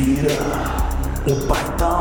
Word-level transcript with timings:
Respira, 0.00 0.32
o 1.26 1.46
pai 1.46 1.76
tá 1.76 2.00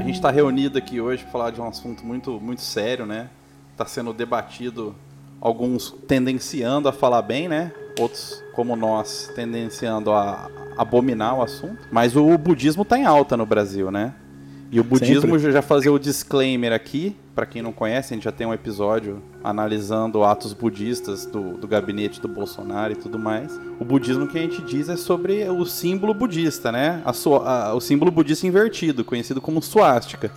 gente 0.00 0.14
está 0.14 0.30
reunido 0.30 0.78
aqui 0.78 1.02
hoje 1.02 1.22
para 1.22 1.30
falar 1.30 1.50
de 1.50 1.60
um 1.60 1.68
assunto 1.68 2.04
muito, 2.04 2.40
muito 2.40 2.62
sério, 2.62 3.04
né? 3.04 3.28
Está 3.72 3.84
sendo 3.84 4.14
debatido, 4.14 4.94
alguns 5.38 5.90
tendenciando 6.08 6.88
a 6.88 6.92
falar 6.92 7.20
bem, 7.20 7.46
né? 7.46 7.72
Outros, 7.98 8.42
como 8.54 8.74
nós, 8.74 9.30
tendenciando 9.34 10.10
a 10.12 10.48
abominar 10.80 11.36
o 11.38 11.42
assunto. 11.42 11.78
Mas 11.90 12.16
o 12.16 12.36
budismo 12.38 12.82
está 12.82 12.98
em 12.98 13.04
alta 13.04 13.36
no 13.36 13.44
Brasil, 13.46 13.90
né? 13.90 14.14
E 14.72 14.78
o 14.78 14.84
budismo, 14.84 15.32
Sempre. 15.36 15.50
já 15.52 15.62
fazer 15.62 15.90
o 15.90 15.98
disclaimer 15.98 16.72
aqui, 16.72 17.16
para 17.34 17.44
quem 17.44 17.60
não 17.60 17.72
conhece, 17.72 18.12
a 18.12 18.16
gente 18.16 18.22
já 18.22 18.30
tem 18.30 18.46
um 18.46 18.54
episódio 18.54 19.20
analisando 19.42 20.22
atos 20.22 20.52
budistas 20.52 21.26
do, 21.26 21.54
do 21.58 21.66
gabinete 21.66 22.20
do 22.20 22.28
Bolsonaro 22.28 22.92
e 22.92 22.96
tudo 22.96 23.18
mais. 23.18 23.58
O 23.80 23.84
budismo 23.84 24.28
que 24.28 24.38
a 24.38 24.42
gente 24.42 24.62
diz 24.62 24.88
é 24.88 24.96
sobre 24.96 25.42
o 25.48 25.64
símbolo 25.66 26.14
budista, 26.14 26.70
né? 26.70 27.02
A 27.04 27.12
sua- 27.12 27.48
a- 27.70 27.74
o 27.74 27.80
símbolo 27.80 28.12
budista 28.12 28.46
invertido, 28.46 29.04
conhecido 29.04 29.40
como 29.40 29.60
suástica. 29.60 30.30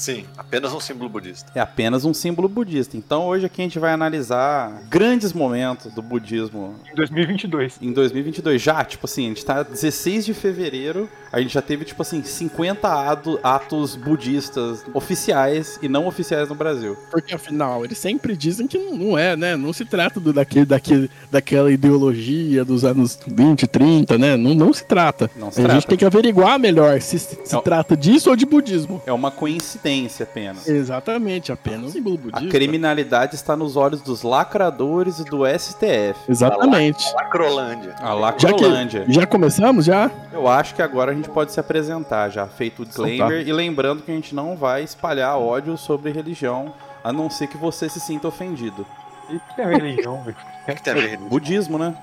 Sim, 0.00 0.24
apenas 0.38 0.72
um 0.72 0.80
símbolo 0.80 1.10
budista. 1.10 1.52
É 1.54 1.60
apenas 1.60 2.06
um 2.06 2.14
símbolo 2.14 2.48
budista. 2.48 2.96
Então 2.96 3.26
hoje 3.26 3.44
aqui 3.44 3.60
a 3.60 3.64
gente 3.64 3.78
vai 3.78 3.92
analisar 3.92 4.80
grandes 4.88 5.34
momentos 5.34 5.92
do 5.92 6.00
budismo 6.00 6.74
Em 6.90 6.94
2022. 6.94 7.78
em 7.82 7.92
2022. 7.92 8.62
Já, 8.62 8.82
tipo 8.82 9.04
assim, 9.04 9.26
a 9.26 9.28
gente 9.28 9.44
tá 9.44 9.62
16 9.62 10.24
de 10.24 10.32
fevereiro, 10.32 11.06
a 11.32 11.40
gente 11.40 11.54
já 11.54 11.62
teve, 11.62 11.84
tipo 11.84 12.02
assim, 12.02 12.22
50 12.22 12.88
ado- 12.88 13.38
atos 13.42 13.94
budistas 13.96 14.84
oficiais 14.92 15.78
e 15.82 15.88
não 15.88 16.06
oficiais 16.06 16.48
no 16.48 16.54
Brasil. 16.54 16.96
Porque 17.10 17.34
afinal, 17.34 17.84
eles 17.84 17.98
sempre 17.98 18.36
dizem 18.36 18.66
que 18.66 18.78
não 18.78 18.90
não 19.00 19.18
é, 19.18 19.34
né? 19.36 19.56
Não 19.56 19.72
se 19.72 19.84
trata 19.84 20.20
do, 20.20 20.32
daquele, 20.32 20.66
daquele, 20.66 21.10
daquela 21.30 21.70
ideologia 21.72 22.64
dos 22.64 22.84
anos 22.84 23.18
20, 23.26 23.66
30, 23.66 24.18
né? 24.18 24.36
Não, 24.36 24.54
não 24.54 24.72
se 24.72 24.84
trata. 24.84 25.30
Não 25.36 25.50
se 25.50 25.60
a 25.60 25.64
trata. 25.64 25.74
gente 25.74 25.86
tem 25.88 25.98
que 25.98 26.04
averiguar 26.04 26.58
melhor 26.58 27.00
se 27.00 27.18
se, 27.18 27.38
se 27.44 27.54
Não. 27.54 27.62
trata 27.62 27.96
disso 27.96 28.30
ou 28.30 28.36
de 28.36 28.44
budismo. 28.46 29.02
É 29.06 29.12
uma 29.12 29.30
coincidência 29.30 30.24
apenas. 30.24 30.68
Exatamente, 30.68 31.50
apenas 31.52 31.86
um 31.86 31.90
símbolo 31.90 32.16
A 32.16 32.18
budista. 32.18 32.48
criminalidade 32.48 33.34
está 33.34 33.56
nos 33.56 33.76
olhos 33.76 34.00
dos 34.02 34.22
lacradores 34.22 35.18
e 35.18 35.24
do 35.24 35.46
STF. 35.46 36.14
Exatamente. 36.28 37.04
Lacrolândia. 37.14 37.94
A 38.00 38.14
Já 38.38 38.52
que 38.52 38.54
lacrolândia. 38.54 39.04
já 39.08 39.26
começamos 39.26 39.84
já? 39.84 40.10
Eu 40.32 40.46
acho 40.48 40.74
que 40.74 40.82
agora 40.82 41.12
a 41.12 41.14
gente 41.14 41.19
pode 41.28 41.52
se 41.52 41.60
apresentar 41.60 42.28
já, 42.30 42.46
feito 42.46 42.82
o 42.82 42.86
disclaimer. 42.86 43.46
E 43.46 43.52
lembrando 43.52 44.02
que 44.02 44.10
a 44.10 44.14
gente 44.14 44.34
não 44.34 44.56
vai 44.56 44.82
espalhar 44.82 45.38
ódio 45.38 45.76
sobre 45.76 46.10
religião, 46.12 46.72
a 47.02 47.12
não 47.12 47.28
ser 47.28 47.46
que 47.46 47.56
você 47.56 47.88
se 47.88 48.00
sinta 48.00 48.28
ofendido. 48.28 48.86
E 49.28 49.38
que 49.54 49.60
é 49.60 49.66
religião, 49.66 50.22
velho. 50.22 50.36
O 50.68 50.74
que 50.74 50.82
tem 50.82 50.92
a 50.92 50.96
ver? 50.96 51.16
Budismo, 51.18 51.78
né? 51.78 51.94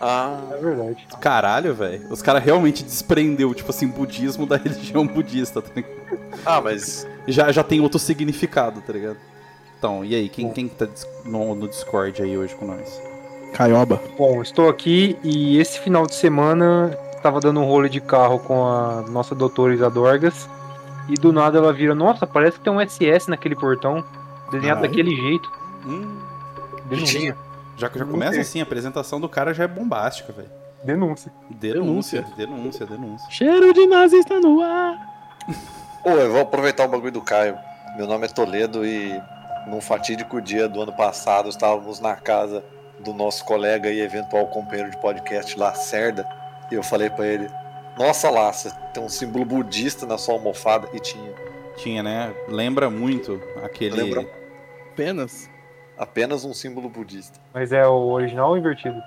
Ah, 0.00 0.40
É 0.52 0.56
verdade. 0.56 1.06
Caralho, 1.20 1.74
velho. 1.74 2.06
Os 2.10 2.22
caras 2.22 2.42
realmente 2.42 2.82
desprendeu, 2.82 3.52
tipo 3.54 3.70
assim, 3.70 3.86
budismo 3.86 4.46
da 4.46 4.56
religião 4.58 5.06
budista, 5.06 5.60
tá 5.60 5.70
ligado? 5.74 6.20
ah, 6.46 6.60
mas 6.60 7.06
Já, 7.26 7.52
já 7.52 7.62
tem 7.62 7.80
outro 7.80 7.98
significado, 7.98 8.80
tá 8.80 8.92
ligado? 8.92 9.18
Então, 9.78 10.04
e 10.04 10.14
aí, 10.14 10.28
quem, 10.28 10.50
quem 10.52 10.68
que 10.68 10.74
tá 10.74 10.86
no, 11.24 11.54
no 11.54 11.68
Discord 11.68 12.22
aí 12.22 12.36
hoje 12.36 12.54
com 12.54 12.66
nós? 12.66 13.00
Caioba. 13.54 14.00
Bom, 14.16 14.40
estou 14.42 14.68
aqui 14.68 15.16
e 15.22 15.58
esse 15.58 15.80
final 15.80 16.06
de 16.06 16.14
semana 16.14 16.96
estava 17.20 17.38
dando 17.38 17.60
um 17.60 17.64
rolê 17.64 17.88
de 17.88 18.00
carro 18.00 18.38
com 18.38 18.66
a 18.66 19.02
nossa 19.02 19.34
doutora 19.34 19.74
Isadorgas 19.74 20.48
e 21.08 21.14
do 21.14 21.32
nada 21.32 21.58
ela 21.58 21.72
vira, 21.72 21.94
nossa, 21.94 22.26
parece 22.26 22.58
que 22.58 22.64
tem 22.64 22.72
um 22.72 22.80
SS 22.80 23.28
naquele 23.28 23.54
portão, 23.54 24.04
desenhado 24.50 24.80
Caralho. 24.80 24.88
daquele 24.88 25.14
jeito. 25.14 25.52
Hum, 25.86 26.18
Denúncia. 26.86 27.20
tinha. 27.20 27.36
já, 27.76 27.90
já 27.94 28.04
começa 28.04 28.40
assim, 28.40 28.60
a 28.60 28.62
apresentação 28.62 29.20
do 29.20 29.28
cara 29.28 29.52
já 29.52 29.64
é 29.64 29.68
bombástica, 29.68 30.32
velho. 30.32 30.50
Denúncia. 30.82 31.30
Denúncia, 31.50 32.24
denúncia, 32.36 32.86
denúncia. 32.86 33.30
Cheiro 33.30 33.72
de 33.74 33.86
nazista 33.86 34.40
no 34.40 34.62
ar. 34.62 34.96
Pô, 36.02 36.10
eu 36.10 36.32
vou 36.32 36.40
aproveitar 36.40 36.86
o 36.86 36.88
bagulho 36.88 37.12
do 37.12 37.20
Caio. 37.20 37.58
Meu 37.96 38.06
nome 38.06 38.24
é 38.24 38.28
Toledo 38.28 38.86
e 38.86 39.20
num 39.66 39.80
fatídico 39.80 40.40
dia 40.40 40.68
do 40.68 40.80
ano 40.80 40.92
passado 40.92 41.50
estávamos 41.50 42.00
na 42.00 42.16
casa 42.16 42.64
do 42.98 43.12
nosso 43.12 43.44
colega 43.44 43.90
e 43.90 44.00
eventual 44.00 44.46
companheiro 44.46 44.90
de 44.90 44.96
podcast 44.98 45.58
lá, 45.58 45.74
Cerda, 45.74 46.24
e 46.24 46.39
eu 46.76 46.82
falei 46.82 47.10
pra 47.10 47.26
ele: 47.26 47.48
Nossa, 47.98 48.30
Laça, 48.30 48.70
tem 48.94 49.02
um 49.02 49.08
símbolo 49.08 49.44
budista 49.44 50.06
na 50.06 50.16
sua 50.18 50.34
almofada. 50.34 50.88
E 50.92 51.00
tinha 51.00 51.32
Tinha, 51.76 52.02
né? 52.02 52.32
Lembra 52.48 52.90
muito 52.90 53.40
aquele. 53.62 53.96
Lembra. 53.96 54.26
Apenas. 54.92 55.48
apenas 55.96 56.44
um 56.44 56.52
símbolo 56.54 56.88
budista. 56.88 57.38
Mas 57.54 57.72
é 57.72 57.86
o 57.86 58.08
original 58.10 58.50
ou 58.50 58.58
invertido? 58.58 59.00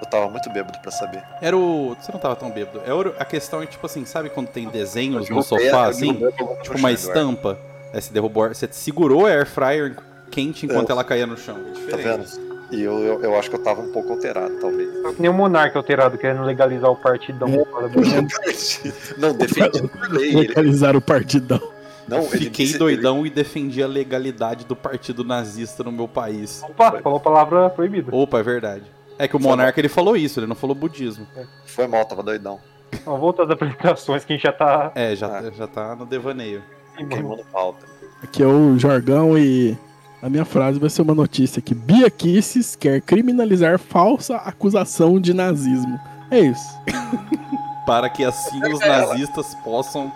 Eu 0.00 0.08
tava 0.10 0.28
muito 0.28 0.50
bêbado 0.50 0.78
pra 0.80 0.90
saber. 0.90 1.22
Era 1.40 1.56
o. 1.56 1.94
Você 2.00 2.10
não 2.12 2.18
tava 2.18 2.34
tão 2.36 2.50
bêbado. 2.50 2.82
É 2.84 2.92
o- 2.92 3.14
a 3.18 3.24
questão 3.24 3.62
é 3.62 3.66
tipo 3.66 3.86
assim, 3.86 4.04
sabe 4.04 4.28
quando 4.30 4.48
tem 4.48 4.68
desenhos 4.68 5.28
no 5.30 5.42
sofá, 5.42 5.86
assim? 5.86 6.14
Tipo 6.62 6.76
uma 6.78 6.90
estampa. 6.92 7.58
Aí 7.92 8.00
você 8.02 8.12
derrubou. 8.12 8.48
Você 8.48 8.68
segurou 8.72 9.26
a 9.26 9.30
air 9.30 9.46
fryer 9.46 9.96
quente 10.30 10.66
enquanto 10.66 10.88
É. 10.88 10.92
ela 10.92 11.04
caía 11.04 11.26
no 11.26 11.36
chão. 11.36 11.56
É 11.86 11.90
Tá 11.90 11.96
vendo? 11.96 12.51
E 12.72 12.82
eu, 12.82 12.98
eu, 13.00 13.22
eu 13.22 13.38
acho 13.38 13.50
que 13.50 13.56
eu 13.56 13.62
tava 13.62 13.82
um 13.82 13.92
pouco 13.92 14.12
alterado, 14.12 14.54
talvez. 14.60 14.90
Tá 15.02 15.12
que 15.12 15.20
nem 15.20 15.30
o 15.30 15.34
Monarca 15.34 15.78
alterado 15.78 16.16
querendo 16.16 16.42
legalizar 16.42 16.90
o 16.90 16.96
partidão. 16.96 17.46
Não, 19.18 19.32
defendido 19.34 19.88
por 19.88 20.10
lei. 20.10 20.28
Ele, 20.30 20.48
Legalizar 20.48 20.96
o 20.96 21.00
partidão. 21.00 21.60
não, 22.08 22.18
ele 22.20 22.28
Fiquei 22.46 22.66
disse- 22.66 22.78
doidão 22.78 23.24
e 23.26 23.30
defendi 23.30 23.82
a 23.82 23.86
legalidade 23.86 24.64
do 24.64 24.74
partido 24.74 25.22
nazista 25.22 25.84
no 25.84 25.92
meu 25.92 26.08
país. 26.08 26.62
Opa, 26.68 27.00
falou 27.00 27.20
palavra 27.20 27.70
proibida. 27.70 28.14
Opa, 28.14 28.38
é 28.40 28.42
verdade. 28.42 28.84
É 29.18 29.28
que 29.28 29.36
o 29.36 29.40
Foi 29.40 29.50
monarca 29.50 29.78
ele 29.80 29.88
falou 29.88 30.16
isso, 30.16 30.40
ele 30.40 30.46
não 30.46 30.56
falou 30.56 30.74
budismo. 30.74 31.26
ele- 31.36 31.46
Foi 31.66 31.86
mal, 31.86 32.04
tava 32.04 32.22
doidão. 32.22 32.58
Vamos 33.04 33.20
voltar 33.20 33.44
às 33.44 33.50
apresentações 33.50 34.24
que 34.24 34.32
a 34.32 34.36
gente 34.36 34.42
já 34.44 34.52
tá 34.52 34.92
É, 34.94 35.14
já, 35.14 35.38
Ah. 35.38 35.50
já 35.50 35.66
tá 35.66 35.94
no 35.94 36.04
devaneio. 36.06 36.62
Queimando 36.96 37.44
pauta. 37.52 37.86
Aqui 38.22 38.42
é 38.42 38.46
o 38.46 38.78
Jorgão 38.78 39.36
e 39.38 39.76
a 40.22 40.28
minha 40.30 40.44
frase 40.44 40.78
vai 40.78 40.88
ser 40.88 41.02
uma 41.02 41.14
notícia 41.14 41.58
aqui. 41.58 41.74
Bia 41.74 42.08
Kisses 42.10 42.76
quer 42.76 43.00
criminalizar 43.00 43.78
falsa 43.78 44.36
acusação 44.36 45.20
de 45.20 45.34
nazismo. 45.34 45.98
É 46.30 46.38
isso. 46.40 46.78
Para 47.84 48.08
que 48.08 48.24
assim 48.24 48.62
os 48.72 48.78
nazistas 48.80 49.54
possam 49.64 50.12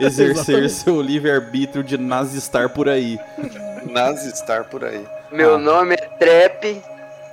exercer 0.00 0.68
seu 0.68 1.00
livre-arbítrio 1.00 1.84
de 1.84 1.96
nazistar 1.96 2.68
por 2.70 2.88
aí. 2.88 3.18
Nazistar 3.90 4.64
por 4.64 4.84
aí. 4.84 5.04
Meu 5.30 5.54
Ah. 5.54 5.58
nome 5.58 5.94
é 5.94 5.96
Trap 5.96 6.82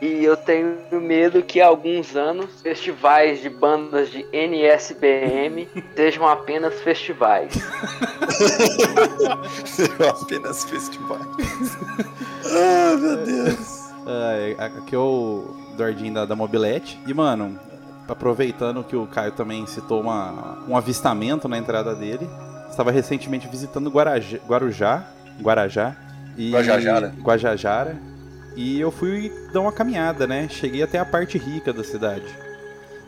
e 0.02 0.24
eu 0.24 0.38
tenho 0.38 0.78
medo 0.92 1.42
que 1.42 1.60
há 1.60 1.68
alguns 1.68 2.16
anos 2.16 2.62
festivais 2.62 3.42
de 3.42 3.50
bandas 3.50 4.12
de 4.12 4.26
NSBM 4.32 5.68
sejam 5.96 6.28
apenas 6.28 6.80
festivais. 6.82 7.54
apenas 10.22 10.64
festivais. 10.66 11.26
ah, 12.46 12.96
meu 12.98 13.18
Deus. 13.26 13.88
É, 14.08 14.56
aqui 14.60 14.96
é 14.96 15.00
o 15.00 15.56
Dordinho 15.76 16.14
da, 16.14 16.26
da 16.26 16.36
Mobilete. 16.36 17.00
E, 17.08 17.14
mano, 17.14 17.60
aproveitando 18.08 18.84
que 18.84 18.96
o 18.96 19.08
Caio 19.08 19.32
também 19.32 19.66
citou 19.66 20.02
uma, 20.02 20.60
um 20.68 20.78
avistamento 20.78 21.50
na 21.50 21.58
entrada 21.58 21.96
dele, 21.96 22.30
estava 22.70 22.92
recentemente 22.92 23.48
visitando 23.48 23.90
Guarajá, 23.90 24.38
Guarujá, 24.48 25.08
Guarajá 25.42 25.96
e 26.38 26.52
Guajajara. 26.52 27.16
Guajajara. 27.20 28.17
E 28.58 28.80
eu 28.82 28.90
fui 28.90 29.32
dar 29.54 29.62
uma 29.62 29.72
caminhada, 29.72 30.26
né? 30.26 30.50
Cheguei 30.50 30.82
até 30.82 30.98
a 30.98 31.06
parte 31.06 31.38
rica 31.38 31.72
da 31.72 31.84
cidade. 31.84 32.26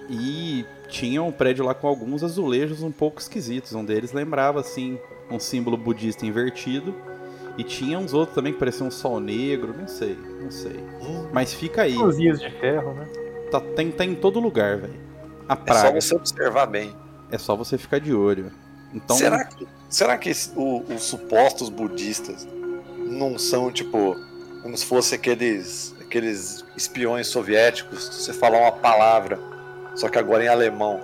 E 0.07 0.63
tinha 0.87 1.21
um 1.23 1.31
prédio 1.31 1.65
lá 1.65 1.73
com 1.73 1.87
alguns 1.87 2.23
azulejos 2.23 2.83
um 2.83 2.91
pouco 2.91 3.19
esquisitos. 3.19 3.73
Um 3.73 3.83
deles 3.83 4.11
lembrava, 4.13 4.59
assim, 4.59 4.99
um 5.29 5.39
símbolo 5.39 5.75
budista 5.75 6.23
invertido. 6.23 6.93
E 7.57 7.63
tinha 7.63 7.97
uns 7.97 8.13
outros 8.13 8.35
também 8.35 8.53
que 8.53 8.59
pareciam 8.59 8.87
um 8.87 8.91
sol 8.91 9.19
negro, 9.19 9.73
não 9.77 9.87
sei, 9.87 10.17
não 10.41 10.51
sei. 10.51 10.79
Mas 11.33 11.51
fica 11.51 11.81
aí, 11.81 11.95
cozinhas 11.95 12.39
de 12.39 12.49
ferro, 12.51 12.93
né? 12.93 13.05
tá, 13.51 13.59
tem, 13.59 13.91
tá 13.91 14.05
em 14.05 14.15
todo 14.15 14.39
lugar, 14.39 14.77
velho. 14.77 14.93
A 15.47 15.53
É 15.53 15.57
só 15.57 15.63
praga. 15.63 15.99
você 16.01 16.15
observar 16.15 16.67
bem. 16.67 16.95
É 17.31 17.37
só 17.39 17.55
você 17.55 17.77
ficar 17.77 17.99
de 17.99 18.13
olho. 18.13 18.51
Então, 18.93 19.15
será 19.15 19.43
que, 19.45 19.67
será 19.89 20.17
que 20.17 20.29
os 20.29 21.01
supostos 21.01 21.69
budistas 21.69 22.47
não 22.97 23.37
são, 23.37 23.71
tipo, 23.71 24.15
como 24.61 24.77
se 24.77 24.85
fosse 24.85 25.15
aqueles, 25.15 25.95
aqueles 26.01 26.63
espiões 26.75 27.27
soviéticos? 27.27 28.03
Se 28.05 28.23
você 28.23 28.33
falar 28.33 28.59
uma 28.59 28.71
palavra, 28.71 29.39
só 29.95 30.09
que 30.09 30.17
agora 30.17 30.43
em 30.43 30.47
alemão, 30.47 30.99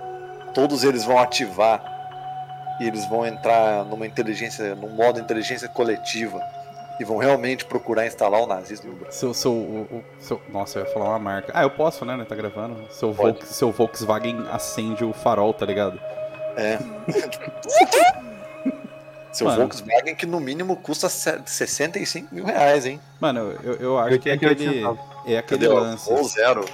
todos 0.54 0.84
eles 0.84 1.04
vão 1.04 1.18
ativar 1.18 1.82
e 2.80 2.86
eles 2.86 3.06
vão 3.08 3.26
entrar 3.26 3.84
numa 3.84 4.06
inteligência, 4.06 4.74
num 4.74 4.90
modo 4.90 5.18
inteligência 5.20 5.68
coletiva 5.68 6.40
e 7.00 7.04
vão 7.04 7.16
realmente 7.18 7.64
procurar 7.64 8.06
instalar 8.06 8.40
o 8.42 8.46
nazismo 8.46 8.90
no 8.92 8.96
Brasil. 8.98 9.18
Seu, 9.18 9.34
seu, 9.34 9.52
o- 9.52 9.82
o- 9.90 10.04
seu- 10.18 10.40
nossa, 10.48 10.78
eu 10.78 10.84
ia 10.86 10.90
falar 10.92 11.10
uma 11.10 11.18
marca. 11.18 11.52
Ah, 11.54 11.62
eu 11.62 11.70
posso, 11.70 12.04
né? 12.04 12.24
Tá 12.28 12.34
gravando. 12.34 12.86
Seu. 12.90 13.12
Volks- 13.12 13.48
seu 13.48 13.70
Volkswagen 13.70 14.46
acende 14.50 15.04
o 15.04 15.12
farol, 15.12 15.52
tá 15.52 15.66
ligado? 15.66 16.00
É. 16.56 16.78
Seu 19.36 19.46
Mano. 19.46 19.58
Volkswagen 19.60 20.14
que 20.14 20.24
no 20.24 20.40
mínimo 20.40 20.76
custa 20.76 21.08
se- 21.10 21.40
65 21.44 22.34
mil 22.34 22.44
reais, 22.44 22.86
hein? 22.86 22.98
Mano, 23.20 23.52
eu, 23.62 23.74
eu 23.74 23.98
acho 23.98 24.18
que 24.18 24.30
é 24.30 24.32
88 24.32 24.62
aquele, 24.88 25.34
é 25.34 25.38
aquele 25.38 25.68
lance. 25.68 26.10
Ou 26.10 26.24
zero. 26.24 26.64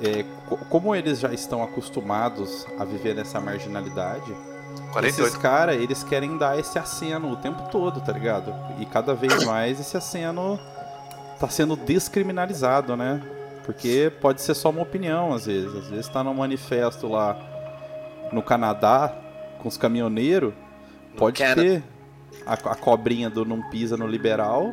É, 0.00 0.24
co- 0.48 0.58
como 0.68 0.94
eles 0.94 1.18
já 1.18 1.32
estão 1.32 1.60
acostumados 1.62 2.64
a 2.78 2.84
viver 2.84 3.14
nessa 3.16 3.40
marginalidade, 3.40 4.32
48. 4.92 5.20
esses 5.26 5.36
caras, 5.36 5.74
eles 5.76 6.04
querem 6.04 6.38
dar 6.38 6.56
esse 6.56 6.78
aceno 6.78 7.32
o 7.32 7.36
tempo 7.36 7.62
todo, 7.70 8.00
tá 8.00 8.12
ligado? 8.12 8.54
E 8.78 8.86
cada 8.86 9.12
vez 9.14 9.44
mais 9.44 9.80
esse 9.80 9.96
aceno 9.96 10.58
tá 11.40 11.48
sendo 11.48 11.74
descriminalizado, 11.76 12.96
né? 12.96 13.20
Porque 13.64 14.12
pode 14.20 14.40
ser 14.40 14.54
só 14.54 14.70
uma 14.70 14.82
opinião, 14.82 15.34
às 15.34 15.46
vezes. 15.46 15.74
Às 15.74 15.88
vezes 15.88 16.08
tá 16.08 16.22
num 16.22 16.32
manifesto 16.34 17.08
lá 17.08 17.36
no 18.32 18.40
Canadá 18.42 19.12
com 19.60 19.68
os 19.68 19.76
caminhoneiros, 19.76 20.54
pode 21.18 21.38
Canada. 21.38 21.62
ter 21.62 21.82
a, 22.46 22.52
a 22.54 22.74
cobrinha 22.74 23.28
do 23.28 23.44
não 23.44 23.60
pisa 23.70 23.96
no 23.96 24.06
liberal 24.06 24.72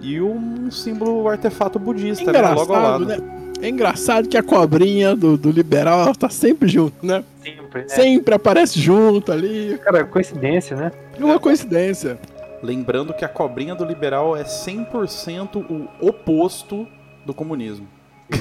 e 0.00 0.20
um 0.20 0.70
símbolo 0.70 1.28
artefato 1.28 1.78
budista, 1.78 2.32
né? 2.32 2.40
Logo 2.40 2.72
ao 2.74 2.78
Engraçado, 2.80 3.04
lado. 3.04 3.06
né? 3.06 3.40
É 3.62 3.68
engraçado 3.68 4.26
que 4.28 4.38
a 4.38 4.42
cobrinha 4.42 5.14
do, 5.14 5.36
do 5.36 5.50
liberal 5.50 6.00
ela 6.00 6.14
tá 6.14 6.30
sempre 6.30 6.66
junto, 6.66 7.04
né? 7.04 7.22
Sempre, 7.42 7.82
né? 7.82 7.88
Sempre 7.88 8.34
aparece 8.34 8.80
junto 8.80 9.30
ali. 9.30 9.78
Cara, 9.84 10.02
coincidência, 10.04 10.74
né? 10.76 10.90
É 11.18 11.22
uma 11.22 11.38
coincidência. 11.38 12.18
Lembrando 12.62 13.12
que 13.12 13.22
a 13.24 13.28
cobrinha 13.28 13.74
do 13.74 13.84
liberal 13.84 14.34
é 14.34 14.44
100% 14.44 15.56
o 16.00 16.06
oposto 16.06 16.86
do 17.26 17.34
comunismo. 17.34 17.86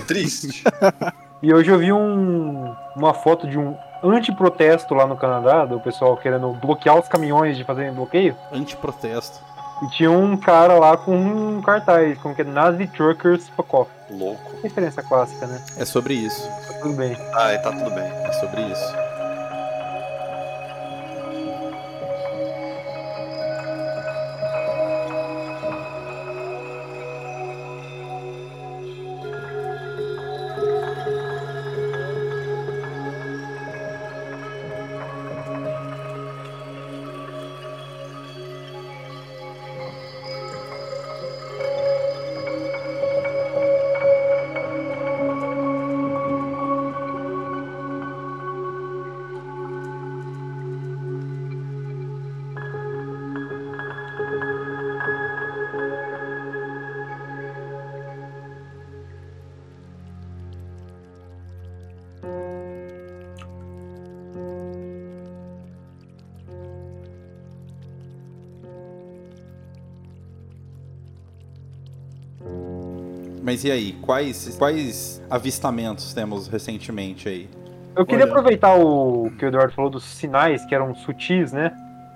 Triste. 0.07 0.63
E 1.43 1.53
hoje 1.53 1.69
eu 1.71 1.77
vi 1.79 1.91
um- 1.91 2.73
uma 2.95 3.13
foto 3.13 3.47
de 3.47 3.57
um 3.57 3.75
antiprotesto 4.03 4.93
lá 4.93 5.05
no 5.05 5.17
Canadá, 5.17 5.65
do 5.65 5.79
pessoal 5.79 6.15
querendo 6.17 6.51
bloquear 6.53 6.97
os 6.97 7.07
caminhões 7.07 7.57
de 7.57 7.63
fazerem 7.63 7.93
bloqueio. 7.93 8.35
Antiprotesto. 8.51 9.39
E 9.81 9.89
tinha 9.91 10.11
um 10.11 10.35
cara 10.35 10.77
lá 10.77 10.97
com 10.97 11.15
um 11.15 11.61
cartaz, 11.61 12.17
como 12.19 12.35
que 12.35 12.41
é 12.41 12.45
Nazi 12.45 12.87
Truckers 12.87 13.47
Fuck 13.49 13.75
Off. 13.75 13.91
Louco. 14.09 14.51
Referência 14.61 15.01
clássica, 15.01 15.47
né? 15.47 15.61
É 15.77 15.85
sobre 15.85 16.13
isso. 16.15 16.47
Tá 16.67 16.73
tudo 16.81 16.95
bem. 16.95 17.15
Ah, 17.33 17.57
tá 17.61 17.71
tudo 17.71 17.89
bem. 17.91 18.03
É 18.03 18.31
sobre 18.33 18.61
isso. 18.61 19.18
Mas 73.49 73.63
e 73.63 73.71
aí, 73.71 73.93
quais, 73.93 74.55
quais 74.59 75.23
avistamentos 75.27 76.13
temos 76.13 76.47
recentemente 76.47 77.27
aí? 77.27 77.49
Eu 77.95 78.05
queria 78.05 78.25
Olha. 78.25 78.31
aproveitar 78.31 78.75
o 78.75 79.31
que 79.39 79.43
o 79.43 79.47
Eduardo 79.47 79.73
falou 79.73 79.89
dos 79.89 80.03
sinais 80.03 80.63
que 80.65 80.75
eram 80.75 80.93
sutis, 80.93 81.51
né? 81.51 81.71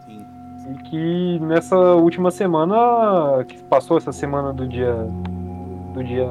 Sim. 0.05 0.23
E 0.71 0.83
que 0.83 1.39
nessa 1.39 1.75
última 1.75 2.29
semana, 2.29 3.43
que 3.47 3.57
passou 3.63 3.97
essa 3.97 4.11
semana 4.11 4.53
do 4.53 4.67
dia 4.67 4.93
do 5.95 6.03
dia 6.03 6.29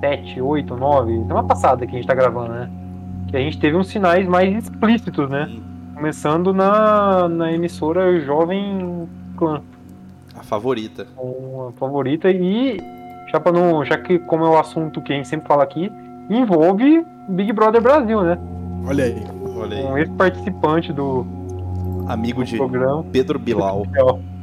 7, 0.00 0.40
8, 0.40 0.76
9, 0.76 1.12
semana 1.26 1.42
passada 1.42 1.84
que 1.84 1.96
a 1.96 1.98
gente 1.98 2.06
tá 2.06 2.14
gravando, 2.14 2.52
né? 2.52 2.70
Que 3.28 3.36
a 3.36 3.40
gente 3.40 3.58
teve 3.58 3.76
uns 3.76 3.88
sinais 3.88 4.26
mais 4.26 4.54
explícitos, 4.56 5.28
né? 5.28 5.46
Sim. 5.46 5.62
Começando 5.94 6.52
na, 6.54 7.28
na 7.28 7.52
emissora 7.52 8.20
Jovem 8.20 9.08
Clã, 9.36 9.60
A 10.34 10.42
favorita. 10.44 11.06
a 11.16 11.72
favorita, 11.72 12.30
e 12.30 12.78
já, 13.32 13.40
pra 13.40 13.50
não, 13.52 13.84
já 13.84 13.98
que 13.98 14.18
como 14.20 14.44
é 14.44 14.48
o 14.48 14.58
assunto 14.58 15.02
que 15.02 15.12
a 15.12 15.16
gente 15.16 15.28
sempre 15.28 15.48
fala 15.48 15.64
aqui, 15.64 15.90
envolve 16.30 17.04
Big 17.28 17.52
Brother 17.52 17.82
Brasil, 17.82 18.22
né? 18.22 18.38
Olha 18.86 19.04
aí. 19.04 19.24
Olha 19.56 19.76
aí. 19.76 19.84
Um 19.84 19.98
ex-participante 19.98 20.92
do, 20.92 21.26
Amigo 22.08 22.44
de 22.44 22.56
programa. 22.56 23.04
Pedro 23.12 23.38
Bilal. 23.38 23.86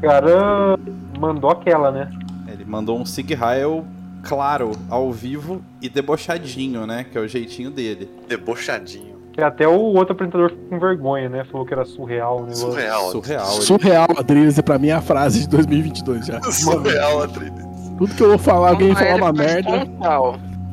O 0.00 0.02
cara 0.02 0.78
mandou 1.18 1.50
aquela, 1.50 1.90
né? 1.90 2.10
Ele 2.48 2.64
mandou 2.64 2.98
um 2.98 3.04
Sig 3.04 3.34
Heil 3.34 3.84
claro, 4.22 4.72
ao 4.88 5.10
vivo 5.12 5.62
e 5.80 5.88
debochadinho, 5.88 6.86
né? 6.86 7.04
Que 7.10 7.16
é 7.18 7.20
o 7.20 7.28
jeitinho 7.28 7.70
dele. 7.70 8.08
Debochadinho. 8.28 9.18
Que 9.32 9.40
até 9.42 9.66
o 9.66 9.72
outro 9.72 10.12
apresentador 10.12 10.50
ficou 10.50 10.68
com 10.70 10.78
vergonha, 10.80 11.28
né? 11.28 11.44
Falou 11.44 11.64
que 11.66 11.72
era 11.72 11.84
surreal 11.84 12.38
o 12.38 12.40
negócio. 12.40 12.70
Surreal. 12.70 13.10
Surreal. 13.10 13.52
Ele- 13.54 13.62
Surreal, 13.62 14.08
Adriles, 14.18 14.60
pra 14.60 14.78
mim 14.78 14.88
é 14.88 14.92
a 14.94 15.00
frase 15.00 15.40
de 15.40 15.48
2022 15.48 16.26
já. 16.26 16.42
Surreal, 16.50 17.22
Atriz. 17.22 17.52
Tudo 17.96 18.14
que 18.14 18.22
eu 18.22 18.28
vou 18.30 18.38
falar, 18.38 18.70
alguém 18.70 18.94
falar 18.94 19.16
uma 19.16 19.34
foi 19.34 19.44
merda. 19.46 19.86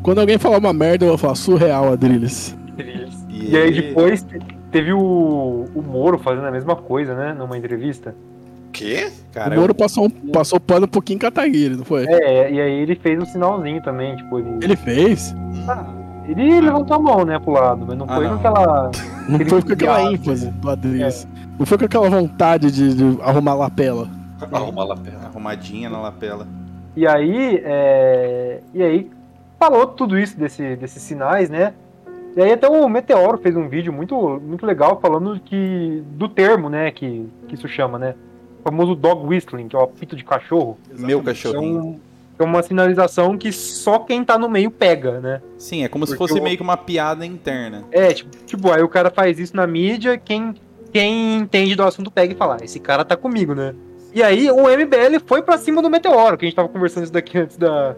Quando 0.02 0.20
alguém 0.22 0.38
falar 0.38 0.58
uma 0.60 0.74
merda, 0.74 1.06
eu 1.06 1.10
vou 1.10 1.18
falar 1.18 1.36
surreal, 1.36 1.92
Adriles. 1.92 2.56
E, 3.30 3.52
E 3.52 3.58
aí 3.58 3.72
depois 3.82 4.24
te- 4.24 4.40
teve 4.72 4.94
o, 4.94 5.66
o 5.76 5.82
Moro 5.82 6.18
fazendo 6.18 6.48
a 6.48 6.52
mesma 6.52 6.76
coisa, 6.76 7.14
né? 7.14 7.34
Numa 7.34 7.58
entrevista. 7.58 8.16
Quê? 8.78 9.12
Cara, 9.34 9.56
o 9.56 9.60
Moro 9.60 9.74
passou, 9.74 10.06
um, 10.06 10.10
passou 10.10 10.60
pano 10.60 10.88
pro 10.88 11.02
Kim 11.02 11.18
Kataguiri, 11.18 11.76
não 11.76 11.84
foi? 11.84 12.06
É, 12.06 12.52
e 12.52 12.62
aí 12.62 12.74
ele 12.82 12.96
fez 12.96 13.20
um 13.20 13.26
sinalzinho 13.26 13.82
também, 13.82 14.16
tipo, 14.16 14.38
ele. 14.38 14.50
Ele 14.62 14.76
fez. 14.76 15.36
Ele 16.28 16.62
levantou 16.62 16.98
a 16.98 17.00
mão, 17.00 17.26
né, 17.26 17.40
pro 17.40 17.54
lado, 17.54 17.86
mas 17.88 17.98
não 17.98 18.06
Ah, 18.08 18.16
foi 18.16 18.28
não. 18.28 18.38
com 18.38 18.48
aquela. 18.48 18.92
Não 19.28 19.40
foi 19.40 19.62
com 19.64 19.74
aquela 19.74 20.12
ênfase 20.12 20.52
do 20.52 20.70
Adriles. 20.70 21.28
Não 21.58 21.66
foi 21.66 21.78
com 21.78 21.86
aquela 21.86 22.08
vontade 22.08 22.72
de, 22.72 22.94
de 22.94 23.22
arrumar 23.24 23.56
lapela. 23.56 24.08
Arrumar 24.52 24.96
perto. 24.98 25.26
arrumadinha 25.26 25.90
na 25.90 26.00
lapela. 26.00 26.48
E 26.96 27.08
aí, 27.08 27.60
é... 27.66 28.60
e 28.72 28.84
aí 28.84 29.10
falou 29.60 29.88
tudo 29.88 30.20
isso 30.20 30.38
desse, 30.38 30.76
desses 30.76 31.02
sinais, 31.02 31.50
né? 31.50 31.74
E 32.36 32.42
aí 32.42 32.52
até 32.52 32.68
o 32.68 32.88
Meteoro 32.88 33.40
fez 33.40 33.56
um 33.56 33.68
vídeo 33.68 33.92
muito, 33.92 34.40
muito 34.40 34.64
legal 34.64 35.00
falando 35.02 35.40
que 35.44 36.04
do 36.12 36.30
termo, 36.30 36.70
né, 36.70 36.92
que, 36.92 37.28
que 37.48 37.56
isso 37.56 37.68
chama, 37.68 37.98
né? 37.98 38.14
O 38.60 38.64
famoso 38.64 38.96
dog 38.96 39.26
whistling, 39.28 39.68
que 39.68 39.76
é 39.76 39.80
o 39.80 39.84
apito 39.84 40.16
de 40.16 40.24
cachorro. 40.24 40.78
Meu 40.98 41.20
É, 41.20 41.24
cachorrinho. 41.24 41.80
um- 41.80 42.00
é 42.40 42.44
uma 42.44 42.62
sinalização 42.62 43.38
que 43.38 43.52
só 43.52 44.00
quem 44.00 44.24
tá 44.24 44.38
no 44.38 44.48
meio 44.50 44.70
pega, 44.70 45.20
né? 45.20 45.42
Sim, 45.58 45.84
é 45.84 45.88
como 45.88 46.06
se 46.06 46.12
Porque 46.16 46.28
fosse 46.28 46.40
o- 46.40 46.44
meio 46.44 46.56
que 46.58 46.64
uma 46.64 46.78
piada 46.78 47.26
interna. 47.26 47.84
É, 47.92 48.14
tipo, 48.14 48.38
tipo, 48.46 48.72
aí 48.72 48.82
o 48.84 48.90
cara 48.90 49.10
faz 49.10 49.40
isso 49.40 49.56
na 49.56 49.66
mídia, 49.66 50.18
quem, 50.18 50.54
quem 50.94 51.38
entende 51.38 51.76
do 51.76 51.84
assunto 51.84 52.12
pega 52.12 52.34
e 52.34 52.36
fala, 52.38 52.58
"Ah, 52.62 52.66
esse 52.66 52.80
cara 52.80 53.04
tá 53.06 53.16
comigo, 53.18 53.56
né? 53.56 53.74
E 54.14 54.22
aí 54.24 54.50
o 54.52 54.68
MBL 54.70 55.20
foi 55.26 55.42
pra 55.42 55.58
cima 55.58 55.82
do 55.82 55.90
Meteoro, 55.90 56.38
que 56.38 56.46
a 56.46 56.48
gente 56.48 56.56
tava 56.56 56.70
conversando 56.70 57.04
isso 57.04 57.14
daqui 57.14 57.38
antes 57.38 57.58
da. 57.58 57.96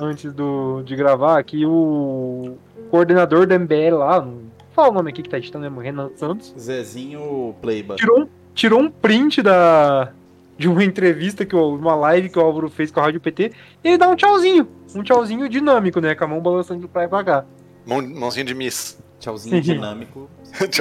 Antes 0.00 0.32
do, 0.32 0.80
de 0.84 0.94
gravar, 0.94 1.42
que 1.42 1.66
o 1.66 2.56
coordenador 2.90 3.46
do 3.46 3.54
MBL 3.54 3.96
lá, 3.96 4.20
não 4.20 4.42
fala 4.72 4.90
o 4.90 4.92
nome 4.92 5.10
aqui 5.10 5.22
que 5.22 5.28
tá 5.28 5.38
editando 5.38 5.64
mesmo, 5.64 5.80
Renan 5.80 6.10
Santos, 6.14 6.54
Zezinho 6.56 7.54
Playba. 7.60 7.96
tirou, 7.96 8.20
um- 8.20 8.28
tirou 8.58 8.80
um 8.80 8.90
print 8.90 9.40
da. 9.42 10.10
De 10.58 10.68
uma 10.68 10.82
entrevista, 10.82 11.46
que 11.46 11.54
o- 11.54 11.76
uma 11.76 11.94
live 11.94 12.28
que 12.28 12.36
o 12.38 12.42
Álvaro 12.42 12.68
fez 12.68 12.90
com 12.90 12.98
a 12.98 13.04
Rádio 13.04 13.20
PT, 13.20 13.52
e 13.84 13.88
ele 13.88 13.96
dá 13.96 14.08
um 14.08 14.16
tchauzinho. 14.16 14.66
Um 14.92 15.04
tchauzinho 15.04 15.48
dinâmico, 15.48 16.00
né? 16.00 16.16
Com 16.16 16.24
a 16.24 16.26
mão 16.26 16.40
balançando 16.40 16.80
de 16.80 16.88
praia 16.88 17.08
pra 17.08 17.22
cá. 17.22 17.44
Mão, 17.86 18.02
mãozinha 18.02 18.44
de 18.44 18.54
miss. 18.56 18.98
Tchauzinho 19.20 19.60
dinâmico. 19.62 20.28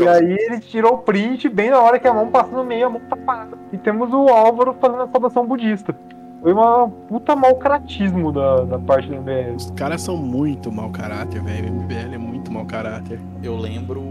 E 0.02 0.08
aí 0.08 0.32
ele 0.34 0.60
tirou 0.62 0.96
o 0.96 0.98
print 0.98 1.48
bem 1.48 1.70
na 1.70 1.80
hora 1.80 2.00
que 2.00 2.08
a 2.08 2.14
mão 2.14 2.28
passa 2.32 2.50
no 2.50 2.64
meio, 2.64 2.88
a 2.88 2.90
mão 2.90 3.02
tá 3.08 3.16
parada. 3.16 3.56
E 3.72 3.78
temos 3.78 4.12
o 4.12 4.28
Álvaro 4.30 4.76
fazendo 4.82 5.04
a 5.04 5.08
saudação 5.12 5.46
budista. 5.46 5.96
Foi 6.42 6.54
uma 6.54 6.88
puta 6.90 7.36
mau 7.36 7.56
caratismo 7.58 8.32
da, 8.32 8.62
da 8.64 8.80
parte 8.80 9.08
do 9.10 9.16
MBL. 9.16 9.56
Os 9.58 9.70
caras 9.72 10.02
são 10.02 10.18
muito 10.18 10.72
mau 10.72 10.90
caráter, 10.90 11.40
velho. 11.44 11.70
O 11.72 11.76
MBL 11.84 12.14
é 12.16 12.18
muito 12.18 12.52
mau 12.52 12.66
caráter. 12.66 13.20
Eu 13.44 13.56
lembro 13.58 14.02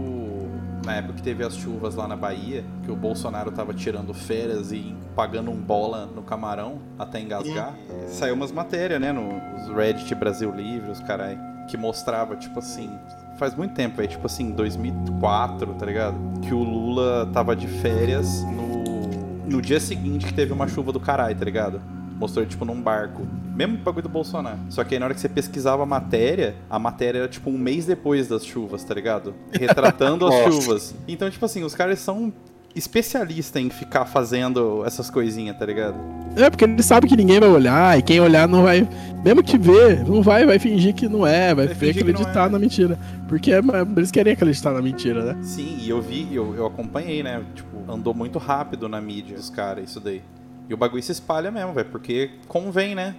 na 0.87 0.95
época 0.95 1.15
que 1.15 1.21
teve 1.21 1.43
as 1.43 1.55
chuvas 1.55 1.95
lá 1.95 2.07
na 2.07 2.15
Bahia, 2.15 2.63
que 2.83 2.89
o 2.89 2.95
Bolsonaro 2.95 3.51
tava 3.51 3.73
tirando 3.73 4.13
férias 4.13 4.71
e 4.71 4.95
pagando 5.15 5.51
um 5.51 5.57
bola 5.57 6.05
no 6.05 6.23
camarão 6.23 6.79
até 6.97 7.19
engasgar, 7.19 7.75
saiu 8.07 8.33
umas 8.33 8.53
matérias, 8.53 8.99
né, 8.99 9.11
nos 9.11 9.67
Reddit 9.75 10.15
Brasil 10.15 10.49
Livre, 10.49 10.89
os 10.89 11.01
carai, 11.01 11.37
que 11.67 11.75
mostrava, 11.75 12.37
tipo 12.37 12.59
assim, 12.59 12.89
faz 13.37 13.53
muito 13.53 13.73
tempo, 13.73 13.97
velho, 13.97 14.07
tipo 14.07 14.25
assim, 14.25 14.51
2004, 14.51 15.73
tá 15.73 15.85
ligado? 15.85 16.15
Que 16.39 16.53
o 16.53 16.63
Lula 16.63 17.29
tava 17.33 17.53
de 17.53 17.67
férias 17.67 18.43
no, 18.43 19.09
no 19.45 19.61
dia 19.61 19.81
seguinte 19.81 20.25
que 20.25 20.33
teve 20.33 20.53
uma 20.53 20.69
chuva 20.69 20.93
do 20.93 21.01
caralho, 21.01 21.35
tá 21.35 21.43
ligado? 21.43 21.81
Mostrou 22.19 22.43
ele, 22.43 22.49
tipo, 22.49 22.65
num 22.65 22.81
barco. 22.81 23.27
Mesmo 23.55 23.77
bagulho 23.77 24.03
do 24.03 24.09
Bolsonaro. 24.09 24.57
Só 24.69 24.83
que 24.83 24.95
aí 24.95 24.99
na 24.99 25.05
hora 25.05 25.13
que 25.13 25.21
você 25.21 25.29
pesquisava 25.29 25.83
a 25.83 25.85
matéria, 25.85 26.55
a 26.69 26.79
matéria 26.79 27.19
era, 27.19 27.27
tipo, 27.27 27.49
um 27.49 27.57
mês 27.57 27.85
depois 27.85 28.27
das 28.27 28.45
chuvas, 28.45 28.83
tá 28.83 28.93
ligado? 28.93 29.33
Retratando 29.51 30.25
as 30.27 30.33
chuvas. 30.53 30.95
Então, 31.07 31.29
tipo 31.29 31.45
assim, 31.45 31.63
os 31.63 31.75
caras 31.75 31.99
são 31.99 32.33
especialistas 32.75 33.61
em 33.61 33.69
ficar 33.69 34.05
fazendo 34.05 34.83
essas 34.85 35.09
coisinhas, 35.09 35.57
tá 35.57 35.65
ligado? 35.65 35.95
É, 36.35 36.49
porque 36.49 36.63
ele 36.63 36.83
sabe 36.83 37.07
que 37.07 37.15
ninguém 37.17 37.39
vai 37.39 37.49
olhar, 37.49 37.97
e 37.97 38.01
quem 38.03 38.19
olhar 38.19 38.47
não 38.47 38.63
vai. 38.63 38.87
Mesmo 39.23 39.41
que 39.43 39.57
vê, 39.57 39.95
não 39.95 40.21
vai, 40.21 40.45
vai 40.45 40.59
fingir 40.59 40.93
que 40.93 41.09
não 41.09 41.25
é, 41.25 41.53
vai, 41.55 41.67
Vai 41.67 41.89
acreditar 41.89 42.47
é. 42.47 42.49
na 42.49 42.59
mentira. 42.59 42.99
Porque 43.27 43.51
é- 43.51 43.61
eles 43.95 44.11
querem 44.11 44.33
acreditar 44.33 44.71
na 44.73 44.81
mentira, 44.81 45.33
né? 45.33 45.39
Sim, 45.41 45.77
e 45.81 45.89
eu 45.89 46.01
vi, 46.01 46.27
eu, 46.31 46.53
eu 46.55 46.67
acompanhei, 46.67 47.23
né? 47.23 47.41
Tipo, 47.55 47.91
andou 47.91 48.13
muito 48.13 48.37
rápido 48.37 48.87
na 48.87 49.01
mídia 49.01 49.35
os 49.37 49.49
caras, 49.49 49.89
isso 49.89 49.99
daí. 49.99 50.21
E 50.69 50.73
o 50.73 50.77
bagulho 50.77 51.01
se 51.01 51.11
espalha 51.11 51.49
mesmo, 51.51 51.73
velho, 51.73 51.87
porque 51.89 52.31
convém, 52.47 52.93
né? 52.95 53.15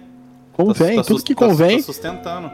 Convém, 0.53 0.97
Tá- 0.97 1.03
tá 1.03 1.07
tudo 1.07 1.23
que 1.23 1.33
tá- 1.35 1.47
convém, 1.47 1.77
Tá 1.77 1.83
sustentando. 1.83 2.51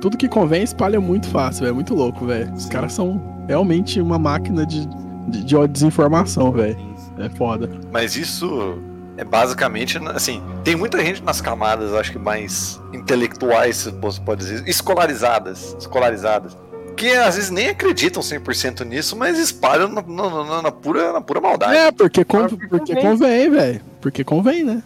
tudo 0.00 0.16
que 0.16 0.28
convém 0.28 0.62
espalha 0.62 1.00
muito 1.00 1.28
fácil, 1.28 1.66
é 1.66 1.72
muito 1.72 1.94
louco, 1.94 2.24
velho. 2.26 2.52
Os 2.54 2.66
caras 2.66 2.92
são 2.92 3.20
realmente 3.48 4.00
uma 4.00 4.18
máquina 4.18 4.64
de, 4.64 4.86
de, 5.28 5.44
de 5.44 5.68
desinformação, 5.68 6.52
velho. 6.52 6.78
É 7.18 7.28
foda. 7.28 7.68
Mas 7.92 8.16
isso 8.16 8.78
é 9.16 9.24
basicamente, 9.24 9.98
assim, 10.14 10.40
tem 10.64 10.74
muita 10.76 11.04
gente 11.04 11.22
nas 11.22 11.40
camadas, 11.42 11.92
acho 11.92 12.12
que 12.12 12.18
mais 12.18 12.80
intelectuais, 12.94 13.76
se 13.76 13.90
você 13.90 14.20
pode 14.20 14.40
dizer, 14.40 14.66
escolarizadas, 14.66 15.76
escolarizadas, 15.78 16.56
que 16.96 17.08
às 17.12 17.36
vezes 17.36 17.50
nem 17.50 17.68
acreditam 17.68 18.22
100% 18.22 18.84
nisso, 18.84 19.16
mas 19.16 19.38
espalham 19.38 19.88
na, 19.88 20.02
na- 20.02 20.44
na- 20.44 20.62
na 20.62 20.70
pura, 20.72 21.12
na 21.12 21.20
pura 21.20 21.40
maldade. 21.40 21.74
É, 21.76 21.90
porque, 21.92 22.24
con- 22.24 22.48
porque 22.48 22.94
convém. 22.96 23.50
velho. 23.50 23.80
Porque 24.00 24.24
convém, 24.24 24.64
né? 24.64 24.82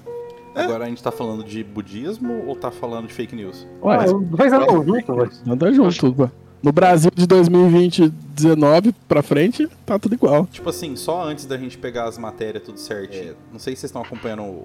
Agora 0.55 0.85
a 0.85 0.89
gente 0.89 1.03
tá 1.03 1.11
falando 1.11 1.43
de 1.43 1.65
budismo 1.65 2.45
ou 2.47 2.55
tá 2.55 2.71
falando 2.71 3.09
de 3.09 3.13
fake 3.15 3.35
news? 3.35 3.67
Ué, 3.83 3.97
Ah, 3.97 4.05
dois 4.07 4.53
andam 4.53 4.85
juntos, 4.85 5.17
velho. 5.17 5.31
anda 5.49 5.73
junto. 5.73 6.13
pô. 6.15 6.31
No 6.63 6.73
Brasil 6.73 7.11
de 7.15 7.27
2020, 7.27 8.09
19 8.09 8.95
pra 9.09 9.23
frente, 9.23 9.69
tá 9.85 9.99
tudo 9.99 10.15
igual. 10.15 10.47
Tipo 10.47 10.71
assim, 10.71 10.95
só 10.97 11.23
antes 11.25 11.45
da 11.45 11.59
gente 11.59 11.77
pegar 11.77 12.05
as 12.05 12.17
matérias 12.17 12.63
tudo 12.63 12.79
certinho. 12.79 13.35
Não 13.53 13.59
sei 13.59 13.75
se 13.75 13.81
vocês 13.81 13.91
estão 13.91 14.01
acompanhando 14.01 14.63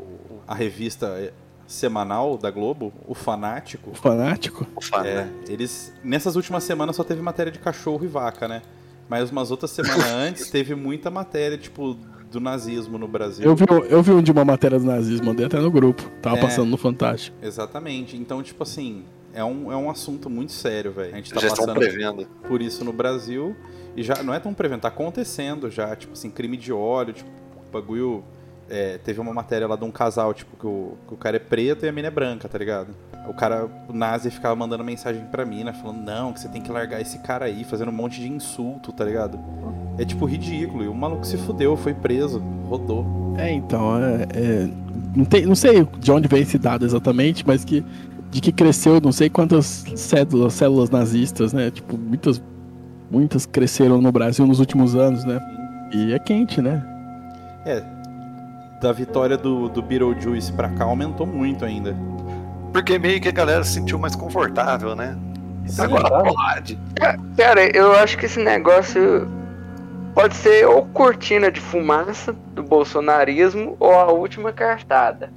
a 0.47 0.53
revista 0.55 1.07
eh, 1.19 1.33
semanal 1.69 2.37
da 2.37 2.49
Globo, 2.49 2.91
o 3.07 3.13
Fanático. 3.13 3.91
Fanático. 3.93 4.65
Ufa, 4.75 4.97
É, 5.07 5.15
né? 5.25 5.31
eles. 5.47 5.93
Nessas 6.03 6.35
últimas 6.35 6.63
semanas 6.63 6.95
só 6.95 7.03
teve 7.03 7.21
matéria 7.21 7.51
de 7.51 7.59
cachorro 7.59 8.03
e 8.03 8.07
vaca, 8.07 8.47
né? 8.47 8.61
Mas 9.07 9.29
umas 9.31 9.51
outras 9.51 9.71
semanas 9.71 10.05
antes 10.11 10.49
teve 10.49 10.73
muita 10.75 11.09
matéria, 11.11 11.57
tipo, 11.57 11.95
do 12.31 12.39
nazismo 12.39 12.97
no 12.97 13.07
Brasil. 13.07 13.45
Eu 13.45 13.55
vi, 13.55 13.65
eu 13.89 14.01
vi 14.03 14.11
um 14.11 14.21
de 14.21 14.31
uma 14.31 14.43
matéria 14.43 14.79
do 14.79 14.85
nazismo, 14.85 15.27
mandei 15.27 15.45
até 15.45 15.59
no 15.59 15.69
grupo. 15.71 16.03
Tava 16.21 16.37
É. 16.37 16.41
passando 16.41 16.69
no 16.69 16.77
Fantástico. 16.77 17.35
Exatamente. 17.41 18.17
Então, 18.17 18.41
tipo 18.43 18.63
assim, 18.63 19.03
é 19.33 19.43
um, 19.43 19.71
é 19.71 19.75
um 19.75 19.89
assunto 19.89 20.29
muito 20.29 20.51
sério, 20.51 20.91
velho. 20.91 21.13
A 21.13 21.17
gente 21.17 21.33
tá 21.33 21.39
Já 21.39 21.49
passando 21.49 21.73
prevendo. 21.73 22.25
por 22.47 22.61
isso 22.61 22.83
no 22.83 22.91
Brasil. 22.93 23.55
E 23.95 24.03
já 24.03 24.21
não 24.23 24.33
é 24.33 24.39
tão 24.39 24.53
prevendo, 24.53 24.81
tá 24.81 24.87
acontecendo 24.87 25.69
já, 25.69 25.95
tipo 25.95 26.13
assim, 26.13 26.29
crime 26.29 26.55
de 26.57 26.71
óleo, 26.73 27.13
tipo, 27.13 27.29
bagulho. 27.71 28.23
É, 28.69 28.97
teve 28.99 29.19
uma 29.19 29.33
matéria 29.33 29.67
lá 29.67 29.75
de 29.75 29.83
um 29.83 29.91
casal, 29.91 30.33
tipo, 30.33 30.55
que 30.57 30.67
o, 30.67 30.97
que 31.07 31.13
o 31.13 31.17
cara 31.17 31.37
é 31.37 31.39
preto 31.39 31.85
e 31.85 31.89
a 31.89 31.91
mina 31.91 32.07
é 32.07 32.11
branca, 32.11 32.47
tá 32.47 32.57
ligado? 32.57 32.89
O 33.27 33.33
cara, 33.33 33.67
o 33.87 33.93
nazi 33.93 34.31
ficava 34.31 34.55
mandando 34.55 34.83
mensagem 34.83 35.23
pra 35.25 35.45
mina, 35.45 35.73
falando, 35.73 36.01
não, 36.01 36.33
que 36.33 36.39
você 36.39 36.47
tem 36.47 36.61
que 36.61 36.71
largar 36.71 37.01
esse 37.01 37.19
cara 37.19 37.45
aí, 37.45 37.63
fazendo 37.63 37.89
um 37.89 37.93
monte 37.93 38.19
de 38.21 38.27
insulto, 38.27 38.91
tá 38.91 39.03
ligado? 39.03 39.39
É 39.97 40.05
tipo 40.05 40.25
ridículo. 40.25 40.83
E 40.83 40.87
o 40.87 40.93
maluco 40.93 41.25
se 41.25 41.37
fudeu, 41.37 41.75
foi 41.75 41.93
preso, 41.93 42.39
rodou. 42.67 43.35
É, 43.37 43.51
então, 43.51 43.97
é, 43.97 44.23
é- 44.33 44.69
não, 45.15 45.25
tem, 45.25 45.45
não 45.45 45.55
sei 45.55 45.87
de 45.99 46.11
onde 46.11 46.27
vem 46.27 46.41
esse 46.41 46.57
dado 46.57 46.85
exatamente, 46.85 47.45
mas 47.45 47.63
que 47.65 47.83
de 48.31 48.41
que 48.41 48.51
cresceu 48.51 49.01
não 49.01 49.11
sei 49.11 49.29
quantas 49.29 49.83
células, 49.95 50.53
células 50.53 50.89
nazistas, 50.89 51.51
né? 51.51 51.71
Tipo, 51.71 51.97
muitas, 51.97 52.41
muitas 53.09 53.45
cresceram 53.45 54.01
no 54.01 54.11
Brasil 54.11 54.45
nos 54.45 54.59
últimos 54.59 54.95
anos, 54.95 55.25
né? 55.25 55.39
E 55.91 56.13
é 56.13 56.19
quente, 56.19 56.61
né? 56.61 56.85
É, 57.65 57.83
da 58.79 58.91
vitória 58.91 59.37
do, 59.37 59.69
do 59.69 59.81
Beetlejuice 59.81 60.53
pra 60.53 60.69
cá 60.69 60.85
aumentou 60.85 61.25
muito 61.27 61.65
ainda. 61.65 61.95
Porque 62.71 62.97
meio 62.97 63.19
que 63.19 63.27
a 63.27 63.31
galera 63.31 63.63
se 63.63 63.73
sentiu 63.73 63.99
mais 63.99 64.15
confortável, 64.15 64.95
né? 64.95 65.17
Sim, 65.65 65.81
Agora 65.83 66.09
tá. 66.09 66.23
pode. 66.23 66.79
Cara, 67.37 67.75
eu 67.75 67.91
acho 67.93 68.17
que 68.17 68.25
esse 68.25 68.39
negócio 68.39 69.27
pode 70.13 70.35
ser 70.35 70.65
ou 70.65 70.85
cortina 70.87 71.51
de 71.51 71.59
fumaça 71.59 72.35
do 72.53 72.63
bolsonarismo 72.63 73.75
ou 73.79 73.93
a 73.93 74.11
última 74.11 74.51
cartada. 74.51 75.31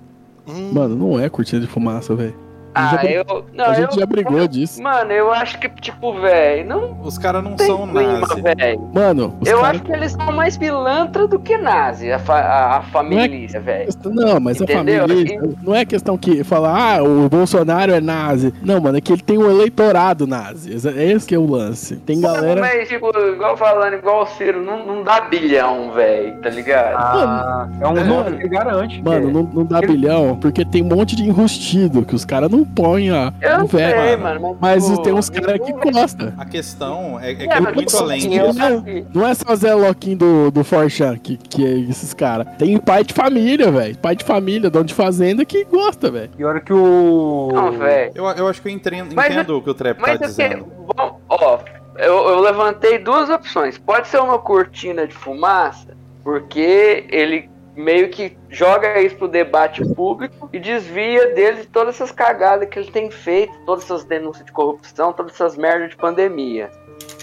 Hum, 0.46 0.72
Mano, 0.72 0.96
não 0.96 1.20
é 1.20 1.28
cortina 1.28 1.60
de 1.60 1.66
fumaça, 1.66 2.14
velho. 2.14 2.34
Ah, 2.74 2.96
já- 2.96 3.04
eu. 3.04 3.44
Não, 3.54 3.64
A 3.66 3.74
gente 3.74 3.92
eu, 3.94 4.00
já 4.00 4.06
brigou 4.06 4.46
disso. 4.48 4.82
Mano, 4.82 5.10
eu 5.12 5.32
acho 5.32 5.58
que, 5.58 5.68
tipo, 5.68 6.12
velho, 6.20 6.66
não 6.68 6.96
Os 7.02 7.18
caras 7.18 7.42
não 7.44 7.56
são 7.58 7.86
clima, 7.88 8.20
nazi. 8.20 8.78
Mano, 8.92 9.34
os 9.40 9.48
Eu 9.48 9.58
caras. 9.60 9.70
acho 9.76 9.84
que 9.84 9.92
eles 9.92 10.12
são 10.12 10.32
mais 10.32 10.56
pilantra 10.56 11.26
do 11.28 11.38
que 11.38 11.56
nazi, 11.58 12.10
a, 12.10 12.18
fa 12.18 12.34
a, 12.38 12.76
a 12.78 12.82
família, 12.82 13.60
velho. 13.60 13.88
Não, 14.06 14.40
mas 14.40 14.60
Entendeu? 14.60 15.04
a 15.04 15.08
família. 15.08 15.40
Não 15.62 15.74
é 15.74 15.84
questão 15.84 16.16
que 16.16 16.42
fala, 16.44 16.70
ah, 16.96 17.02
o 17.02 17.28
Bolsonaro 17.28 17.92
é 17.92 18.00
nazi. 18.00 18.52
Não, 18.62 18.80
mano, 18.80 18.98
é 18.98 19.00
que 19.00 19.12
ele 19.12 19.22
tem 19.22 19.38
um 19.38 19.50
eleitorado 19.50 20.26
nazi. 20.26 20.72
Esse- 20.74 20.88
É 20.88 21.10
esse 21.10 21.26
que 21.26 21.34
é 21.34 21.38
o 21.38 21.46
lance. 21.50 21.96
Tem 21.96 22.20
galera. 22.20 22.60
Mas, 22.60 22.88
tipo, 22.88 23.10
igual 23.18 23.56
falando, 23.56 23.94
igual 23.94 24.22
o 24.22 24.26
Ciro, 24.26 24.62
não, 24.62 24.84
não 24.86 25.02
dá 25.02 25.20
bilhão, 25.22 25.92
velho, 25.92 26.40
tá 26.40 26.48
ligado? 26.48 26.94
Ah, 26.96 27.68
é 27.80 27.86
um 27.86 27.94
Mano, 27.94 28.06
nome 28.24 28.38
que 28.38 28.48
garante. 28.48 29.02
Mano, 29.02 29.30
não, 29.30 29.42
não 29.42 29.64
dá 29.64 29.78
Ele- 29.78 29.88
bilhão, 29.88 30.36
porque 30.40 30.64
tem 30.64 30.82
um 30.82 30.86
monte 30.86 31.14
de 31.16 31.24
enrustido 31.24 32.04
que 32.04 32.14
os 32.14 32.24
caras 32.24 32.50
não 32.50 32.61
põem 32.64 33.10
a, 33.10 33.32
eu 33.40 33.64
o 33.64 33.66
velho. 33.66 34.00
sei, 34.00 34.16
mano. 34.16 34.56
Mas 34.60 34.84
tipo, 34.86 35.02
tem 35.02 35.12
uns 35.12 35.28
caras 35.30 35.60
que 35.60 35.72
não- 35.72 35.80
gostam. 35.92 36.32
A 36.38 36.44
questão 36.44 37.18
é, 37.20 37.30
é 37.30 37.34
que 37.34 37.42
É, 37.44 37.52
é 37.56 37.60
mas, 37.60 37.74
muito 37.74 37.96
além 37.96 38.20
disso. 38.20 38.84
que- 38.84 39.04
Não 39.14 39.26
é 39.26 39.34
só 39.34 39.54
Zé 39.56 39.74
Loquinho 39.74 40.16
do, 40.18 40.50
do 40.50 40.64
Forchan 40.64 41.16
que, 41.18 41.36
que 41.36 41.64
é 41.64 41.78
esses 41.90 42.12
caras. 42.14 42.46
Tem 42.58 42.76
pai 42.78 43.04
de 43.04 43.12
família, 43.14 43.70
velho. 43.70 43.96
Pai 43.98 44.16
de 44.16 44.24
família, 44.24 44.68
dono 44.70 44.84
de 44.84 44.94
fazenda 44.94 45.44
que 45.44 45.64
gosta, 45.64 46.10
velho. 46.10 46.30
E 46.38 46.44
hora 46.44 46.60
que 46.60 46.72
o. 46.72 47.50
Não, 47.52 47.72
velho. 47.72 48.12
Eu, 48.14 48.24
eu 48.26 48.48
acho 48.48 48.60
que 48.62 48.68
eu 48.68 48.72
entendo, 48.72 49.14
Mas 49.14 49.32
entendo 49.32 49.56
o 49.58 49.62
que 49.62 49.70
o 49.70 49.74
Trap 49.74 49.96
tá 49.98 50.02
Mas 50.02 50.14
é 50.16 50.18
que, 50.18 50.26
dizendo. 50.26 50.66
bom, 50.96 51.20
ó, 51.28 51.58
eu, 51.98 52.14
eu 52.28 52.40
levantei 52.40 52.98
duas 52.98 53.28
opções. 53.30 53.78
Pode 53.78 54.08
ser 54.08 54.18
uma 54.20 54.38
cortina 54.38 55.06
de 55.06 55.14
fumaça, 55.14 55.88
porque 56.24 57.04
ele 57.10 57.50
meio 57.74 58.10
que 58.10 58.36
joga 58.50 59.00
isso 59.00 59.16
pro 59.16 59.28
debate 59.28 59.82
público 59.94 60.48
e 60.52 60.58
desvia 60.58 61.28
dele 61.34 61.64
todas 61.64 61.94
essas 61.94 62.12
cagadas 62.12 62.68
que 62.68 62.78
ele 62.78 62.90
tem 62.90 63.10
feito, 63.10 63.52
todas 63.64 63.84
essas 63.84 64.04
denúncias 64.04 64.44
de 64.44 64.52
corrupção, 64.52 65.12
todas 65.12 65.32
essas 65.32 65.56
merdas 65.56 65.90
de 65.90 65.96
pandemia. 65.96 66.70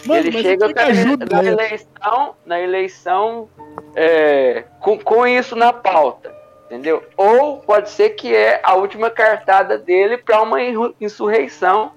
Mano, 0.05 0.19
ele 0.19 0.41
chega 0.41 0.65
ajuda, 0.81 1.25
na 1.29 1.41
né? 1.41 1.51
eleição, 1.51 2.35
na 2.45 2.59
eleição 2.59 3.49
é, 3.95 4.63
com, 4.79 4.97
com 4.97 5.27
isso 5.27 5.55
na 5.55 5.71
pauta, 5.71 6.33
entendeu? 6.65 7.03
Ou 7.15 7.57
pode 7.57 7.89
ser 7.89 8.11
que 8.11 8.33
é 8.33 8.59
a 8.63 8.75
última 8.75 9.09
cartada 9.09 9.77
dele 9.77 10.17
para 10.17 10.41
uma 10.41 10.59
insurreição 10.99 11.91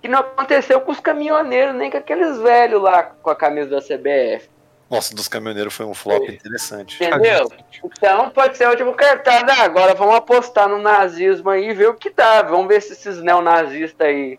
que 0.00 0.08
não 0.08 0.20
aconteceu 0.20 0.80
com 0.80 0.92
os 0.92 1.00
caminhoneiros, 1.00 1.74
nem 1.74 1.90
com 1.90 1.98
aqueles 1.98 2.38
velhos 2.38 2.82
lá 2.82 3.02
com 3.02 3.30
a 3.30 3.36
camisa 3.36 3.70
da 3.70 3.80
CBF, 3.80 4.48
Nossa, 4.90 5.14
dos 5.14 5.26
caminhoneiros 5.26 5.74
foi 5.74 5.84
um 5.84 5.94
flop 5.94 6.28
interessante. 6.28 7.02
entendeu? 7.02 7.50
Então 7.84 8.30
pode 8.30 8.56
ser 8.56 8.64
a 8.64 8.70
última 8.70 8.92
cartada. 8.94 9.52
Ah, 9.52 9.62
agora 9.64 9.94
vamos 9.94 10.14
apostar 10.14 10.68
no 10.68 10.80
nazismo 10.80 11.50
aí 11.50 11.70
e 11.70 11.74
ver 11.74 11.88
o 11.88 11.94
que 11.94 12.08
dá. 12.10 12.42
Vamos 12.42 12.68
ver 12.68 12.80
se 12.80 12.92
esses 12.92 13.20
neonazistas 13.20 14.06
aí 14.06 14.38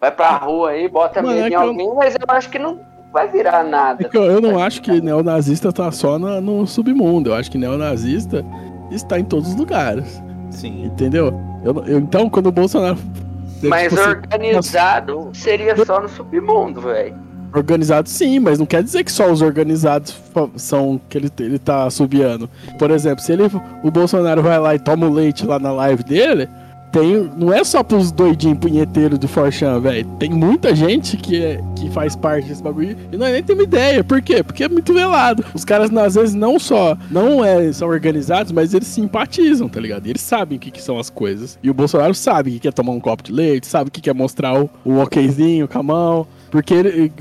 vai 0.00 0.10
pra 0.10 0.30
rua 0.36 0.70
aí, 0.70 0.88
bota 0.88 1.20
Mano, 1.20 1.34
medo 1.34 1.44
é 1.44 1.48
em 1.48 1.50
que 1.50 1.56
eu- 1.56 1.60
alguém, 1.68 1.94
mas 1.94 2.14
eu 2.14 2.34
acho 2.34 2.48
que 2.50 2.58
não 2.58 2.80
vai 3.12 3.28
virar 3.28 3.62
nada. 3.62 4.06
É 4.12 4.16
eu, 4.16 4.22
eu 4.24 4.40
não 4.40 4.58
acho 4.58 4.80
que 4.80 5.00
neonazista 5.02 5.70
tá 5.72 5.92
só 5.92 6.18
na- 6.18 6.40
no 6.40 6.66
submundo. 6.66 7.30
Eu 7.30 7.34
acho 7.34 7.50
que 7.50 7.58
neonazista 7.58 8.42
está 8.90 9.18
em 9.18 9.24
todos 9.24 9.50
os 9.50 9.54
lugares. 9.56 10.22
Sim. 10.50 10.84
Entendeu? 10.84 11.32
Eu, 11.62 11.74
eu- 11.86 11.98
então, 11.98 12.30
quando 12.30 12.46
o 12.46 12.52
Bolsonaro. 12.52 12.98
Mas 13.62 13.88
tipo 13.90 14.00
assim, 14.00 14.10
organizado 14.10 15.30
seria 15.34 15.76
só 15.84 16.00
no 16.00 16.08
submundo, 16.08 16.80
velho. 16.80 17.16
Organizado 17.54 18.08
sim, 18.08 18.38
mas 18.38 18.58
não 18.58 18.66
quer 18.66 18.82
dizer 18.82 19.04
que 19.04 19.12
só 19.12 19.30
os 19.30 19.40
organizados 19.40 20.14
são 20.56 21.00
que 21.08 21.16
ele, 21.16 21.30
ele 21.38 21.58
tá 21.58 21.88
subiando. 21.88 22.50
Por 22.78 22.90
exemplo, 22.90 23.22
se 23.22 23.32
ele, 23.32 23.44
o 23.82 23.90
Bolsonaro 23.90 24.42
vai 24.42 24.58
lá 24.58 24.74
e 24.74 24.78
toma 24.78 25.06
o 25.06 25.12
leite 25.12 25.46
lá 25.46 25.58
na 25.58 25.70
live 25.70 26.02
dele, 26.02 26.48
tem. 26.94 27.30
Não 27.36 27.52
é 27.52 27.64
só 27.64 27.82
pros 27.82 28.12
doidinhos 28.12 28.58
punheteiros 28.58 29.18
do 29.18 29.26
Forchan, 29.26 29.80
velho. 29.80 30.06
Tem 30.18 30.30
muita 30.30 30.74
gente 30.74 31.16
que, 31.16 31.42
é, 31.42 31.60
que 31.76 31.90
faz 31.90 32.14
parte 32.14 32.48
desse 32.48 32.62
bagulho 32.62 32.96
e 33.12 33.16
não 33.16 33.26
é 33.26 33.32
nem 33.32 33.42
tem 33.42 33.54
uma 33.56 33.64
ideia. 33.64 34.04
Por 34.04 34.22
quê? 34.22 34.42
Porque 34.42 34.62
é 34.62 34.68
muito 34.68 34.94
velado. 34.94 35.44
Os 35.52 35.64
caras, 35.64 35.94
às 35.94 36.14
vezes, 36.14 36.34
não 36.34 36.58
só 36.58 36.96
não 37.10 37.44
é, 37.44 37.72
são 37.72 37.88
organizados, 37.88 38.52
mas 38.52 38.72
eles 38.72 38.86
simpatizam, 38.86 39.68
tá 39.68 39.80
ligado? 39.80 40.06
Eles 40.06 40.22
sabem 40.22 40.56
o 40.56 40.60
que, 40.60 40.70
que 40.70 40.80
são 40.80 40.98
as 40.98 41.10
coisas. 41.10 41.58
E 41.62 41.68
o 41.68 41.74
Bolsonaro 41.74 42.14
sabe 42.14 42.52
que 42.52 42.60
quer 42.60 42.72
tomar 42.72 42.92
um 42.92 43.00
copo 43.00 43.24
de 43.24 43.32
leite, 43.32 43.66
sabe 43.66 43.90
que 43.90 44.00
quer 44.00 44.14
mostrar 44.14 44.60
o, 44.60 44.70
o 44.84 45.00
okzinho 45.00 45.66
com 45.66 45.78
a 45.78 45.82
mão. 45.82 46.26
Porque 46.54 46.72
ele, 46.72 47.12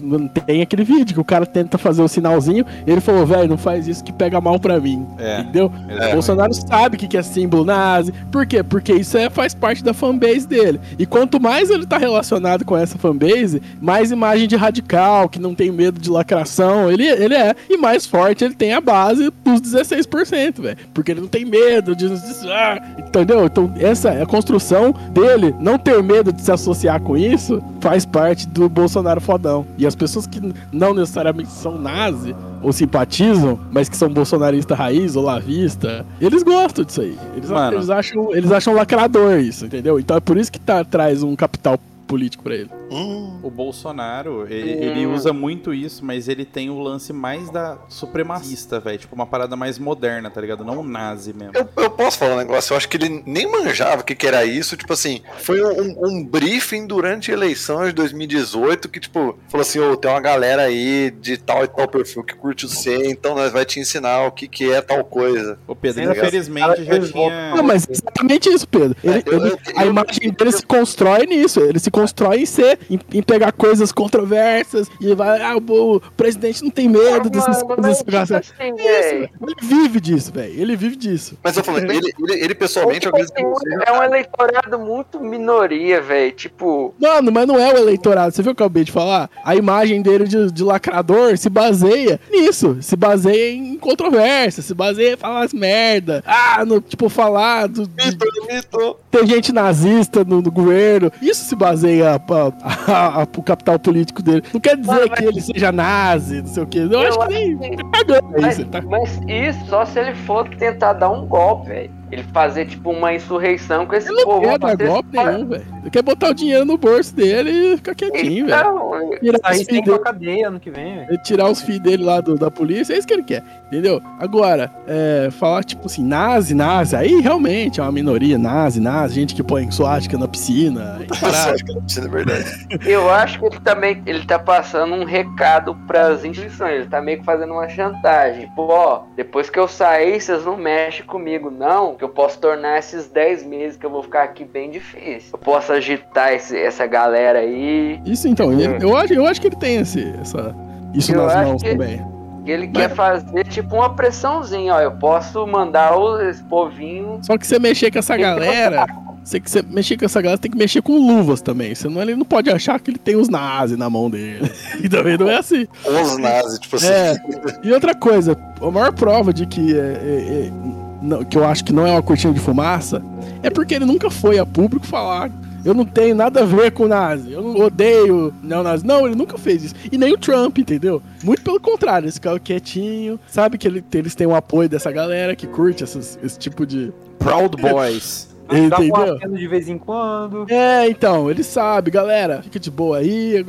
tem 0.46 0.62
aquele 0.62 0.84
vídeo 0.84 1.16
que 1.16 1.20
o 1.20 1.24
cara 1.24 1.44
tenta 1.44 1.80
fazer 1.80 2.04
o 2.04 2.08
sinalzinho 2.08 2.64
e 2.86 2.92
ele 2.92 3.02
falou, 3.02 3.26
velho, 3.26 3.50
não 3.50 3.58
faz 3.58 3.88
isso 3.88 4.04
que 4.04 4.14
pega 4.14 4.40
mal 4.40 4.60
pra 4.60 4.80
mim. 4.80 5.08
É. 5.18 5.40
Entendeu? 5.40 5.72
É. 5.90 6.10
O 6.10 6.12
Bolsonaro 6.14 6.54
sabe 6.54 6.98
o 6.98 7.00
que 7.00 7.08
que 7.08 7.18
é 7.18 7.24
símbolo 7.24 7.66
nazi. 7.66 8.14
Por 8.32 8.46
quê? 8.46 8.62
Porque 8.62 8.94
isso 8.94 9.18
é, 9.18 9.32
faz 9.32 9.56
parte 9.56 9.84
da 9.84 9.92
fanbase 9.92 10.48
dele. 10.48 10.80
E 11.00 11.08
quanto 11.08 11.40
mais 11.40 11.72
ele 11.72 11.88
tá 11.88 11.98
relacionado 11.98 12.64
com 12.64 12.78
essa 12.78 12.96
fanbase, 13.00 13.60
mais 13.82 14.12
imagem 14.12 14.48
de 14.48 14.56
radical, 14.56 15.28
que 15.28 15.40
não 15.40 15.56
tem 15.56 15.72
medo 15.72 16.00
de 16.00 16.12
lacração, 16.12 16.92
ele, 16.92 17.08
ele 17.08 17.34
é. 17.34 17.56
E 17.68 17.76
mais 17.76 18.06
forte 18.06 18.46
ele 18.46 18.54
tem 18.54 18.72
a 18.74 18.80
base 18.82 19.34
dos 19.44 19.62
16%, 19.62 20.62
velho. 20.62 20.78
Porque 20.94 21.10
ele 21.10 21.22
não 21.22 21.28
tem 21.28 21.44
medo 21.44 21.96
de. 21.96 22.08
de- 22.08 22.52
ah, 22.52 22.80
entendeu? 23.00 23.46
Então, 23.46 23.74
essa 23.80 24.10
é 24.12 24.22
a 24.22 24.28
construção 24.28 24.94
dele, 25.10 25.56
não 25.60 25.80
ter 25.80 26.04
medo 26.04 26.32
de 26.32 26.40
se 26.40 26.52
associar 26.52 27.02
com 27.02 27.18
isso, 27.18 27.64
faz 27.82 28.06
parte 28.06 28.48
do 28.48 28.70
Bolsonaro 28.70 29.23
fodão. 29.24 29.66
E 29.78 29.88
as 29.88 29.96
pessoas 29.96 30.28
que 30.28 30.40
não 30.72 30.94
necessariamente 30.94 31.50
são 31.50 31.78
nazi 31.78 32.36
ou 32.62 32.72
simpatizam, 32.72 33.60
mas 33.72 33.90
que 33.90 33.98
são 33.98 34.10
bolsonarista 34.10 34.76
raiz 34.76 35.16
ou 35.16 35.24
lavista, 35.24 36.06
eles 36.20 36.44
gostam 36.44 36.86
disso 36.86 37.02
aí. 37.02 37.18
Eles, 37.36 37.50
Mano. 37.50 37.78
eles 37.78 37.90
acham, 37.90 38.36
eles 38.36 38.52
acham 38.52 38.74
lacrador 38.74 39.40
isso, 39.40 39.66
entendeu? 39.66 40.00
Então 40.00 40.18
é 40.18 40.20
por 40.20 40.38
isso 40.38 40.52
que 40.52 40.60
tá, 40.60 40.84
traz 40.84 41.24
um 41.24 41.36
capital 41.36 41.80
político 42.08 42.44
pra 42.44 42.56
ele. 42.56 42.70
Hum, 42.94 43.40
O 43.44 43.50
Bolsonaro, 43.50 44.46
ele, 44.50 44.72
ele 44.72 45.06
usa 45.08 45.34
muito 45.34 45.74
isso, 45.74 46.06
mas 46.06 46.28
ele 46.28 46.46
tem 46.46 46.70
o 46.70 46.80
lance 46.80 47.12
mais 47.12 47.50
da 47.50 47.78
supremacista, 47.90 48.80
velho. 48.80 48.98
Tipo, 49.00 49.16
uma 49.16 49.26
parada 49.26 49.56
mais 49.56 49.78
moderna, 49.80 50.30
tá 50.30 50.40
ligado? 50.40 50.64
Não 50.64 50.84
nazi 50.84 51.34
mesmo. 51.34 51.54
eu, 51.56 51.68
eu 51.84 51.90
posso 51.90 52.18
falar 52.18 52.36
um 52.36 52.38
negócio, 52.38 52.74
eu 52.74 52.78
acho 52.78 52.88
que 52.88 52.98
ele 52.98 53.24
nem 53.26 53.50
manjava 53.52 54.02
o 54.02 54.06
que, 54.06 54.16
que 54.16 54.28
era 54.28 54.46
isso. 54.46 54.78
Tipo 54.78 54.94
assim, 54.94 55.22
foi 55.40 55.62
um, 55.64 55.96
um- 56.06 56.24
briefing 56.24 56.88
durante 56.88 57.32
a 57.32 57.34
eleição 57.34 57.86
de 57.86 57.92
2018 57.92 58.88
que, 58.90 59.00
tipo, 59.00 59.38
falou 59.50 59.62
assim: 59.62 59.80
ô, 59.80 59.96
tem 59.98 60.10
uma 60.10 60.20
galera 60.22 60.64
aí 60.64 61.12
de 61.12 61.38
tal 61.38 61.64
e 61.64 61.68
tal 61.68 61.88
perfil 61.88 62.24
que 62.24 62.34
curte 62.36 62.66
o 62.66 62.70
C, 62.70 63.10
então 63.10 63.36
nós 63.36 63.52
vai 63.52 63.66
te 63.66 63.80
ensinar 63.80 64.26
o 64.28 64.32
que, 64.32 64.48
que 64.48 64.72
é 64.72 64.82
tal 64.82 65.04
coisa. 65.04 65.58
Ô, 65.68 65.76
Pedro, 65.76 66.04
Sim, 66.04 66.12
infelizmente 66.12 66.84
já 66.86 67.00
tinha. 67.00 67.56
Não, 67.56 67.64
mas 67.64 67.88
exatamente 67.90 68.50
isso, 68.50 68.68
Pedro. 68.68 68.96
Ele- 69.04 69.14
É, 69.18 69.24
eu- 69.26 69.34
ele- 69.46 69.50
eu- 69.52 69.60
a 69.78 69.86
eu- 69.86 69.90
imagem 69.90 70.32
dele 70.32 70.52
se 70.52 70.66
constrói 70.66 71.26
nisso. 71.26 71.60
Ele 71.60 71.80
se 71.80 71.92
constrói 71.92 72.42
em 72.42 72.46
ser, 72.46 72.80
em, 72.90 73.00
em 73.14 73.22
pegar 73.22 73.52
coisas 73.52 73.92
controversas 73.92 74.90
e 75.00 75.14
vai, 75.14 75.42
ah, 75.42 75.56
o, 75.58 75.96
o 75.96 76.02
presidente 76.18 76.64
não 76.64 76.70
tem 76.72 76.88
medo 76.90 77.30
dessas 77.30 77.62
coisas. 77.64 78.04
assim. 78.04 79.30
Ele 79.42 79.56
vive 79.62 80.00
disso, 80.00 80.32
velho. 80.32 80.54
Ele 80.62 80.76
vive 80.76 80.96
disso. 80.96 81.38
Mas 81.44 81.58
eu 81.58 81.64
falando, 81.64 81.90
ele, 81.92 82.12
ele, 82.20 82.44
ele 82.44 82.56
pessoalmente, 82.56 83.02
Tipo 83.04 83.18
assim, 83.18 83.44
é 83.86 83.92
um 83.92 84.04
eleitorado 84.04 84.80
muito 84.80 85.20
minoria, 85.20 86.02
velho. 86.02 86.32
Tipo, 86.32 86.94
Mano, 87.00 87.32
mas 87.32 87.48
não 87.48 87.60
é 87.60 87.74
o 87.74 87.78
eleitorado. 87.78 88.34
Você 88.34 88.42
viu 88.42 88.52
o 88.52 88.56
que 88.56 88.62
eu 88.62 88.66
acabei 88.66 88.84
de 88.84 88.92
falar? 88.92 89.30
A 89.44 89.56
imagem 89.56 90.02
dele 90.02 90.26
de, 90.26 90.52
de 90.52 90.64
lacrador 90.64 91.38
se 91.38 91.50
baseia 91.50 92.20
nisso. 92.32 92.78
Se 92.82 92.96
baseia 92.96 93.52
em 93.54 93.78
controvérsia. 93.78 94.64
Se 94.64 94.74
baseia 94.74 95.14
em 95.14 95.18
falar 95.18 95.44
as 95.44 95.54
merda. 95.54 96.24
Ah, 96.26 96.64
no, 96.66 96.80
tipo, 96.82 97.10
falar 97.10 97.68
do, 97.68 97.88
de, 97.88 98.06
Mito, 98.06 98.26
mito. 98.50 98.98
ter 99.12 99.26
gente 99.28 99.52
nazista 99.52 100.24
no, 100.24 100.42
no 100.42 100.52
governo. 100.52 101.12
Isso 101.22 101.46
se 101.46 101.56
baseia 101.56 102.20
pra, 102.20 102.52
a- 102.64 103.22
a- 103.22 103.28
pro 103.28 103.42
capital 103.44 103.78
político 103.80 104.22
dele. 104.22 104.44
Não 104.54 104.60
quer 104.62 104.78
dizer 104.78 104.92
Mano, 104.92 105.06
mas- 105.10 105.20
que 105.20 105.26
ele 105.26 105.42
seja 105.42 105.72
nazi, 105.72 106.42
não 106.42 106.48
sei 106.48 106.64
o 106.64 106.68
quê. 106.68 106.80
Eu, 106.90 107.00
acho 107.02 107.20
que 107.20 107.34
nem. 107.34 107.58
Tá 107.78 108.22
mas, 108.42 108.58
tá... 108.66 108.82
mas 108.82 109.20
isso 109.28 109.66
só 109.68 109.86
se 109.86 110.00
ele 110.00 110.16
for 110.16 110.48
tentar 110.50 110.94
dar 110.94 111.10
um 111.10 111.26
golpe, 111.26 111.68
velho. 111.70 111.92
Ele 112.14 112.24
fazer, 112.34 112.66
tipo, 112.66 112.92
uma 112.92 113.14
insurreição 113.14 113.86
com 113.86 113.96
esse 113.96 114.08
Ele 114.10 114.18
não 114.18 114.26
povo. 114.26 114.42
quer 114.42 114.60
dar 114.60 114.76
golpe 114.78 115.10
nenhum, 115.18 115.46
velho. 115.48 115.66
Ele 115.82 115.90
quer 115.90 116.02
botar 116.04 116.30
o 116.30 116.34
dinheiro 116.34 116.64
no 116.66 116.78
bolso 116.78 117.16
dele 117.16 117.52
e 117.74 117.78
ficar 117.78 117.96
quietinho, 117.96 118.46
velho. 118.46 118.60
Então, 118.60 119.10
Tirar 119.20 119.40
tem 119.40 119.66
filhos 119.66 119.84
pra 119.86 119.94
dele, 119.96 120.00
cadeia 120.04 120.48
ano 120.48 120.60
que 120.60 120.70
vem, 120.70 120.96
velho. 120.96 121.08
ele 121.10 121.18
tirar 121.20 121.50
os 121.50 121.62
filhos 121.62 121.82
dele 121.82 122.04
lá 122.04 122.22
do- 122.22 122.36
da 122.38 122.52
polícia, 122.52 122.94
é 122.94 122.98
isso 122.98 123.08
que 123.08 123.14
ele 123.14 123.24
quer, 123.24 123.44
entendeu? 123.68 124.02
Agora, 124.20 124.72
é, 124.88 125.30
falar 125.32 125.64
tipo 125.64 125.86
assim, 125.88 126.04
nazi, 126.06 126.54
nazi, 126.54 126.96
aí 126.96 127.20
realmente 127.20 127.80
é 127.80 127.84
uma 127.84 127.92
minoria, 127.92 128.38
nazi, 128.38 128.80
nazi, 128.80 129.16
gente 129.16 129.34
que 129.36 129.44
põe 129.44 129.70
suástica 129.72 130.18
na 130.18 130.28
piscina, 130.28 131.00
que 131.08 131.74
não 131.74 131.82
precisa, 131.82 132.06
é 132.08 132.10
verdade. 132.10 132.68
eu 132.86 133.10
acho 133.10 133.40
que 133.40 133.46
ele 133.46 133.60
também 133.62 134.02
ele 134.06 134.26
tá 134.26 134.38
passando 134.40 134.94
um 134.94 135.04
recado 135.04 135.76
pras 135.88 136.24
instituições. 136.24 136.74
Ele 136.74 136.86
tá 136.86 137.02
meio 137.02 137.20
que 137.20 137.26
fazendo 137.26 137.54
uma 137.54 137.68
chantagem. 137.68 138.42
Tipo, 138.48 138.64
ó, 138.64 139.04
depois 139.16 139.50
que 139.50 139.58
eu 139.60 139.68
sair, 139.68 140.20
vocês 140.22 140.46
não 140.46 140.58
mexem 140.58 141.06
comigo, 141.06 141.50
não. 141.50 141.96
Que 142.04 142.06
eu 142.06 142.10
posso 142.10 142.38
tornar 142.38 142.78
esses 142.80 143.08
10 143.08 143.46
meses 143.46 143.78
que 143.78 143.86
eu 143.86 143.90
vou 143.90 144.04
ficar 144.04 144.24
aqui 144.24 144.44
bem 144.44 144.70
difícil. 144.70 145.30
Eu 145.32 145.40
posso 145.40 145.72
agitar 145.72 146.34
esse- 146.34 146.58
essa 146.58 146.86
galera 146.86 147.40
aí. 147.40 148.02
Isso 148.06 148.28
então, 148.28 148.52
ele- 148.52 148.84
eu, 148.84 148.94
acho, 148.98 149.14
eu 149.14 149.26
acho 149.26 149.40
que 149.40 149.48
ele 149.48 149.56
tem 149.56 149.78
esse, 149.78 150.14
essa, 150.20 150.54
isso 150.94 151.14
Eu 151.14 151.22
nas 151.22 151.34
acho 151.34 151.48
mãos 151.52 151.64
que- 151.64 151.70
também. 151.70 152.06
Ele 152.46 152.68
quer 152.68 152.90
fazer 152.94 153.46
tipo 153.48 153.76
uma 153.76 153.96
pressãozinha, 153.96 154.76
ó. 154.76 154.82
Eu 154.82 154.92
posso 154.92 155.48
mandar 155.48 155.96
o- 155.98 156.20
esse 156.22 156.44
povinho. 156.44 157.20
Só 157.22 157.38
que 157.38 157.48
você 157.48 157.58
mexer 157.58 157.90
com 157.90 158.00
essa 158.00 158.18
galera, 158.18 158.86
você 159.24 159.40
que 159.40 159.50
você 159.50 159.62
mexer 159.62 159.96
com 159.96 160.04
essa 160.04 160.22
galera, 160.22 160.38
tem 160.38 160.52
que 160.52 160.58
mexer 160.58 160.82
com 160.82 160.98
luvas 160.98 161.42
também. 161.42 161.74
Senão 161.74 162.02
ele 162.02 162.18
não 162.18 162.26
pode 162.26 162.50
achar 162.52 162.82
que 162.82 162.92
ele 162.92 162.98
tem 163.00 163.16
os 163.16 163.30
nazis 163.30 163.78
na 163.78 163.90
mão 163.90 164.10
dele. 164.10 164.52
E 164.84 164.90
também 164.90 165.18
não 165.18 165.30
é 165.30 165.38
assim. 165.38 165.66
Os 165.86 166.18
nazis, 166.18 166.60
tipo 166.60 166.76
assim. 166.76 166.88
É. 166.88 167.16
E 167.64 167.72
outra 167.72 167.96
coisa, 167.96 168.38
a 168.62 168.70
maior 168.70 168.92
prova 168.92 169.32
de 169.32 169.46
que, 169.46 169.74
é, 169.74 169.80
é, 169.80 170.48
é, 170.48 170.93
não- 171.04 171.24
que 171.24 171.38
eu 171.38 171.44
acho 171.46 171.64
que 171.66 171.74
não 171.74 171.86
é 171.86 171.92
uma 171.92 172.02
cortina 172.02 172.34
de 172.34 172.40
fumaça 172.40 173.02
é 173.44 173.50
porque 173.50 173.74
ele 173.76 173.86
nunca 173.86 174.10
foi 174.10 174.40
a 174.40 174.46
público 174.46 174.86
falar. 174.86 175.30
Eu 175.66 175.74
não 175.74 175.86
tenho 175.86 176.14
nada 176.14 176.42
a 176.42 176.46
ver 176.46 176.72
com 176.72 176.88
nazi, 176.90 177.32
eu 177.32 177.42
não 177.42 177.56
odeio 177.58 178.34
neonazi. 178.44 178.86
Não, 178.86 179.06
ele 179.06 179.16
nunca 179.16 179.38
fez 179.38 179.64
isso. 179.64 179.76
E 179.90 179.98
nem 179.98 180.12
o 180.14 180.18
Trump, 180.18 180.58
entendeu? 180.58 181.02
Muito 181.24 181.42
pelo 181.42 181.58
contrário, 181.60 182.08
esse 182.10 182.20
cara 182.20 182.38
quietinho, 182.38 183.18
sabe 183.28 183.58
que 183.58 183.66
ele- 183.66 183.84
eles 183.94 184.14
têm 184.14 184.28
o 184.28 184.36
apoio 184.36 184.68
dessa 184.68 184.92
galera 184.92 185.36
que 185.38 185.48
curte 185.48 185.82
essas- 185.84 186.20
esse 186.22 186.38
tipo 186.38 186.66
de. 186.66 186.92
Proud 187.18 187.56
Boys. 187.62 188.28
Dá 188.46 188.56
um 188.58 188.66
Entendeu? 188.66 189.18
de 189.38 189.48
vez 189.48 189.70
em 189.70 189.78
quando. 189.78 190.46
É, 190.50 190.88
então, 190.90 191.32
ele 191.32 191.44
sabe, 191.44 191.90
galera, 191.90 192.42
fica 192.44 192.60
de 192.60 192.70
boa 192.70 192.98
aí, 192.98 193.44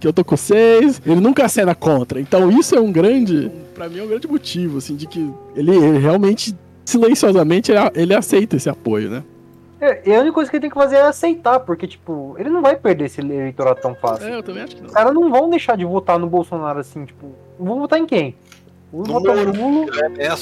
que 0.00 0.06
eu 0.06 0.12
tô 0.12 0.24
com 0.24 0.36
vocês. 0.36 1.00
Ele 1.06 1.20
nunca 1.20 1.44
acena 1.44 1.76
contra. 1.76 2.20
Então 2.20 2.50
isso 2.50 2.74
é 2.74 2.80
um 2.80 2.90
grande, 2.90 3.50
Pra 3.72 3.88
mim 3.88 4.00
é 4.00 4.02
um 4.02 4.08
grande 4.08 4.26
motivo, 4.28 4.78
assim, 4.78 4.96
de 4.96 5.06
que 5.06 5.30
ele, 5.56 5.70
ele 5.70 5.98
realmente, 5.98 6.54
silenciosamente, 6.84 7.70
ele, 7.72 7.80
ele 7.94 8.14
aceita 8.14 8.56
esse 8.56 8.68
apoio, 8.68 9.10
né? 9.10 9.24
É, 9.80 10.00
e 10.08 10.14
a 10.14 10.20
única 10.20 10.34
coisa 10.34 10.48
que 10.48 10.56
ele 10.56 10.60
tem 10.60 10.70
que 10.70 10.76
fazer 10.76 10.94
é 10.94 11.02
aceitar, 11.02 11.58
porque, 11.58 11.88
tipo, 11.88 12.36
ele 12.38 12.48
não 12.48 12.62
vai 12.62 12.76
perder 12.76 13.06
esse 13.06 13.20
eleitorado 13.20 13.80
tão 13.80 13.96
fácil. 13.96 14.28
É, 14.28 14.36
eu 14.36 14.42
também 14.42 14.62
acho 14.62 14.76
que 14.76 14.80
não. 14.80 14.86
Os 14.86 14.94
caras 14.94 15.12
não 15.12 15.28
vão 15.28 15.50
deixar 15.50 15.76
de 15.76 15.84
votar 15.84 16.20
no 16.20 16.28
Bolsonaro 16.28 16.78
assim, 16.78 17.04
tipo, 17.04 17.32
vão 17.58 17.80
votar 17.80 17.98
em 17.98 18.06
quem? 18.06 18.36
Vão 18.92 19.02
No 19.02 19.12
votar 19.14 19.34
no. 19.34 19.52
Lula. 19.52 19.90
É. 20.18 20.36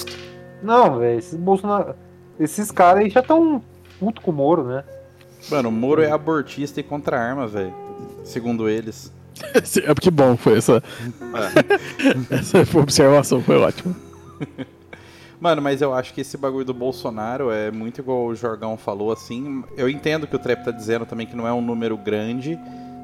Não, 0.62 0.98
velho, 0.98 1.18
esses 1.18 1.35
Bolsonaro. 1.37 1.94
Esses 2.38 2.70
caras 2.70 3.03
aí 3.03 3.09
já 3.09 3.20
estão 3.20 3.62
puto 3.98 4.20
com 4.20 4.31
o 4.31 4.35
Moro, 4.35 4.64
né? 4.64 4.85
Mano, 5.50 5.70
o 5.70 5.72
Moro 5.72 6.03
é 6.03 6.11
abortista 6.11 6.81
e 6.81 6.83
contra 6.83 7.18
a 7.18 7.22
arma, 7.22 7.46
velho. 7.46 7.72
Segundo 8.24 8.68
eles. 8.68 9.11
É 9.83 9.94
porque 9.94 10.11
bom 10.11 10.37
foi 10.37 10.59
essa. 10.59 10.83
essa 12.31 12.79
observação 12.79 13.42
foi 13.42 13.57
ótima. 13.57 13.96
Mano, 15.40 15.62
mas 15.62 15.81
eu 15.81 15.94
acho 15.94 16.12
que 16.12 16.20
esse 16.20 16.37
bagulho 16.37 16.66
do 16.66 16.74
Bolsonaro 16.74 17.50
é 17.50 17.70
muito 17.70 18.03
igual 18.03 18.26
o 18.26 18.35
Jorgão 18.35 18.76
falou, 18.76 19.11
assim. 19.11 19.64
Eu 19.74 19.88
entendo 19.88 20.26
que 20.26 20.37
o 20.37 20.38
Trap 20.38 20.62
tá 20.62 20.70
dizendo 20.70 21.07
também 21.07 21.26
que 21.26 21.35
não 21.35 21.48
é 21.48 21.53
um 21.53 21.62
número 21.62 21.96
grande, 21.96 22.59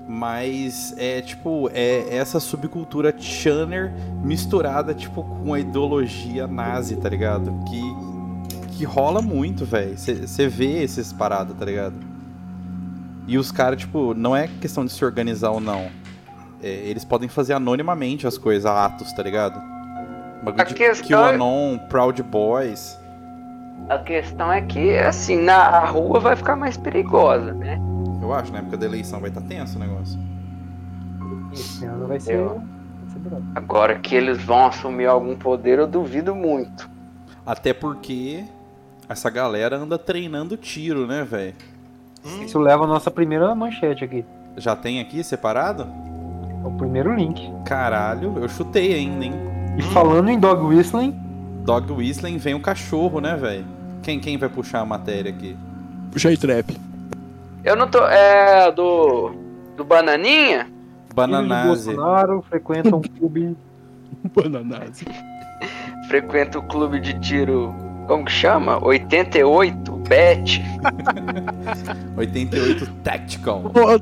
mas 0.07 0.94
é 0.99 1.22
tipo, 1.22 1.70
é 1.72 2.14
essa 2.14 2.38
subcultura 2.38 3.14
Channer 3.18 3.90
misturada, 4.22 4.92
tipo, 4.92 5.25
com 5.25 5.55
a 5.55 5.61
ideologia 5.61 6.46
nazi, 6.46 6.96
tá 6.96 7.09
ligado? 7.09 7.51
Que, 7.70 8.77
que 8.77 8.85
rola 8.85 9.22
muito, 9.22 9.64
velho. 9.64 9.96
Você 9.96 10.46
vê 10.46 10.83
esses 10.83 11.14
paradas, 11.14 11.57
tá 11.57 11.64
ligado? 11.64 11.94
E 13.27 13.38
os 13.38 13.51
caras, 13.51 13.81
tipo, 13.81 14.12
não 14.12 14.37
é 14.37 14.46
questão 14.61 14.85
de 14.85 14.92
se 14.92 15.03
organizar 15.03 15.53
ou 15.53 15.61
não. 15.61 15.90
É, 16.62 16.68
eles 16.68 17.03
podem 17.03 17.31
fazer 17.31 17.55
anonimamente 17.55 18.27
as 18.27 18.37
coisas, 18.37 18.66
atos, 18.66 19.11
tá 19.14 19.22
ligado? 19.22 19.76
Bagulho 20.42 20.62
A 20.62 20.64
de 20.64 20.75
questão 20.75 21.27
é- 21.27 21.33
QAnon, 21.33 21.79
Proud 21.88 22.22
Boys. 22.22 22.99
A 23.88 23.99
questão 23.99 24.53
é 24.53 24.62
que, 24.62 24.96
assim, 24.99 25.37
na 25.42 25.85
rua 25.87 26.18
vai 26.18 26.35
ficar 26.35 26.57
mais 26.57 26.77
perigosa, 26.77 27.53
né? 27.53 27.79
Eu 28.20 28.33
acho, 28.33 28.51
na 28.53 28.59
época 28.59 28.77
da 28.77 28.87
eleição 28.87 29.20
vai 29.20 29.29
estar 29.29 29.40
tenso 29.42 29.77
o 29.77 29.81
negócio. 29.81 30.18
Esse 31.53 31.85
ano 31.85 32.07
vai 32.07 32.18
ser. 32.18 32.35
Eu-. 32.35 32.61
Agora 33.55 33.99
que 33.99 34.14
eles 34.14 34.42
vão 34.42 34.66
assumir 34.66 35.07
algum 35.07 35.37
poder, 35.37 35.79
eu 35.79 35.87
duvido 35.87 36.35
muito. 36.35 36.88
Até 37.44 37.72
porque 37.72 38.44
essa 39.09 39.31
galera 39.31 39.77
anda 39.77 39.96
treinando 39.99 40.57
tiro, 40.57 41.07
né, 41.07 41.25
velho? 41.25 41.55
Isso 42.42 42.59
leva 42.59 42.85
a 42.85 42.87
nossa 42.88 43.11
primeira 43.11 43.55
manchete 43.55 44.05
aqui. 44.05 44.25
Já 44.57 44.75
tem 44.75 45.01
aqui 45.01 45.22
separado? 45.22 45.87
É 46.64 46.66
o 46.66 46.72
primeiro 46.72 47.14
link. 47.14 47.53
Caralho, 47.64 48.37
eu 48.38 48.49
chutei 48.49 48.94
ainda, 48.94 49.25
hein? 49.25 49.33
E 49.79 49.83
falando 49.93 50.29
em 50.31 50.39
dog 50.39 50.65
whistling, 50.65 51.15
Dog 51.65 51.93
Whistling 51.93 52.39
vem 52.39 52.55
o 52.55 52.61
cachorro, 52.61 53.21
né, 53.21 53.35
velho? 53.37 53.65
Quem, 54.01 54.21
quem 54.21 54.39
vai 54.39 54.49
puxar 54.49 54.81
a 54.81 54.85
matéria 54.87 55.31
aqui? 55.33 55.57
Puxa 56.12 56.29
aí, 56.29 56.37
trap. 56.37 56.77
Eu 57.65 57.75
não 57.75 57.89
tô. 57.89 57.99
É 58.07 58.71
do. 58.71 59.33
Do 59.77 59.85
Bananinha? 59.85 60.69
Bananase. 61.12 61.93
Bolsonaro 61.93 62.45
frequentam 62.49 62.99
um 62.99 63.03
clube. 63.03 63.57
Bananase. 64.33 65.05
Frequenta 66.09 66.59
o 66.61 66.62
clube 66.62 67.01
de 67.01 67.19
tiro. 67.19 67.75
Como 68.07 68.25
que 68.25 68.31
chama? 68.33 68.79
88? 68.87 69.93
Bet? 70.09 70.62
88 72.17 72.87
Tactical. 73.03 73.65
Ô, 73.75 73.99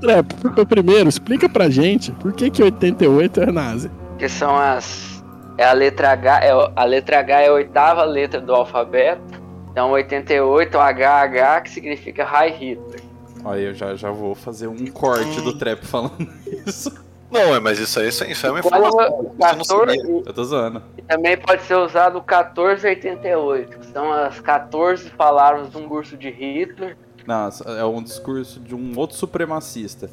pr- 0.53 0.67
primeiro, 0.67 1.09
explica 1.09 1.49
pra 1.49 1.71
gente 1.71 2.13
por 2.13 2.35
que 2.35 2.51
que 2.51 2.63
88 2.63 3.41
é 3.41 3.51
nazi. 3.51 3.91
Que 4.19 4.29
são 4.29 4.55
as. 4.55 5.14
É 5.57 5.65
a 5.65 5.73
letra 5.73 6.11
H. 6.11 6.41
É, 6.45 6.51
a 6.75 6.85
letra 6.85 7.21
H 7.21 7.41
é 7.43 7.49
a 7.49 7.53
oitava 7.53 8.05
letra 8.05 8.41
do 8.41 8.55
alfabeto. 8.55 9.43
Então 9.71 9.91
88 9.91 10.77
HH 10.79 11.61
que 11.63 11.71
significa 11.71 12.25
High 12.25 12.51
Hitler. 12.51 13.01
Olha, 13.45 13.61
eu 13.61 13.75
já, 13.75 13.95
já 13.95 14.11
vou 14.11 14.35
fazer 14.35 14.69
um 14.69 14.87
corte 14.87 15.41
do 15.41 15.57
trap 15.59 15.85
falando 15.87 16.17
isso. 16.67 16.91
Não, 17.31 17.55
é, 17.55 17.59
mas 17.61 17.79
isso 17.81 17.99
aí 17.99 18.09
isso, 18.09 18.25
isso 18.25 18.47
é 18.47 18.51
uma 18.51 18.61
informação. 18.61 18.97
Olha, 18.99 19.11
Você 19.11 19.23
não 19.23 19.37
14, 19.39 19.67
sabia. 19.67 19.95
e 19.97 20.23
Eu 20.27 20.33
tô 20.33 20.45
zoando. 20.45 20.83
também 21.09 21.37
pode 21.37 21.63
ser 21.63 21.75
usado 21.75 22.19
o 22.19 22.23
1488, 22.23 23.79
que 23.79 23.87
são 23.87 24.13
as 24.13 24.39
14 24.41 25.11
palavras 25.11 25.69
de 25.71 25.77
um 25.77 25.89
curso 25.89 26.17
de 26.17 26.31
Hitler. 26.31 26.97
Não, 27.27 27.49
é 27.77 27.85
um 27.85 28.03
discurso 28.03 28.61
de 28.61 28.75
um 28.75 28.93
outro 28.97 29.17
supremacista. 29.17 30.11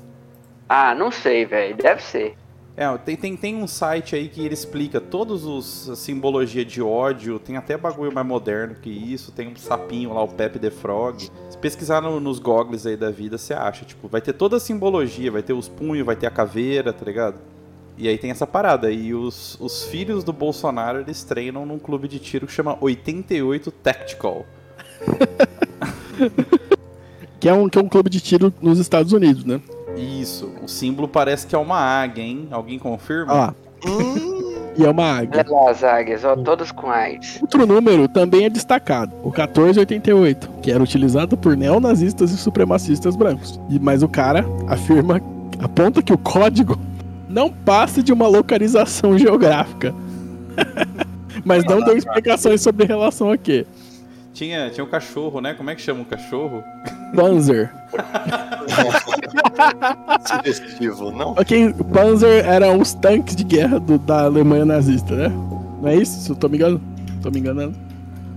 Ah, 0.68 0.96
não 0.96 1.12
sei, 1.12 1.46
velho. 1.46 1.76
Deve 1.76 2.02
ser. 2.02 2.36
É, 2.76 2.98
tem, 3.00 3.18
tem, 3.18 3.36
tem 3.36 3.56
um 3.56 3.68
site 3.68 4.16
aí 4.16 4.30
que 4.30 4.42
ele 4.42 4.54
explica 4.54 5.02
todos 5.02 5.46
os 5.46 5.90
a 5.90 5.96
simbologia 5.96 6.64
de 6.64 6.82
ódio, 6.82 7.38
tem 7.38 7.58
até 7.58 7.78
bagulho 7.78 8.14
mais 8.14 8.26
moderno 8.26 8.76
que 8.76 8.90
isso, 8.90 9.32
tem 9.32 9.50
um 9.50 9.56
sapinho 9.58 10.14
lá, 10.14 10.24
o 10.24 10.28
Pepe 10.30 10.58
the 10.58 10.72
Frog. 10.72 11.30
Se 11.50 11.58
pesquisar 11.60 12.02
no- 12.02 12.20
nos 12.20 12.40
goggles 12.40 12.86
aí 12.86 12.96
da 12.96 13.12
vida, 13.12 13.38
você 13.38 13.54
acha, 13.54 13.84
tipo, 13.84 14.08
vai 14.08 14.22
ter 14.22 14.34
toda 14.34 14.56
a 14.56 14.60
simbologia, 14.60 15.30
vai 15.32 15.44
ter 15.44 15.54
os 15.54 15.68
punhos, 15.68 16.06
vai 16.06 16.16
ter 16.16 16.28
a 16.28 16.32
caveira, 16.32 16.94
tá 16.94 17.06
ligado? 17.06 17.36
E 17.98 18.08
aí 18.08 18.18
tem 18.18 18.32
essa 18.32 18.48
parada, 18.48 18.90
e 18.90 19.14
os, 19.14 19.58
os 19.60 19.84
filhos 19.84 20.24
do 20.24 20.32
Bolsonaro, 20.34 21.02
eles 21.02 21.24
treinam 21.24 21.66
num 21.66 21.78
clube 21.78 22.08
de 22.08 22.20
tiro 22.20 22.48
que 22.48 22.54
chama 22.54 22.78
88 22.82 23.70
Tactical. 23.70 24.46
Que 27.40 27.50
é 27.50 27.54
um, 27.54 27.68
que 27.68 27.80
é 27.80 27.82
um 27.82 27.90
clube 27.90 28.08
de 28.08 28.22
tiro 28.22 28.54
nos 28.62 28.78
Estados 28.78 29.14
Unidos, 29.14 29.44
né? 29.44 29.60
Isso, 29.98 30.51
símbolo 30.72 31.08
parece 31.08 31.46
que 31.46 31.54
é 31.54 31.58
uma 31.58 31.78
águia, 31.78 32.24
hein? 32.24 32.48
Alguém 32.50 32.80
confirma? 32.80 33.34
Lá. 33.34 33.56
E 34.78 34.86
é 34.86 34.90
uma 34.90 35.20
águia. 35.20 35.46
Olha 35.48 35.64
lá 35.64 35.72
as 35.72 35.84
águias, 35.84 36.24
ó, 36.24 36.36
todas 36.36 36.72
com 36.72 36.90
AIDS. 36.90 37.40
Outro 37.42 37.66
número 37.66 38.08
também 38.08 38.46
é 38.46 38.50
destacado, 38.50 39.12
o 39.22 39.30
1488, 39.30 40.50
que 40.62 40.72
era 40.72 40.82
utilizado 40.82 41.36
por 41.38 41.58
neonazistas 41.58 42.32
e 42.32 42.38
supremacistas 42.38 43.16
brancos. 43.16 43.60
E, 43.70 43.80
mas 43.80 44.02
o 44.02 44.08
cara 44.08 44.46
afirma, 44.68 45.22
aponta 45.60 46.02
que 46.02 46.14
o 46.14 46.18
código 46.18 46.80
não 47.28 47.52
passa 47.52 48.02
de 48.02 48.14
uma 48.14 48.28
localização 48.28 49.18
geográfica. 49.18 49.94
mas 51.44 51.64
não 51.66 51.82
deu 51.82 51.98
explicações 51.98 52.62
sobre 52.62 52.86
relação 52.86 53.32
a 53.32 53.38
quê. 53.38 53.66
Tinha, 54.34 54.70
tinha 54.70 54.84
um 54.84 54.90
cachorro, 54.90 55.42
né? 55.42 55.54
Como 55.54 55.70
é 55.70 55.76
que 55.76 55.82
chama 55.82 56.02
o 56.02 56.06
cachorro? 56.06 56.64
Panzer. 57.16 57.70
Sugestivo, 60.26 61.12
não? 61.12 61.32
Ok, 61.32 61.74
Panzer 61.94 62.46
eram 62.46 62.80
os 62.80 62.94
tanques 62.94 63.36
de 63.36 63.44
guerra 63.44 63.80
do- 63.80 63.98
da 64.00 64.24
Alemanha 64.26 64.66
nazista, 64.66 65.16
né? 65.16 65.30
Não 65.82 65.88
é 65.90 65.96
isso? 65.96 66.20
Se 66.22 66.30
eu 66.30 66.36
tô 66.36 66.48
me 66.48 66.58
enganando? 66.58 66.82
Tô 67.22 67.30
me 67.32 67.40
enganando. 67.40 67.76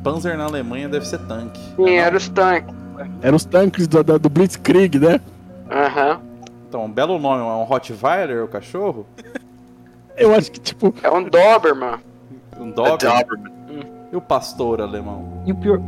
Panzer 0.02 0.36
na 0.36 0.44
Alemanha 0.44 0.88
deve 0.88 1.06
ser 1.06 1.18
tanque. 1.20 1.60
Sim, 1.76 1.94
eram 1.94 2.16
os 2.16 2.28
tanques. 2.28 2.74
Eram 3.22 3.36
os 3.36 3.44
tanques 3.44 3.86
do, 3.88 4.02
da- 4.04 4.18
do 4.18 4.28
Blitzkrieg, 4.28 4.98
né? 4.98 5.20
Aham. 5.70 6.20
Então, 6.68 6.84
um 6.84 6.90
belo 6.90 7.18
nome, 7.18 7.40
é 7.40 7.44
um 7.44 7.64
Rottweiler, 7.64 8.44
o 8.44 8.48
cachorro? 8.48 9.06
Eu 10.16 10.34
acho 10.34 10.50
que, 10.50 10.60
tipo, 10.60 10.94
É 11.02 11.10
um 11.10 11.22
Doberman. 11.22 11.98
Um 12.58 12.68
É 12.68 12.72
Doberman? 12.72 13.24
Doberman. 13.24 13.52
E 14.12 14.16
o 14.16 14.20
pastor 14.20 14.80
alemão? 14.80 15.42
E 15.46 15.52
o 15.52 15.56
pior, 15.56 15.80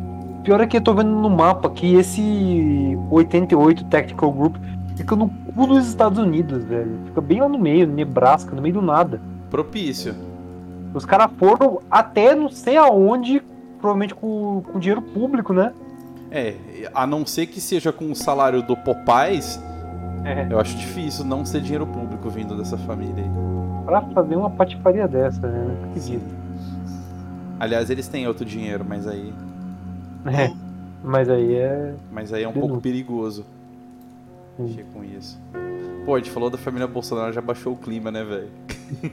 pior 0.46 0.60
é 0.60 0.66
que 0.66 0.76
eu 0.76 0.80
tô 0.80 0.94
vendo 0.94 1.10
no 1.10 1.28
mapa 1.28 1.68
que 1.68 1.96
esse 1.96 2.96
88 3.10 3.84
Tactical 3.86 4.30
Group 4.32 4.54
fica 4.94 5.16
no 5.16 5.28
cu 5.28 5.66
dos 5.66 5.88
Estados 5.88 6.20
Unidos, 6.20 6.62
velho. 6.62 6.96
Fica 7.06 7.20
bem 7.20 7.40
lá 7.40 7.48
no 7.48 7.58
meio, 7.58 7.84
Nebraska, 7.88 8.54
no 8.54 8.62
meio 8.62 8.74
do 8.74 8.82
nada. 8.82 9.20
Propício. 9.50 10.14
Os 10.94 11.04
caras 11.04 11.32
foram 11.36 11.80
até 11.90 12.32
não 12.32 12.48
sei 12.48 12.76
aonde, 12.76 13.42
provavelmente 13.80 14.14
com, 14.14 14.62
com 14.62 14.78
dinheiro 14.78 15.02
público, 15.02 15.52
né? 15.52 15.72
É, 16.30 16.54
a 16.94 17.04
não 17.08 17.26
ser 17.26 17.46
que 17.46 17.60
seja 17.60 17.92
com 17.92 18.12
o 18.12 18.14
salário 18.14 18.62
do 18.62 18.76
Popeyes, 18.76 19.60
É, 20.24 20.46
eu 20.48 20.60
acho 20.60 20.76
difícil 20.76 21.24
não 21.24 21.44
ser 21.44 21.60
dinheiro 21.60 21.88
público 21.88 22.30
vindo 22.30 22.56
dessa 22.56 22.78
família 22.78 23.24
aí. 23.24 23.30
pra 23.84 24.00
fazer 24.00 24.36
uma 24.36 24.50
patifaria 24.50 25.08
dessa, 25.08 25.40
né? 25.48 25.66
Não 25.82 25.88
acredito. 25.90 26.24
Aliás, 27.58 27.90
eles 27.90 28.06
têm 28.06 28.28
outro 28.28 28.44
dinheiro, 28.44 28.84
mas 28.88 29.08
aí, 29.08 29.32
É, 30.26 30.52
mas 31.04 31.28
aí 31.28 31.54
é. 31.54 31.94
mas 32.12 32.32
aí 32.32 32.42
é 32.42 32.48
um 32.48 32.52
pouco 32.52 32.80
perigoso. 32.80 33.44
Mexer 34.58 34.84
com 34.92 35.04
isso. 35.04 35.38
Pô, 36.04 36.14
a 36.14 36.18
gente 36.18 36.30
falou 36.30 36.48
da 36.48 36.56
família 36.58 36.86
Bolsonaro, 36.86 37.32
já 37.32 37.40
baixou 37.40 37.72
o 37.74 37.76
clima, 37.76 38.10
né, 38.10 38.24
velho? 38.24 38.48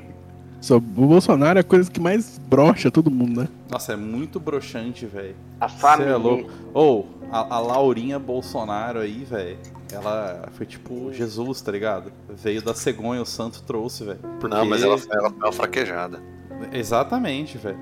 só, 0.62 0.78
o 0.78 0.80
Bolsonaro 0.80 1.60
é 1.60 1.62
a 1.62 1.64
coisa 1.64 1.92
que 1.92 2.00
mais 2.00 2.38
brocha 2.38 2.90
todo 2.92 3.12
mundo, 3.12 3.42
né? 3.42 3.48
Nossa, 3.70 3.94
é 3.94 3.96
muito 3.96 4.40
broxante, 4.40 5.06
velho. 5.06 5.36
A 5.60 5.68
Você 5.68 5.78
família. 5.80 6.12
é 6.12 6.16
louco. 6.16 6.50
Ou, 6.74 7.08
a, 7.32 7.56
a 7.56 7.60
Laurinha 7.60 8.20
Bolsonaro 8.20 9.00
aí, 9.00 9.24
velho, 9.26 9.58
ela 9.92 10.48
foi 10.54 10.66
tipo 10.66 11.12
Jesus, 11.12 11.62
tá 11.62 11.72
ligado? 11.72 12.12
Veio 12.30 12.62
da 12.62 12.74
cegonha, 12.74 13.22
o 13.22 13.26
santo 13.26 13.62
trouxe, 13.64 14.04
velho. 14.06 14.20
Porque- 14.40 14.56
Não, 14.56 14.66
mas 14.66 14.82
ela, 14.84 14.96
ela 15.12 15.30
foi 15.30 15.40
uma 15.40 15.52
fraquejada. 15.52 16.22
Exatamente, 16.72 17.58
velho. 17.58 17.78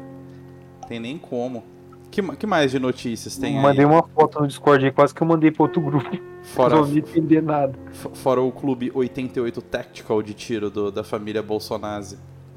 Tem 0.87 0.99
nem 0.99 1.17
como. 1.17 1.63
Que, 2.11 2.21
que 2.35 2.45
mais 2.45 2.71
de 2.71 2.77
notícias 2.79 3.37
tem 3.37 3.55
aí? 3.57 3.63
mandei 3.63 3.85
uma 3.85 4.03
foto 4.03 4.41
no 4.41 4.47
Discord 4.47 4.83
aí, 4.85 4.91
quase 4.91 5.13
que 5.15 5.21
eu 5.23 5.27
mandei 5.27 5.49
pra 5.49 5.63
outro 5.63 5.81
grupo. 5.81 6.09
Fora, 6.43 6.75
Não 6.75 6.85
me 6.87 6.99
entender 6.99 7.41
nada. 7.41 7.73
fora 8.15 8.41
o 8.41 8.51
clube 8.51 8.91
88 8.93 9.61
Tactical 9.61 10.21
de 10.21 10.33
tiro 10.33 10.69
do- 10.69 10.91
da 10.91 11.03
família 11.03 11.41
Bolsonaro. 11.41 12.05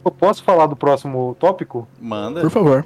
Eu 0.05 0.11
posso 0.11 0.43
falar 0.43 0.67
do 0.67 0.75
próximo 0.77 1.37
tópico? 1.39 1.87
Manda. 2.01 2.41
Por 2.41 2.51
favor. 2.51 2.85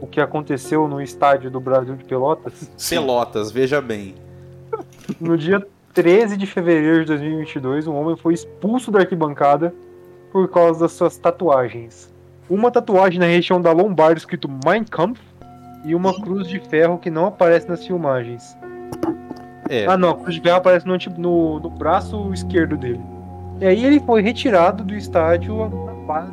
O 0.00 0.06
que 0.06 0.20
aconteceu 0.20 0.88
no 0.88 1.00
estádio 1.00 1.50
do 1.50 1.60
Brasil 1.60 1.94
de 1.94 2.04
Pelotas? 2.04 2.70
Pelotas, 2.88 3.50
veja 3.52 3.80
bem. 3.80 4.14
No 5.20 5.36
dia 5.36 5.64
13 5.92 6.36
de 6.36 6.46
fevereiro 6.46 7.00
de 7.00 7.06
2022, 7.08 7.86
um 7.86 7.94
homem 7.94 8.16
foi 8.16 8.32
expulso 8.34 8.90
da 8.90 9.00
arquibancada 9.00 9.74
por 10.32 10.48
causa 10.48 10.80
das 10.80 10.92
suas 10.92 11.18
tatuagens. 11.18 12.10
Uma 12.48 12.70
tatuagem 12.70 13.18
na 13.20 13.26
região 13.26 13.60
da 13.60 13.72
lombar 13.72 14.16
escrito 14.16 14.48
Mein 14.64 14.84
Kampf 14.84 15.20
e 15.84 15.94
uma 15.94 16.14
cruz 16.20 16.46
de 16.48 16.58
ferro 16.60 16.98
que 16.98 17.10
não 17.10 17.26
aparece 17.26 17.68
nas 17.68 17.84
filmagens. 17.86 18.56
É, 19.68 19.86
Ah 19.86 19.96
não, 19.96 20.10
a 20.10 20.16
cruz 20.16 20.34
de 20.36 20.40
ferro 20.40 20.56
aparece 20.56 20.86
no, 20.86 20.94
anti- 20.94 21.10
no- 21.18 21.58
no 21.60 21.70
braço 21.70 22.32
esquerdo 22.32 22.76
dele. 22.76 23.00
E 23.60 23.66
aí 23.66 23.84
ele 23.84 24.00
foi 24.00 24.22
retirado 24.22 24.82
do 24.84 24.94
estádio 24.94 25.56
na 25.86 26.06
fase 26.06 26.32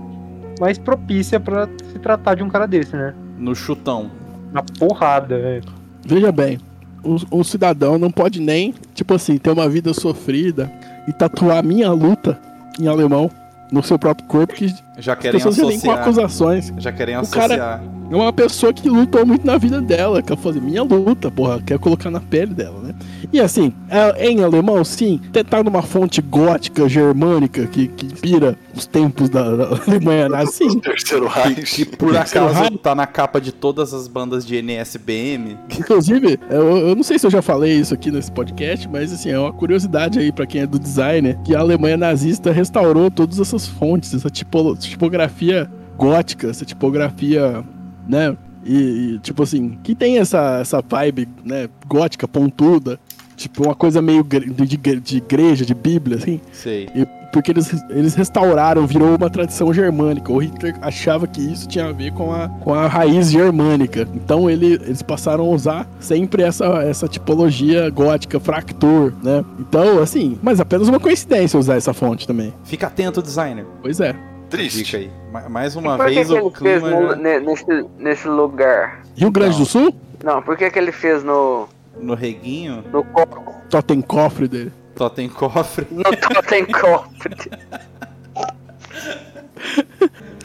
mais 0.60 0.78
propícia 0.78 1.40
pra 1.40 1.68
se 1.92 2.00
tratar 2.00 2.36
de 2.36 2.44
um 2.44 2.50
cara 2.50 2.66
desse, 2.68 2.96
né? 2.96 3.14
no 3.38 3.56
chutão. 3.56 4.12
Na 4.52 4.62
porrada, 4.78 5.38
velho. 5.40 5.64
Veja 6.06 6.32
bem, 6.32 6.58
um, 7.06 7.16
um 7.40 7.44
cidadão 7.44 7.98
não 7.98 8.12
pode 8.12 8.42
nem, 8.42 8.74
tipo 8.94 9.14
assim, 9.14 9.38
ter 9.38 9.52
uma 9.52 9.70
vida 9.70 9.94
sofrida 9.94 10.70
e 11.08 11.14
tatuar 11.14 11.64
minha 11.64 11.90
luta 11.92 12.38
em 12.78 12.88
alemão 12.88 13.30
no 13.72 13.84
seu 13.84 13.98
próprio 14.00 14.28
corpo, 14.28 14.54
que 14.54 14.74
Já 14.98 15.16
querem 15.16 15.40
vêm 15.40 15.44
com 15.44 15.50
associar. 15.50 16.00
acusações. 16.00 16.74
Já 16.78 16.92
querem 16.92 17.18
O 17.18 17.28
cara- 17.28 17.46
associar. 17.56 17.84
É 18.12 18.16
uma 18.16 18.34
pessoa 18.34 18.74
que 18.74 18.90
lutou 18.90 19.24
muito 19.26 19.46
na 19.46 19.56
vida 19.60 19.80
dela, 19.80 20.22
quer 20.24 20.36
fazer 20.36 20.60
minha 20.60 20.82
luta, 20.82 21.30
porra, 21.30 21.62
quer 21.62 21.78
colocar 21.78 22.10
na 22.10 22.20
pele 22.20 22.56
dela, 22.56 22.82
né? 22.82 22.96
E 23.32 23.40
assim, 23.40 23.72
é, 23.90 24.28
em 24.28 24.44
alemão, 24.44 24.84
sim, 24.84 25.20
tentar 25.32 25.64
numa 25.64 25.84
fonte 25.84 26.20
gótica, 26.20 26.90
germânica, 26.90 27.68
que, 27.68 27.88
que 27.88 28.08
inspira 28.08 28.58
os 28.76 28.88
tempos 28.88 29.30
da, 29.30 29.56
da 29.56 29.66
Alemanha 29.88 30.28
nazi. 30.30 30.80
Terceiro 30.82 31.30
Que, 31.30 31.40
Reich. 31.40 31.76
que 31.76 31.86
por 31.86 32.12
Terceiro 32.12 32.48
acaso 32.48 32.62
Reich. 32.64 32.78
tá 32.80 32.96
na 32.96 33.06
capa 33.06 33.40
de 33.40 33.52
todas 33.52 33.94
as 33.94 34.08
bandas 34.08 34.44
de 34.44 34.56
NSBM. 34.58 35.58
Inclusive, 35.78 36.40
eu, 36.50 36.78
eu 36.90 36.96
não 36.96 37.04
sei 37.04 37.20
se 37.20 37.28
eu 37.28 37.32
já 37.32 37.42
falei 37.42 37.74
isso 37.80 37.94
aqui 37.94 38.10
nesse 38.10 38.32
podcast, 38.32 38.90
mas 38.90 39.14
assim, 39.14 39.30
é 39.30 39.38
uma 39.40 39.54
curiosidade 39.54 40.18
aí 40.18 40.32
pra 40.32 40.48
quem 40.48 40.62
é 40.62 40.66
do 40.68 40.80
designer, 40.80 41.38
que 41.44 41.56
a 41.56 41.60
Alemanha 41.60 41.98
nazista 41.98 42.52
restaurou 42.52 43.12
todas 43.12 43.40
essas 43.40 43.68
fontes, 43.68 44.12
essa 44.14 44.30
tipo- 44.32 44.76
tipografia 44.76 45.70
gótica, 45.98 46.48
essa 46.50 46.66
tipografia, 46.66 47.64
né? 48.08 48.36
E, 48.66 49.14
e, 49.16 49.20
tipo 49.20 49.44
assim, 49.44 49.78
que 49.84 49.96
tem 49.96 50.18
essa, 50.18 50.60
essa 50.60 50.82
vibe, 50.82 51.30
né, 51.46 51.70
gótica, 51.88 52.28
pontuda. 52.28 53.00
Tipo, 53.40 53.64
uma 53.64 53.74
coisa 53.76 54.02
meio 54.02 54.22
de, 54.22 54.40
de- 54.42 55.00
de 55.00 55.18
igreja, 55.18 55.66
de 55.66 55.74
Bíblia, 55.74 56.18
assim. 56.18 56.42
Sei. 56.52 56.90
E- 56.94 57.08
porque 57.32 57.52
eles, 57.52 57.72
eles 57.92 58.16
restauraram, 58.16 58.88
virou 58.88 59.16
uma 59.16 59.30
tradição 59.30 59.72
germânica. 59.72 60.34
O 60.34 60.40
Hitler 60.40 60.76
achava 60.82 61.28
que 61.28 61.40
isso 61.40 61.68
tinha 61.70 61.86
a 61.88 61.92
ver 61.92 62.12
com 62.12 62.34
a, 62.34 62.50
com 62.50 62.74
a 62.74 62.88
raiz 62.88 63.32
germânica. 63.32 64.08
Então 64.16 64.50
ele, 64.50 64.74
eles 64.74 65.02
passaram 65.04 65.46
a 65.46 65.48
usar 65.48 65.88
sempre 66.00 66.42
essa, 66.44 66.66
essa 66.84 67.08
tipologia 67.08 67.88
gótica, 67.92 68.40
fractor, 68.40 69.14
né? 69.24 69.46
Então, 69.60 70.02
assim, 70.02 70.40
mas 70.42 70.60
apenas 70.60 70.88
uma 70.90 71.00
coincidência 71.00 71.58
usar 71.60 71.76
essa 71.78 71.94
fonte 71.94 72.26
também. 72.28 72.52
Fica 72.64 72.88
atento, 72.88 73.22
designer. 73.22 73.66
Pois 73.82 74.00
é. 74.02 74.16
Triste. 74.50 74.96
Aí. 74.98 75.12
Ma- 75.32 75.48
Mais 75.48 75.76
E 75.76 75.78
uma 75.78 75.96
por 75.98 76.08
que, 76.08 76.16
vez 76.16 76.28
que 76.28 76.34
o 76.34 76.38
ele 76.38 76.50
fez 76.50 76.82
clima 76.82 77.16
no- 77.16 77.16
nesse, 77.46 77.86
nesse 78.00 78.28
lugar? 78.28 79.02
Rio 79.16 79.30
Grande 79.32 79.52
Não. 79.54 79.60
do 79.60 79.66
Sul? 79.68 79.94
Não, 80.24 80.42
por 80.42 80.58
que, 80.58 80.70
que 80.72 80.80
ele 80.80 80.92
fez 80.92 81.24
no, 81.24 81.68
no 82.02 82.14
reguinho, 82.16 82.84
no 82.92 83.04
copo? 83.04 83.54
Só 83.70 83.82
tem 83.82 84.02
cofre 84.02 84.48
dele. 84.48 84.72
só 84.98 85.10
tem 85.10 85.30
cofre. 85.30 85.88
No 85.92 86.04
Totem 86.04 86.66
Copo. 86.66 87.10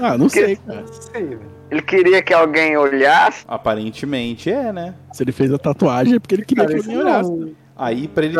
Ah, 0.00 0.18
não 0.18 0.28
sei, 0.28 0.56
cara. 0.56 0.84
Sei, 0.86 1.24
velho. 1.24 1.40
Ele 1.70 1.82
queria 1.82 2.22
que 2.22 2.32
alguém 2.34 2.76
olhasse. 2.76 3.44
Aparentemente 3.48 4.50
é, 4.50 4.72
né? 4.72 4.94
Se 5.12 5.22
ele 5.22 5.32
fez 5.32 5.52
a 5.52 5.58
tatuagem 5.58 6.14
é 6.16 6.18
porque 6.18 6.34
ele 6.34 6.44
queria 6.44 6.64
Cara, 6.66 6.74
que 6.78 6.80
alguém 6.82 6.96
não- 6.96 7.04
olhasse. 7.04 7.56
Aí 7.76 8.08
pra 8.08 8.24
ele. 8.24 8.36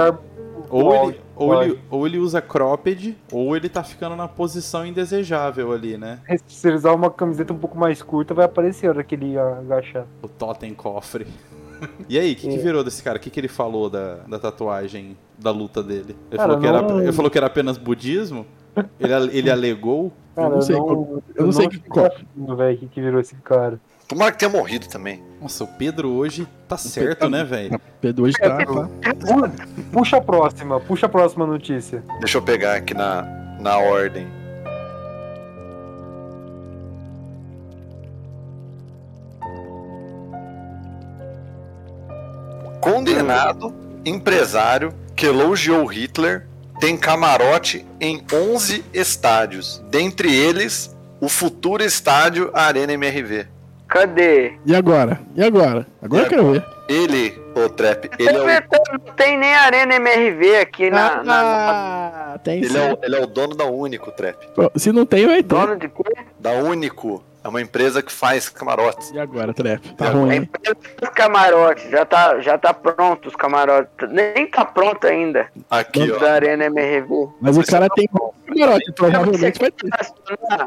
Ou 0.71 0.85
Pode, 0.91 1.09
ele, 1.13 1.21
ou, 1.37 1.49
pode. 1.51 1.71
ele, 1.71 1.81
ou 1.91 2.07
ele 2.07 2.19
usa 2.19 2.41
cropped, 2.41 3.17
ou 3.31 3.55
ele 3.57 3.69
tá 3.69 3.85
ficando 3.85 4.17
na 4.17 4.27
posição 4.27 4.85
indesejável 4.85 5.73
ali, 5.73 5.97
né? 5.97 6.19
Se 6.49 6.67
ele 6.67 6.77
usar 6.77 6.93
uma 6.93 7.11
camiseta 7.11 7.53
um 7.53 7.59
pouco 7.59 7.79
mais 7.79 8.03
curta, 8.03 8.35
vai 8.35 8.45
aparecer 8.47 8.87
a 8.87 8.91
hora 8.91 9.05
que 9.05 9.15
ele 9.15 9.39
agachar. 9.39 10.05
O 10.23 10.27
totem 10.29 10.75
cofre. 10.75 11.27
E 12.09 12.19
aí, 12.19 12.33
o 12.33 12.37
que, 12.37 12.49
que 12.49 12.55
É. 12.55 12.59
virou 12.59 12.83
desse 12.85 13.03
cara? 13.03 13.17
O 13.19 13.21
que, 13.21 13.31
que 13.31 13.39
ele 13.41 13.49
falou 13.49 13.89
da, 13.91 14.17
da 14.29 14.39
tatuagem 14.39 15.17
da 15.39 15.51
luta 15.51 15.83
dele? 15.83 16.17
Ele, 16.31 16.37
Cara, 16.37 16.43
falou 16.49 16.61
que 16.61 16.67
era, 16.67 16.83
não- 16.83 17.03
ele 17.03 17.13
falou 17.13 17.31
que 17.31 17.39
era 17.39 17.47
apenas 17.47 17.77
budismo? 17.79 18.47
Ele, 18.99 19.13
ele 19.39 19.51
alegou? 19.51 20.13
Cara, 20.35 20.51
não 20.51 20.61
sei 20.61 20.75
eu 20.77 20.83
qual- 20.85 20.97
não, 20.97 21.23
eu 21.37 21.45
não 21.47 21.53
sei 21.53 21.71
fico 21.71 21.89
qual- 21.89 22.07
afim, 22.07 22.27
velho, 22.57 22.79
que, 22.79 22.87
que 22.89 23.01
virou 23.01 23.21
esse 23.21 23.35
cara. 23.37 23.79
Tomara 24.09 24.33
que 24.33 24.39
tenha 24.39 24.51
morrido 24.51 24.87
também. 24.89 25.23
Nossa, 25.41 25.65
o 25.65 25.67
Pedro 25.67 26.11
hoje 26.11 26.47
tá 26.69 26.77
certo, 26.77 27.29
né, 27.31 27.43
velho? 27.45 27.81
Pedro 28.01 28.25
hoje 28.25 28.35
tá, 28.39 28.59
tá. 28.59 28.65
Pu- 28.65 29.83
Puxa 29.93 30.19
a 30.19 30.21
próxima, 30.21 30.79
puxa 30.81 31.07
a 31.07 31.09
próxima 31.09 31.47
notícia. 31.47 32.03
Deixa 32.19 32.37
eu 32.39 32.43
pegar 32.43 32.75
aqui 32.75 32.93
na, 32.95 33.23
na 33.61 33.79
ordem. 33.79 34.27
Condenado 42.85 43.75
empresário 44.05 44.93
que 45.17 45.25
elogiou 45.25 45.87
Hitler 45.87 46.47
tem 46.79 46.99
camarote 46.99 47.87
em 47.99 48.23
11 48.31 48.85
estádios, 48.93 49.83
dentre 49.89 50.31
eles 50.35 50.95
o 51.19 51.27
futuro 51.29 51.83
estádio 51.83 52.51
Arena 52.53 52.93
MRV. 52.93 53.47
Cadê? 53.89 54.59
E 54.67 54.75
agora? 54.75 55.19
E 55.35 55.43
agora? 55.43 55.87
Agora 56.03 56.25
eu 56.25 56.29
quero 56.29 56.53
ver. 56.53 56.65
Ele, 56.87 57.41
o 57.57 57.69
Trap, 57.71 58.11
ele 58.19 58.29
é 58.29 58.43
o, 58.43 58.99
Não 59.07 59.15
tem 59.15 59.39
nem 59.39 59.55
Arena 59.55 59.95
MRV 59.95 60.57
aqui 60.59 60.91
na. 60.91 61.23
na- 61.23 61.41
Ah, 62.35 62.39
tem 62.45 62.59
ele 62.59 62.69
sim. 62.69 62.77
é 62.79 62.93
o, 62.93 62.99
ele 63.03 63.17
é 63.17 63.21
o 63.23 63.27
dono 63.27 63.55
da 63.55 63.65
Único, 63.65 64.11
Trap. 64.13 64.37
Se 64.77 64.93
não 64.93 65.07
tem, 65.07 65.27
vai 65.27 65.37
ter. 65.43 65.45
Dono 65.55 65.77
de 65.79 65.89
quê? 65.89 66.03
Da 66.39 66.51
Único. 66.53 67.23
É 67.45 67.49
uma 67.49 67.61
empresa 67.61 68.03
que 68.03 68.11
faz 68.11 68.49
camarotes. 68.49 69.11
E 69.11 69.19
agora, 69.19 69.53
Trap? 69.53 69.93
Tá 69.97 70.07
A 70.07 70.11
ruim, 70.13 70.33
hein? 70.35 70.43
empresa 70.51 70.75
dos 70.99 71.11
camarotes. 71.11 71.91
Já 71.91 72.05
tá, 72.07 72.41
já 72.41 72.57
tá 72.57 72.73
pronto 72.73 73.29
os 73.29 73.37
camarotes. 73.37 73.91
Nem 74.11 74.47
tá 74.47 74.65
pronto 74.65 75.07
ainda. 75.07 75.49
Aqui, 75.69 76.11
ó. 76.11 76.19
Da 76.19 76.33
Arena 76.33 76.65
MRV. 76.65 77.29
Mas 77.43 77.59
o 77.59 77.63
cara 77.63 77.87
tem 77.91 78.09
camarote, 78.09 78.93
provavelmente 78.93 79.59
vai 79.61 79.71
ter. 79.71 79.87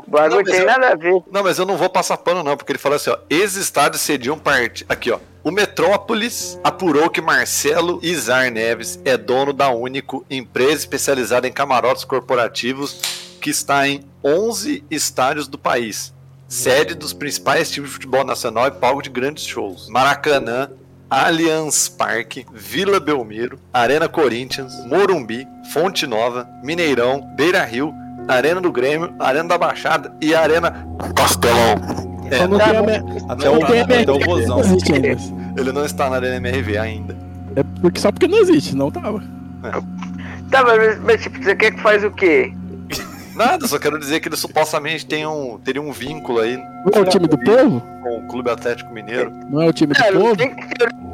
O 0.06 0.12
bagulho 0.12 0.36
Não, 0.36 0.38
mas 0.44 0.52
tem 0.52 0.60
eu- 0.60 0.66
nada 0.68 0.90
a 0.92 0.96
ver. 0.96 1.24
Não, 1.32 1.44
mas 1.44 1.58
eu 1.58 1.66
não 1.66 1.78
vou 1.78 1.90
passar 1.90 2.16
pano, 2.18 2.44
não, 2.44 2.56
porque 2.56 2.72
ele 2.74 2.80
fala 2.80 2.98
assim, 2.98 3.10
ó. 3.10 3.18
Ex-estádios 3.28 4.02
cediam 4.04 4.38
parte. 4.38 4.86
Aqui, 4.88 5.10
ó. 5.12 5.18
O 5.44 5.50
Metrópolis 5.50 6.60
apurou 6.64 7.10
que 7.10 7.22
Marcelo 7.22 8.00
Izar 8.04 8.52
Neves 8.52 9.00
é 9.04 9.18
dono 9.18 9.52
da 9.52 9.70
Único, 9.72 10.24
empresa 10.30 10.74
especializada 10.76 11.48
em 11.48 11.52
camarotes 11.52 12.04
corporativos, 12.04 13.02
que 13.42 13.50
está 13.50 13.88
em 13.88 14.04
11 14.24 14.84
estádios 14.92 15.48
do 15.48 15.58
país. 15.58 16.14
Sede 16.48 16.96
dos 16.96 17.12
principais 17.14 17.70
times 17.70 17.90
de 17.90 17.94
futebol 17.96 18.24
nacional 18.24 18.68
e 18.68 18.72
palco 18.72 19.02
de 19.02 19.10
grandes 19.10 19.44
shows. 19.46 19.90
Maracanã, 19.90 20.70
Allianz 21.10 21.90
Parque, 21.90 22.46
Vila 22.54 23.00
Belmiro, 23.00 23.60
Arena 23.74 24.08
Corinthians, 24.08 24.74
Morumbi, 24.86 25.48
Fonte 25.74 26.08
Nova, 26.08 26.48
Mineirão, 26.64 27.22
Beira 27.36 27.64
Rio, 27.66 27.94
Arena 28.28 28.62
do 28.62 28.72
Grêmio, 28.72 29.14
Arena 29.20 29.50
da 29.50 29.58
Baixada 29.58 30.14
e 30.22 30.34
Arena 30.34 30.88
Castelão. 31.16 31.76
É, 32.30 32.38
Só 32.40 32.48
não 32.48 32.58
Tá 32.58 32.66
tem 32.66 32.78
Até 33.30 33.50
o, 33.50 33.60
tem 33.66 33.82
até 33.82 34.12
o 34.12 34.16
MRV, 34.16 34.26
vozão. 34.26 34.62
ele 35.58 35.72
não 35.72 35.86
está 35.86 36.10
na 36.10 36.18
Arena 36.18 36.36
MRV 36.38 36.78
ainda. 36.78 37.16
É 37.56 37.64
porque, 37.82 38.00
só 38.00 38.12
porque 38.12 38.28
não 38.28 38.38
existe, 38.40 38.76
não 38.76 38.92
tava. 38.92 39.22
Tá, 40.52 40.64
mas, 40.64 41.00
mas 41.02 41.22
tipo, 41.24 41.42
você 41.42 41.56
quer 41.56 41.72
que 41.72 41.82
faz 41.82 42.04
o 42.04 42.12
quê? 42.12 42.54
Nada, 43.38 43.68
só 43.68 43.78
quero 43.78 44.00
dizer 44.00 44.20
que 44.20 44.28
ele 44.28 44.36
supostamente 44.36 45.06
tem 45.06 45.26
um, 45.28 45.60
teria 45.60 45.82
um 45.82 45.92
vínculo 45.92 46.40
aí 46.40 46.58
Não 46.58 46.92
é 46.92 47.00
o 47.00 47.06
time 47.06 47.28
do 47.28 47.38
povo? 47.38 47.82
com 48.02 48.18
o 48.18 48.28
Clube 48.28 48.50
Atlético 48.50 48.92
Mineiro. 48.94 49.32
Não 49.50 49.62
é 49.62 49.68
o 49.68 49.74
time 49.74 49.94
do 49.94 50.00
não, 50.00 50.22
povo? 50.22 50.38
tem 50.38 50.56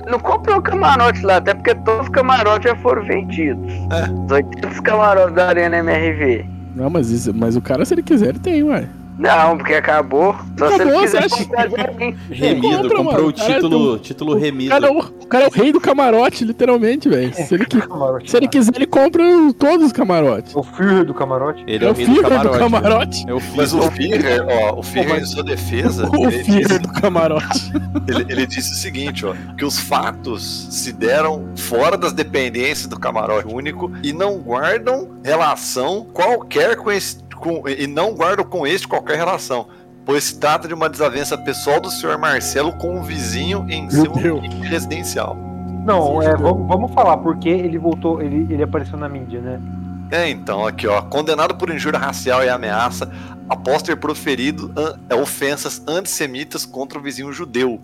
não 0.09 0.19
comprou 0.19 0.61
camarote 0.61 1.21
lá, 1.21 1.37
até 1.37 1.53
porque 1.53 1.73
todos 1.75 2.07
os 2.07 2.09
camarotes 2.09 2.69
já 2.69 2.75
foram 2.77 3.03
vendidos. 3.03 3.71
É. 3.91 4.11
Os 4.11 4.31
800 4.31 4.79
camarotes 4.81 5.35
da 5.35 5.47
Arena 5.47 5.77
MRV. 5.77 6.45
Não, 6.75 6.89
mas, 6.89 7.09
isso, 7.09 7.33
mas 7.33 7.55
o 7.55 7.61
cara, 7.61 7.85
se 7.85 7.93
ele 7.93 8.03
quiser, 8.03 8.29
ele 8.29 8.39
tem, 8.39 8.63
ué. 8.63 8.87
Não, 9.17 9.57
porque 9.57 9.73
acabou. 9.75 10.35
Só 10.57 10.67
se 10.69 10.73
ele 10.75 10.83
Acabou, 10.83 11.01
quiser 11.01 11.27
de 11.27 11.81
alguém. 11.87 12.17
Remido, 12.29 12.61
Compra, 12.67 12.81
comprou 12.97 13.03
mano. 13.03 13.27
o 13.27 13.31
título, 13.31 13.99
título 13.99 14.35
O 14.35 14.37
remido. 14.37 14.69
cara, 14.71 14.87
é 14.87 14.91
o, 14.91 14.97
o 14.99 15.27
cara 15.27 15.45
é 15.45 15.47
o 15.47 15.51
rei 15.51 15.71
do 15.71 15.79
camarote, 15.79 16.43
literalmente, 16.43 17.07
velho. 17.09 17.33
Se 17.33 17.53
ele, 17.53 17.65
Camarote. 17.65 18.29
se 18.31 18.37
ele 18.37 18.47
quiser, 18.47 18.71
ele 18.75 18.87
compra 18.87 19.23
todos 19.57 19.87
os 19.87 19.91
camarotes. 19.91 20.55
O 20.55 20.63
Führer 20.63 21.05
do 21.05 21.13
camarote. 21.13 21.63
Ele 21.67 21.85
É 21.85 21.87
é 21.87 21.91
o 21.91 21.93
o 21.93 21.95
rei 21.95 22.05
do 22.07 22.13
Führer 22.15 22.23
do 22.23 22.29
camarote. 22.29 22.59
camarote. 22.59 23.25
É 23.29 23.33
o 23.33 23.41
Mas 23.55 23.73
o 23.73 23.81
Führer, 23.91 24.45
ó, 24.47 24.79
o 24.79 24.83
Führer 24.83 25.21
em 25.21 25.25
sua 25.25 25.43
defesa, 25.43 26.09
O 26.17 26.27
ele, 26.27 26.43
Führer 26.43 26.67
disse, 26.67 26.79
do 26.79 26.87
camarote. 26.89 27.71
ele- 28.07 28.25
ele 28.29 28.45
disse 28.47 28.71
o 28.71 28.75
seguinte, 28.75 29.25
ó, 29.25 29.33
que 29.57 29.63
os 29.65 29.77
fatos 29.79 30.67
se 30.71 30.91
deram 30.91 31.49
fora 31.55 31.97
das 31.97 32.13
dependências 32.13 32.87
do 32.87 32.99
camarote 32.99 33.47
único 33.47 33.91
e 34.01 34.11
não 34.11 34.37
guardam 34.39 35.09
relação 35.23 36.05
qualquer 36.13 36.75
com 36.77 36.91
esse, 36.91 37.17
com, 37.43 37.67
e 37.67 37.85
não 37.87 38.13
guardam 38.13 38.45
com 38.45 38.65
este 38.65 38.87
qualquer 38.87 39.17
relação. 39.17 39.67
Pois 40.05 40.23
se 40.25 40.39
trata 40.39 40.67
de 40.67 40.73
uma 40.73 40.89
desavença 40.89 41.37
pessoal 41.37 41.79
do 41.79 41.89
senhor 41.89 42.17
Marcelo 42.17 42.73
com 42.73 42.97
um 42.97 43.03
vizinho 43.03 43.65
em 43.69 43.89
seu 43.89 44.05
Judeu. 44.05 44.37
ambiente 44.37 44.55
residencial. 44.67 45.35
Não, 45.85 46.21
é, 46.21 46.35
vamos, 46.35 46.67
vamos 46.67 46.93
falar 46.93 47.17
porque 47.17 47.49
ele 47.49 47.77
voltou, 47.77 48.21
ele, 48.21 48.47
ele 48.53 48.63
apareceu 48.63 48.97
na 48.97 49.07
mídia, 49.09 49.41
né? 49.41 49.59
É, 50.11 50.29
então, 50.29 50.65
aqui, 50.67 50.87
ó. 50.87 51.01
Condenado 51.01 51.55
por 51.55 51.69
injúria 51.69 51.99
racial 51.99 52.43
e 52.43 52.49
ameaça 52.49 53.09
após 53.49 53.81
ter 53.81 53.95
proferido 53.97 54.71
an- 54.77 54.99
é, 55.09 55.15
ofensas 55.15 55.81
antissemitas 55.87 56.65
contra 56.65 56.99
o 56.99 57.01
vizinho 57.01 57.31
judeu, 57.33 57.79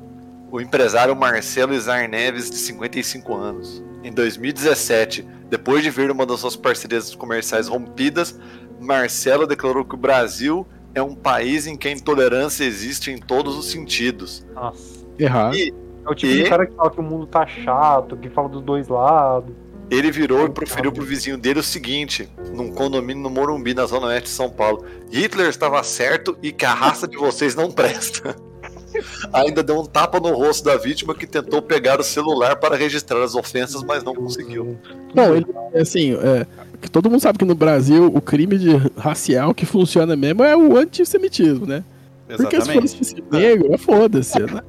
o 0.52 0.60
empresário 0.62 1.16
Marcelo 1.16 1.74
Izar 1.74 2.08
Neves, 2.10 2.50
de 2.50 2.58
55 2.58 3.36
anos. 3.36 3.84
Em 4.04 4.12
2017, 4.14 5.28
depois 5.50 5.84
de 5.84 5.90
ver 5.90 6.12
uma 6.12 6.26
das 6.26 6.40
suas 6.40 6.56
parcerias 6.56 7.14
comerciais 7.16 7.68
rompidas, 7.68 8.38
Marcelo 8.80 9.46
declarou 9.46 9.84
que 9.86 9.96
o 9.96 9.98
Brasil 9.98 10.66
é 10.94 11.02
um 11.02 11.16
país 11.16 11.68
em 11.68 11.76
que 11.78 11.88
a 11.88 11.92
intolerância 11.92 12.64
existe 12.64 13.12
em 13.12 13.18
todos 13.18 13.58
os 13.58 13.70
sentidos. 13.70 14.46
Nossa. 14.54 15.06
Errado. 15.18 15.56
E 15.56 15.74
É 16.06 16.10
o 16.10 16.16
tipo 16.16 16.32
E? 16.34 16.44
de 16.44 16.50
cara 16.50 16.66
que 16.66 16.74
fala 16.76 16.90
que 16.90 17.00
o 17.00 17.04
mundo 17.04 17.28
tá 17.28 17.46
chato, 17.46 18.16
que 18.18 18.30
fala 18.30 18.50
dos 18.50 18.64
dois 18.64 18.88
lados. 18.88 19.54
Ele 19.92 20.12
virou 20.12 20.46
e 20.46 20.50
proferiu 20.50 20.92
pro 20.92 21.04
vizinho 21.04 21.38
dele 21.38 21.60
o 21.60 21.64
seguinte, 21.64 22.30
num 22.54 22.72
condomínio 22.72 23.24
no 23.24 23.30
Morumbi, 23.30 23.74
na 23.74 23.86
zona 23.88 24.08
oeste 24.08 24.30
de 24.30 24.36
São 24.36 24.50
Paulo. 24.50 24.86
Hitler 25.12 25.48
estava 25.50 25.82
certo 25.84 26.38
e 26.44 26.52
que 26.52 26.64
a 26.64 26.74
raça 26.74 27.08
de 27.08 27.18
vocês 27.18 27.56
não 27.56 27.72
presta. 27.72 28.36
Ainda 29.34 29.64
deu 29.64 29.80
um 29.80 29.86
tapa 29.86 30.20
no 30.20 30.32
rosto 30.34 30.64
da 30.66 30.78
vítima 30.78 31.16
que 31.16 31.26
tentou 31.26 31.62
pegar 31.62 32.00
o 32.00 32.04
celular 32.04 32.56
para 32.58 32.76
registrar 32.76 33.22
as 33.24 33.34
ofensas, 33.36 33.84
mas 33.84 34.04
não 34.04 34.14
conseguiu. 34.14 34.78
Não, 35.14 35.36
ele, 35.36 35.46
assim, 35.76 36.14
é, 36.16 36.46
que 36.82 36.90
todo 36.90 37.10
mundo 37.10 37.20
sabe 37.22 37.38
que 37.38 37.46
no 37.46 37.56
Brasil 37.56 38.06
o 38.14 38.22
crime 38.22 38.58
de 38.58 38.70
racial 38.98 39.54
que 39.54 39.66
funciona 39.66 40.16
mesmo 40.16 40.44
é 40.44 40.56
o 40.56 40.78
antissemitismo, 40.78 41.66
né? 41.66 41.84
Porque 42.28 42.62
se 42.62 42.70
Exatamente. 42.72 42.98
fosse 42.98 43.24
negro, 43.32 43.74
é 43.74 43.78
foda-se, 43.78 44.40
né? 44.40 44.62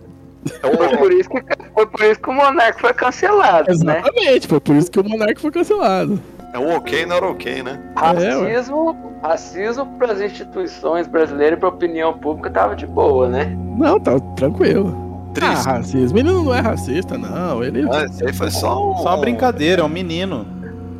É 0.62 0.76
Foi 0.76 0.86
o- 0.94 0.98
por 0.98 1.12
isso 1.12 1.28
que, 1.28 1.42
foi 1.74 1.86
por 1.86 2.00
isso 2.02 2.20
que 2.20 2.30
o 2.30 2.32
Monarca 2.32 2.78
foi 2.80 2.94
cancelado, 2.94 3.68
né? 3.68 3.98
Exatamente, 4.00 4.48
foi 4.48 4.60
por 4.60 4.74
isso 4.76 4.90
que 4.90 4.98
o 4.98 5.04
Monarca 5.06 5.38
foi 5.38 5.50
cancelado. 5.50 6.18
é 6.54 6.58
o 6.58 6.76
ok, 6.76 7.04
não 7.06 7.16
era 7.16 7.26
ok, 7.28 7.62
né? 7.62 7.78
É. 7.94 8.00
Racismo, 8.00 8.96
racismo 9.22 9.86
para 9.98 10.12
as 10.14 10.20
instituições 10.20 11.06
brasileiras 11.06 11.58
e 11.58 11.60
para 11.60 11.68
a 11.68 11.72
opinião 11.72 12.14
pública 12.18 12.48
tava 12.50 12.74
de 12.74 12.86
boa, 12.86 13.28
né? 13.28 13.54
Não, 13.78 14.00
tá 14.00 14.18
tranquilo. 14.34 15.08
Ah, 15.28 15.32
Triste. 15.34 15.64
racista. 15.66 16.14
Menino 16.14 16.42
não 16.42 16.52
é 16.54 16.60
racista, 16.60 17.16
não. 17.16 17.62
Ele. 17.62 17.86
Ah, 17.88 18.04
esse 18.04 18.26
aí 18.26 18.32
foi 18.32 18.50
só 18.50 18.90
um. 18.92 18.96
Só 18.96 19.10
uma 19.10 19.16
brincadeira, 19.18 19.82
é 19.82 19.84
um 19.84 19.88
menino. 19.88 20.44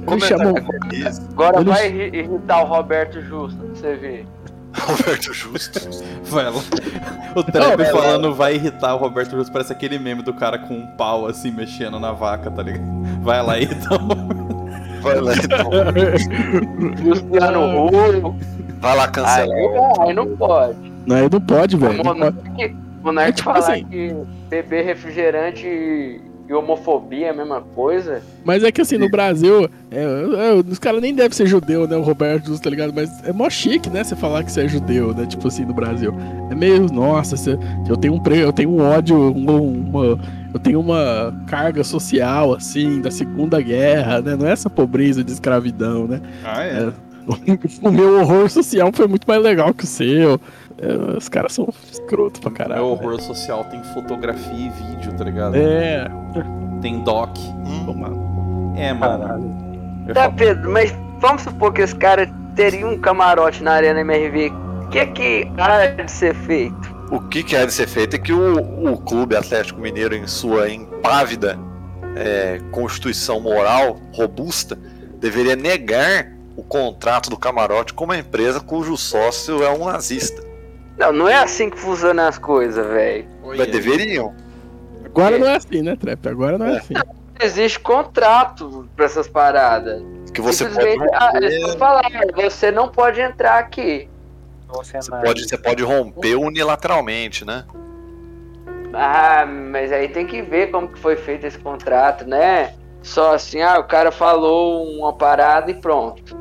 Ele 0.09 0.21
chamou. 0.21 0.55
Isso. 0.93 1.23
Agora 1.33 1.63
vai 1.63 1.87
irri- 1.89 2.19
irritar 2.19 2.63
o 2.63 2.67
Roberto 2.67 3.21
Justo, 3.23 3.59
pra 3.59 3.75
você 3.75 3.95
ver. 3.97 4.27
Roberto 4.75 5.33
Justo. 5.35 5.81
Vai 6.31 6.45
lá. 6.45 6.53
O 7.35 7.43
Trap 7.43 7.85
falando 7.91 8.33
vai 8.35 8.55
irritar 8.55 8.95
o 8.95 8.99
Roberto 8.99 9.33
Justo, 9.33 9.53
parece 9.53 9.73
aquele 9.73 9.99
meme 9.99 10.23
do 10.23 10.33
cara 10.33 10.59
com 10.59 10.75
um 10.75 10.87
pau 10.97 11.27
assim 11.27 11.51
mexendo 11.51 11.99
na 11.99 12.13
vaca, 12.13 12.51
tá 12.53 12.63
ligado? 12.63 12.85
Vai 13.23 13.43
lá 13.43 13.59
então. 13.61 13.99
Vai 15.03 15.21
lá 15.21 15.33
então. 15.35 15.71
Luciano. 17.03 18.37
Vai 18.81 18.97
lá 18.97 19.05
Aí, 19.05 19.11
cancelar. 19.11 20.01
aí 20.01 20.15
não 20.15 20.37
pode. 20.37 20.93
Não, 21.07 21.41
pode, 21.41 21.77
velho. 21.77 21.93
O 21.93 21.97
Não 21.97 22.05
pode. 22.05 22.19
Monark, 22.21 22.77
Monark 23.03 23.29
É 23.29 23.33
tipo 23.33 23.53
falar 23.53 23.59
assim. 23.73 23.85
que 23.85 24.15
beber 24.49 24.85
refrigerante 24.85 26.21
e, 26.51 26.55
homofobia 26.55 27.29
é 27.29 27.31
a 27.31 27.35
mesma 27.35 27.61
coisa. 27.61 28.23
Mas 28.45 28.63
é 28.65 28.73
que 28.73 28.81
assim, 28.81 28.99
no 28.99 29.09
Brasil, 29.11 29.69
é, 29.91 30.03
é, 30.03 30.53
os 30.55 30.79
caras 30.79 31.01
nem 31.01 31.15
devem 31.15 31.33
ser 31.33 31.47
judeu, 31.47 31.87
né? 31.87 31.97
O 31.97 32.03
Roberto 32.03 32.47
Justo, 32.47 32.65
tá 32.65 32.71
ligado? 32.71 32.93
Mas 32.95 33.11
é 33.25 33.33
mó 33.33 33.49
chique, 33.49 33.89
né? 33.89 34.03
Você 34.05 34.17
falar 34.17 34.43
que 34.45 34.51
você 34.53 34.63
é 34.63 34.69
judeu, 34.69 35.15
né? 35.15 35.27
Tipo 35.27 35.49
assim, 35.49 35.65
no 35.65 35.73
Brasil. 35.75 36.13
É 36.51 36.55
meio, 36.55 36.87
nossa, 36.93 37.37
você- 37.37 37.59
eu 37.89 37.97
tenho 37.97 38.15
um 38.15 38.23
eu 38.35 38.53
tenho 38.53 38.71
um 38.71 38.81
ódio, 38.81 39.33
uma, 39.33 39.53
uma- 39.53 40.19
eu 40.53 40.59
tenho 40.61 40.81
uma 40.81 41.33
carga 41.47 41.85
social, 41.85 42.55
assim, 42.55 43.01
da 43.01 43.11
Segunda 43.11 43.61
Guerra, 43.61 44.21
né? 44.21 44.37
Não 44.37 44.47
é 44.47 44.53
essa 44.53 44.69
pobreza 44.69 45.23
de 45.23 45.31
escravidão, 45.33 46.07
né? 46.09 46.21
Ah, 46.45 46.65
É. 46.65 46.93
O 47.83 47.91
meu 47.93 48.19
horror 48.19 48.49
social 48.51 48.91
foi 48.93 49.07
muito 49.07 49.25
mais 49.29 49.41
legal 49.43 49.73
que 49.73 49.85
o 49.85 49.87
seu. 49.87 50.41
É, 50.83 51.17
os 51.17 51.29
caras 51.29 51.53
são 51.53 51.69
escroto 51.91 52.41
pra 52.41 52.51
caralho. 52.51 52.83
Meu 52.87 52.97
né? 52.97 53.03
horror 53.03 53.21
social 53.21 53.65
tem 53.65 53.83
fotografia 53.93 54.67
e 54.67 54.71
vídeo, 54.71 55.13
tá 55.17 55.25
ligado? 55.25 55.55
É, 55.57 56.07
Tem 56.81 57.01
doc. 57.05 57.37
toma. 57.85 58.09
É, 58.77 58.93
mano. 58.93 59.23
Caralho. 59.25 59.55
Eu 60.09 60.15
Tá, 60.15 60.23
falo- 60.23 60.35
Pedro, 60.37 60.71
mas 60.71 60.95
vamos 61.21 61.43
supor 61.43 61.73
que 61.73 61.83
esse 61.83 61.95
cara 61.95 62.31
teria 62.57 62.87
um 62.87 62.99
camarote 62.99 63.63
na 63.63 63.73
Arena 63.73 64.01
MRV. 64.01 64.51
O 64.85 64.89
que 64.89 64.99
é 64.99 65.07
que 65.07 65.53
há 65.59 65.87
de 65.87 66.11
ser 66.11 66.35
feito? 66.35 67.01
O 67.13 67.21
que, 67.21 67.43
que 67.43 67.55
há 67.57 67.65
de 67.67 67.73
ser 67.73 67.87
feito 67.87 68.17
é 68.17 68.19
que 68.19 68.33
o, 68.33 68.93
o 68.93 68.97
Clube 68.99 69.37
Atlético 69.37 69.81
Mineiro, 69.81 70.15
em 70.17 70.27
sua 70.27 70.71
impávida 70.71 71.59
é, 72.17 72.61
constituição 72.71 73.41
moral 73.41 73.99
robusta, 74.15 74.79
deveria 75.21 75.55
negar 75.57 76.33
o 76.57 76.63
contrato 76.63 77.29
do 77.29 77.37
camarote 77.37 77.93
com 77.93 78.05
uma 78.05 78.17
empresa 78.19 78.61
cujo 78.61 78.97
sócio 78.97 79.63
é 79.63 79.71
um 79.71 79.85
nazista. 79.87 80.43
Não, 81.01 81.13
não 81.15 81.29
é 81.29 81.37
assim 81.37 81.71
que 81.71 81.79
funcionam 81.79 82.29
as 82.29 82.39
coisas, 82.39 82.87
velho. 82.87 83.27
Mas 83.43 83.71
deveriam. 83.71 84.35
Agora 85.03 85.39
não 85.39 85.47
é 85.47 85.57
assim, 85.57 85.81
né, 85.81 85.97
Trap? 85.97 86.29
Agora 86.29 86.59
não 86.59 86.67
é 86.67 86.77
assim. 86.77 86.93
Existe 87.41 87.81
contrato 87.81 88.87
pra 88.95 89.07
essas 89.07 89.27
paradas. 89.27 90.03
Que 90.35 90.43
você 90.43 90.65
pode, 90.65 90.77
Simplesmente, 90.77 91.15
ah, 91.15 91.31
romper, 91.33 91.45
eles 91.45 91.75
falaram, 91.77 92.11
você 92.37 92.71
não 92.71 92.89
pode 92.89 93.19
entrar 93.19 93.59
aqui. 93.59 94.11
É 94.69 94.73
você, 94.77 94.99
nada. 95.11 95.25
pode, 95.25 95.49
você 95.49 95.57
pode 95.57 95.83
romper 95.83 96.35
unilateralmente, 96.37 97.47
né? 97.47 97.65
Ah, 98.93 99.47
mas 99.47 99.91
aí 99.91 100.07
tem 100.09 100.27
que 100.27 100.43
ver 100.43 100.71
como 100.71 100.87
que 100.87 100.99
foi 100.99 101.17
feito 101.17 101.47
esse 101.47 101.59
contrato, 101.59 102.27
né? 102.27 102.75
Só 103.03 103.35
assim, 103.35 103.63
ah, 103.63 103.79
o 103.79 103.85
cara 103.85 104.13
falou 104.13 104.87
uma 104.99 105.15
parada 105.15 105.71
e 105.71 105.75
pronto. 105.75 106.37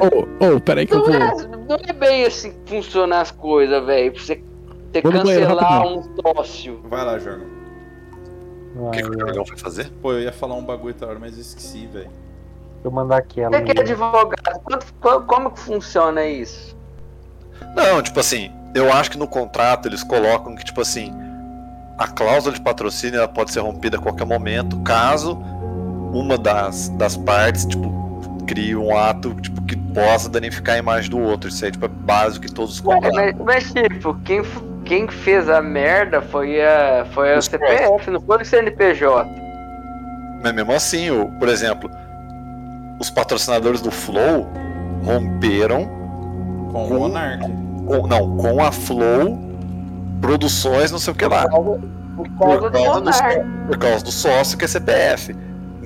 Ô, 0.00 0.56
ô, 0.56 0.60
peraí 0.60 0.86
que 0.86 0.94
eu 0.94 0.98
Não 0.98 1.06
vou. 1.06 1.14
é, 1.14 1.57
não 1.68 1.76
é 1.86 1.92
bem 1.92 2.24
assim 2.24 2.52
que 2.64 2.76
funcionam 2.76 3.16
as 3.18 3.30
coisas, 3.30 3.84
velho. 3.84 4.12
Pra 4.12 4.22
você 4.22 4.42
banheiro 5.02 5.22
cancelar 5.22 5.86
um 5.86 6.02
sócio. 6.22 6.80
Vai 6.88 7.04
lá, 7.04 7.18
Jorgão. 7.18 7.46
O 8.76 8.90
que, 8.90 9.02
que 9.02 9.08
o. 9.10 9.18
Jorgão 9.18 9.44
foi 9.46 9.56
fazer? 9.56 9.90
Pô, 10.02 10.12
eu 10.12 10.20
ia 10.20 10.32
falar 10.32 10.54
um 10.54 10.64
bagulho 10.64 10.94
outra 10.94 11.08
hora, 11.08 11.18
mas 11.18 11.34
eu 11.34 11.40
esqueci, 11.40 11.86
velho. 11.86 12.04
Deixa 12.08 12.84
eu 12.84 12.90
mandar 12.90 13.18
aquela. 13.18 13.50
Você 13.50 13.64
que 13.64 13.78
é 13.78 13.80
advogado, 13.82 14.60
quanto- 14.64 15.24
como 15.26 15.50
que 15.50 15.60
funciona 15.60 16.24
isso? 16.24 16.76
Não, 17.74 18.00
tipo 18.02 18.20
assim, 18.20 18.52
eu 18.74 18.92
acho 18.92 19.10
que 19.10 19.18
no 19.18 19.26
contrato 19.26 19.88
eles 19.88 20.02
colocam 20.04 20.54
que, 20.54 20.64
tipo 20.64 20.80
assim, 20.80 21.12
a 21.98 22.06
cláusula 22.06 22.54
de 22.54 22.60
patrocínio 22.60 23.18
ela 23.18 23.28
pode 23.28 23.50
ser 23.50 23.60
rompida 23.60 23.96
a 23.96 24.00
qualquer 24.00 24.24
momento, 24.24 24.78
caso 24.82 25.34
uma 26.12 26.38
das, 26.38 26.88
das 26.90 27.16
partes, 27.16 27.66
tipo, 27.66 27.92
crie 28.48 28.74
um 28.74 28.96
ato 28.96 29.34
tipo, 29.34 29.60
que 29.62 29.76
possa 29.76 30.28
danificar 30.28 30.74
a 30.76 30.78
imagem 30.78 31.10
do 31.10 31.18
outro. 31.20 31.48
Isso 31.48 31.64
aí 31.64 31.70
tipo, 31.70 31.84
é 31.84 31.88
básico 31.88 32.46
em 32.46 32.48
todos 32.48 32.74
os 32.74 32.80
mas, 32.80 33.34
mas, 33.44 33.72
tipo, 33.72 34.14
quem, 34.24 34.42
quem 34.84 35.06
fez 35.08 35.48
a 35.48 35.60
merda 35.60 36.20
foi 36.22 36.60
a, 36.62 37.06
foi 37.12 37.34
a 37.34 37.38
Os 37.38 37.44
CPF, 37.44 38.10
não 38.10 38.20
foi 38.20 38.42
o 38.42 38.44
CNPJ. 38.44 39.28
Mas 40.42 40.52
mesmo 40.54 40.72
assim, 40.72 41.10
o, 41.10 41.26
por 41.38 41.48
exemplo, 41.48 41.90
os 42.98 43.10
patrocinadores 43.10 43.80
do 43.80 43.90
Flow 43.90 44.48
romperam 45.04 45.86
Com 46.72 46.84
o 46.84 46.88
Com- 46.88 46.98
Monark. 47.00 47.44
com, 47.86 48.06
não, 48.06 48.36
com 48.36 48.62
a 48.64 48.72
Flow 48.72 49.38
Produções, 50.20 50.90
não 50.90 50.98
sei 50.98 51.12
o 51.12 51.16
que 51.16 51.24
lá. 51.26 51.46
Por 51.48 51.78
Por 52.16 52.28
causa 52.38 52.70
do 52.70 52.70
causa, 52.72 53.00
do, 53.00 53.12
só- 53.12 53.24
por 53.68 53.78
causa 53.78 54.04
do 54.04 54.10
sócio 54.10 54.58
que 54.58 54.64
é 54.64 54.68
CPF. 54.68 55.36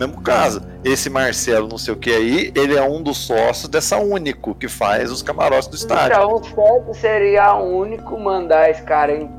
Mesmo 0.06 0.20
caso, 0.20 0.60
esse 0.84 1.08
Marcelo, 1.08 1.68
não 1.68 1.78
sei 1.78 1.94
o 1.94 1.96
que 1.96 2.10
aí, 2.10 2.52
ele 2.56 2.76
é 2.76 2.82
um 2.82 3.00
dos 3.00 3.18
sócios 3.18 3.68
dessa 3.68 3.98
Único 3.98 4.52
que 4.54 4.66
faz 4.68 5.12
os 5.12 5.22
camarotes 5.22 5.68
do 5.68 5.76
estádio. 5.76 6.16
Então, 6.16 6.34
o 6.34 6.42
certo 6.44 6.94
seria 6.94 7.54
o 7.54 7.78
único 7.78 8.18
mandar 8.18 8.68
esse 8.68 8.82
cara 8.82 9.12
em 9.14 9.30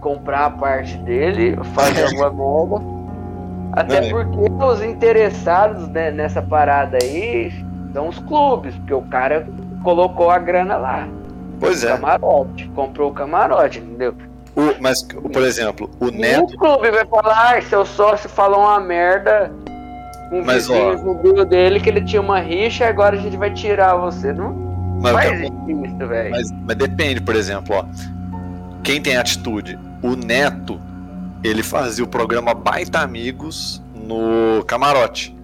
comprar 0.00 0.44
a 0.46 0.50
parte 0.50 0.96
dele, 0.98 1.58
fazer 1.74 2.04
alguma 2.16 2.30
merda. 2.30 2.94
Até 3.72 4.06
É. 4.06 4.10
porque 4.10 4.64
os 4.64 4.82
interessados 4.84 5.88
né, 5.88 6.12
nessa 6.12 6.40
parada 6.40 6.96
aí 7.02 7.50
são 7.92 8.08
os 8.08 8.18
clubes, 8.20 8.72
porque 8.76 8.94
o 8.94 9.02
cara 9.02 9.48
colocou 9.82 10.30
a 10.30 10.38
grana 10.38 10.76
lá. 10.76 11.08
Pois 11.58 11.82
é. 11.82 11.88
Camarote. 11.88 12.68
Comprou 12.74 13.10
o 13.10 13.14
camarote, 13.14 13.80
entendeu? 13.80 14.14
O- 14.54 14.80
mas, 14.80 15.02
por 15.02 15.42
exemplo, 15.42 15.90
o 15.98 16.06
Neto. 16.12 16.56
clube 16.56 16.88
vai 16.92 17.04
falar, 17.04 17.56
ah, 17.56 17.62
seu 17.62 17.84
sócio 17.84 18.28
falou 18.28 18.60
uma 18.60 18.78
merda 18.78 19.50
com 20.34 20.40
o 20.40 20.44
Mas, 20.44 20.66
vizinho 20.66 20.88
ó. 20.88 20.96
no 20.96 21.14
grupo 21.14 21.44
dele 21.44 21.78
que 21.78 21.88
ele 21.88 22.02
tinha 22.02 22.20
uma 22.20 22.40
rixa, 22.40 22.86
agora 22.86 23.16
a 23.16 23.20
gente 23.20 23.36
vai 23.36 23.52
tirar 23.52 23.94
você. 23.94 24.32
Não 24.32 24.52
Mas, 25.00 25.12
faz 25.12 25.40
isso, 25.40 26.08
velho. 26.08 26.30
Mas, 26.30 26.50
mas 26.50 26.76
depende, 26.76 27.20
por 27.20 27.36
exemplo, 27.36 27.76
ó. 27.76 27.84
Quem 28.82 29.00
tem 29.00 29.16
atitude? 29.16 29.78
O 30.02 30.16
Neto, 30.16 30.80
ele 31.42 31.62
fazia 31.62 32.04
o 32.04 32.08
programa 32.08 32.52
Baita 32.52 32.98
Amigos 32.98 33.80
no 33.94 34.64
camarote 34.64 35.34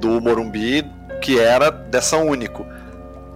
do 0.00 0.20
Morumbi, 0.20 0.84
que 1.20 1.38
era 1.38 1.70
dessa 1.70 2.16
Único. 2.16 2.66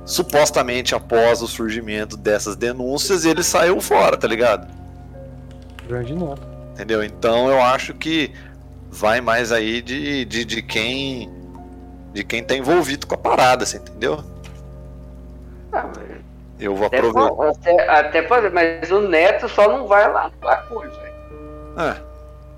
Supostamente 0.04 0.94
após 0.94 1.42
o 1.42 1.48
surgimento 1.48 2.16
dessas 2.16 2.56
denúncias, 2.56 3.24
ele 3.24 3.42
saiu 3.42 3.80
fora, 3.80 4.16
tá 4.16 4.26
ligado? 4.28 4.68
Grande 5.88 6.14
nome. 6.14 6.40
Entendeu? 6.72 7.02
Então 7.02 7.48
eu 7.48 7.60
acho 7.60 7.94
que 7.94 8.32
vai 8.90 9.20
mais 9.20 9.52
aí 9.52 9.82
de, 9.82 10.24
de, 10.24 10.44
de 10.44 10.62
quem 10.62 11.30
de 12.12 12.24
quem 12.24 12.42
tá 12.42 12.54
envolvido 12.56 13.06
com 13.06 13.14
a 13.14 13.18
parada, 13.18 13.66
você 13.66 13.76
entendeu? 13.76 14.24
Ah, 15.72 15.84
mas 15.94 16.22
Eu 16.58 16.74
vou 16.74 16.86
até, 16.86 16.96
aproveitar. 16.98 17.48
até, 17.50 17.88
até 17.88 18.22
pode, 18.22 18.48
mas 18.50 18.90
o 18.90 19.00
Neto 19.00 19.48
só 19.48 19.68
não 19.68 19.86
vai 19.86 20.10
lá 20.10 20.30
no 20.30 20.80
velho. 20.80 21.14
É, 21.78 22.02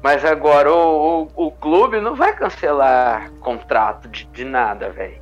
Mas 0.01 0.25
agora 0.25 0.73
o, 0.73 1.25
o, 1.35 1.47
o 1.47 1.51
clube 1.53 2.01
não 2.01 2.15
vai 2.15 2.33
cancelar 2.37 3.33
contrato 3.41 4.09
de, 4.09 4.25
de 4.27 4.45
nada, 4.45 4.91
velho. 4.91 5.21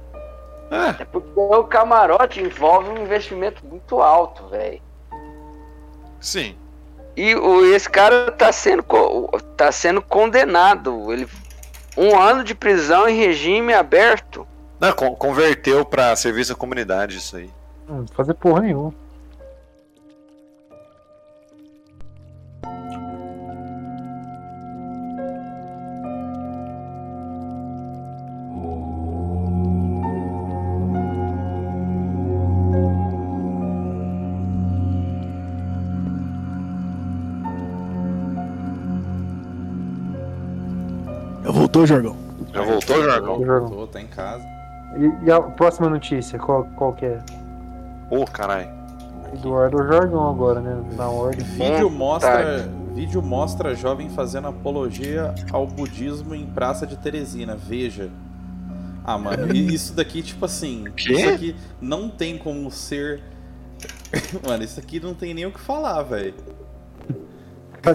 é. 0.70 0.90
Até 0.90 1.04
porque 1.06 1.30
o 1.34 1.64
camarote 1.64 2.40
envolve 2.42 2.90
um 2.90 2.98
investimento 3.02 3.64
muito 3.66 4.02
alto, 4.02 4.46
velho. 4.48 4.82
Sim. 6.20 6.56
E 7.16 7.34
o, 7.34 7.64
esse 7.74 7.88
cara 7.88 8.30
tá 8.32 8.52
sendo, 8.52 8.82
tá 9.56 9.72
sendo 9.72 10.02
condenado. 10.02 11.12
Ele, 11.12 11.26
um 11.96 12.18
ano 12.18 12.44
de 12.44 12.54
prisão 12.54 13.08
em 13.08 13.16
regime 13.16 13.72
aberto. 13.72 14.46
Não, 14.78 14.92
con- 14.92 15.14
converteu 15.16 15.84
pra 15.84 16.14
serviço 16.14 16.52
à 16.52 16.56
comunidade 16.56 17.16
isso 17.16 17.36
aí. 17.38 17.50
Não 17.88 17.98
vou 17.98 18.06
fazer 18.14 18.34
porra 18.34 18.60
nenhuma. 18.60 18.92
Voltou, 41.76 41.86
Jorgão? 41.86 42.16
Já 42.52 42.62
voltou, 42.62 43.02
Jorgão? 43.02 43.44
Jorgão. 43.44 43.70
Tô, 43.70 43.86
tá 43.86 44.00
em 44.00 44.06
casa. 44.06 44.44
E, 44.96 45.26
e 45.26 45.30
a 45.30 45.40
próxima 45.40 45.90
notícia, 45.90 46.38
qual, 46.38 46.64
qual 46.76 46.92
que 46.94 47.04
é? 47.04 47.22
Ô, 48.10 48.24
caralho. 48.24 48.74
Eduardo 49.34 49.78
Jargão 49.78 50.30
agora, 50.30 50.60
né? 50.60 50.82
Na 50.96 51.08
ordem. 51.08 51.44
Vídeo 51.44 51.90
mostra, 51.90 52.68
vídeo 52.94 53.20
mostra 53.20 53.74
jovem 53.74 54.08
fazendo 54.08 54.48
apologia 54.48 55.34
ao 55.52 55.66
budismo 55.66 56.34
em 56.34 56.46
Praça 56.46 56.86
de 56.86 56.96
Teresina. 56.96 57.56
Veja. 57.56 58.08
Ah, 59.04 59.18
mano, 59.18 59.54
e 59.54 59.74
isso 59.74 59.94
daqui, 59.94 60.22
tipo 60.22 60.44
assim, 60.44 60.84
Quê? 60.96 61.12
isso 61.12 61.28
aqui 61.28 61.56
não 61.80 62.08
tem 62.08 62.38
como 62.38 62.70
ser. 62.70 63.22
Mano, 64.44 64.64
isso 64.64 64.80
aqui 64.80 64.98
não 64.98 65.14
tem 65.14 65.32
nem 65.34 65.46
o 65.46 65.52
que 65.52 65.60
falar, 65.60 66.02
velho. 66.02 66.34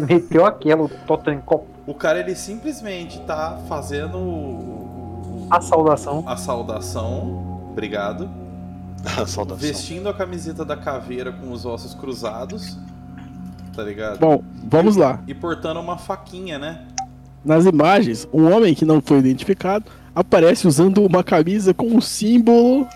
Meteu 0.07 0.45
aquela, 0.45 0.83
o 0.83 0.87
Totenkopf. 0.87 1.67
O 1.91 1.93
cara, 1.93 2.19
ele 2.19 2.35
simplesmente 2.35 3.19
tá 3.21 3.59
fazendo 3.67 4.17
o- 4.17 4.21
o- 4.21 5.47
A 5.49 5.59
saudação. 5.59 6.23
a 6.25 6.37
saudação. 6.37 7.67
Obrigado. 7.71 8.29
Saudação. 9.27 9.57
Vestindo 9.57 10.07
a 10.07 10.13
camiseta 10.13 10.63
da 10.63 10.77
caveira 10.77 11.33
com 11.33 11.51
os 11.51 11.65
ossos 11.65 11.93
cruzados. 11.93 12.77
Tá 13.75 13.83
ligado? 13.83 14.19
Bom, 14.19 14.41
vamos 14.69 14.95
lá. 14.95 15.19
E 15.27 15.33
portando 15.33 15.79
uma 15.81 15.97
faquinha, 15.97 16.57
né? 16.57 16.81
Nas 17.43 17.65
imagens, 17.65 18.25
um 18.31 18.49
homem 18.53 18.73
que 18.73 18.85
não 18.85 19.01
foi 19.01 19.17
identificado 19.19 19.85
aparece 20.15 20.67
usando 20.67 21.03
uma 21.05 21.23
camisa 21.23 21.73
com 21.73 21.87
um 21.87 21.99
símbolo 21.99 22.87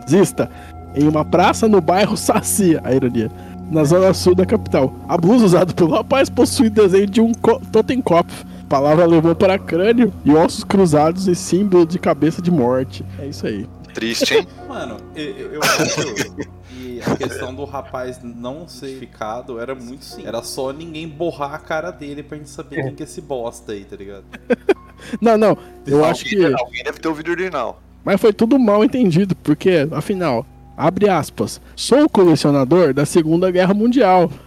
nazista 0.00 0.48
em 0.94 1.08
uma 1.08 1.24
praça 1.24 1.66
no 1.66 1.80
bairro 1.80 2.16
Saci, 2.16 2.78
a 2.84 2.92
ironia, 2.92 3.30
na 3.70 3.84
zona 3.84 4.12
sul 4.14 4.34
da 4.34 4.44
capital. 4.46 4.94
A 5.08 5.16
blusa 5.16 5.44
usada 5.44 5.72
pelo 5.72 5.90
rapaz 5.92 6.28
possui 6.28 6.68
desenho 6.70 7.06
de 7.06 7.20
um 7.20 7.32
co- 7.32 7.60
Totenkopf. 7.72 8.44
Palavra 8.68 9.04
levou 9.06 9.34
para 9.34 9.58
crânio 9.58 10.12
e 10.24 10.32
ossos 10.32 10.64
cruzados 10.64 11.28
e 11.28 11.34
símbolo 11.34 11.84
de 11.86 11.98
cabeça 11.98 12.40
de 12.40 12.50
morte. 12.50 13.04
É 13.18 13.26
isso 13.26 13.46
aí. 13.46 13.66
Triste, 13.92 14.34
hein? 14.34 14.46
Mano, 14.68 14.96
eu, 15.14 15.52
eu- 15.52 15.60
acho 15.62 16.14
que 16.14 17.00
a 17.06 17.16
questão 17.16 17.54
do 17.54 17.64
rapaz 17.64 18.18
não 18.22 18.66
ser 18.66 18.98
ficado 18.98 19.60
era 19.60 19.74
muito 19.74 20.04
simples. 20.04 20.26
Era 20.26 20.42
só 20.42 20.72
ninguém 20.72 21.06
borrar 21.08 21.54
a 21.54 21.58
cara 21.58 21.90
dele 21.90 22.22
pra 22.22 22.36
gente 22.38 22.50
saber 22.50 22.82
quem 22.82 22.94
que 22.94 23.02
é 23.02 23.06
esse 23.06 23.20
bosta 23.20 23.72
aí, 23.72 23.84
tá 23.84 23.96
ligado? 23.96 24.24
Não, 25.20 25.36
não, 25.36 25.58
eu 25.86 26.02
acho 26.02 26.24
que. 26.24 26.42
Alguém 26.46 26.82
deve 26.82 26.98
ter 26.98 27.08
ouvido 27.08 27.28
o 27.28 27.32
original. 27.32 27.78
Mas 28.02 28.18
foi 28.18 28.32
tudo 28.32 28.58
mal 28.58 28.82
entendido, 28.82 29.36
porque, 29.36 29.86
afinal, 29.92 30.46
abre 30.76 31.08
aspas, 31.08 31.60
sou 31.76 32.08
colecionador 32.08 32.92
da 32.94 33.04
Segunda 33.06 33.50
Guerra 33.50 33.74
Mundial. 33.74 34.30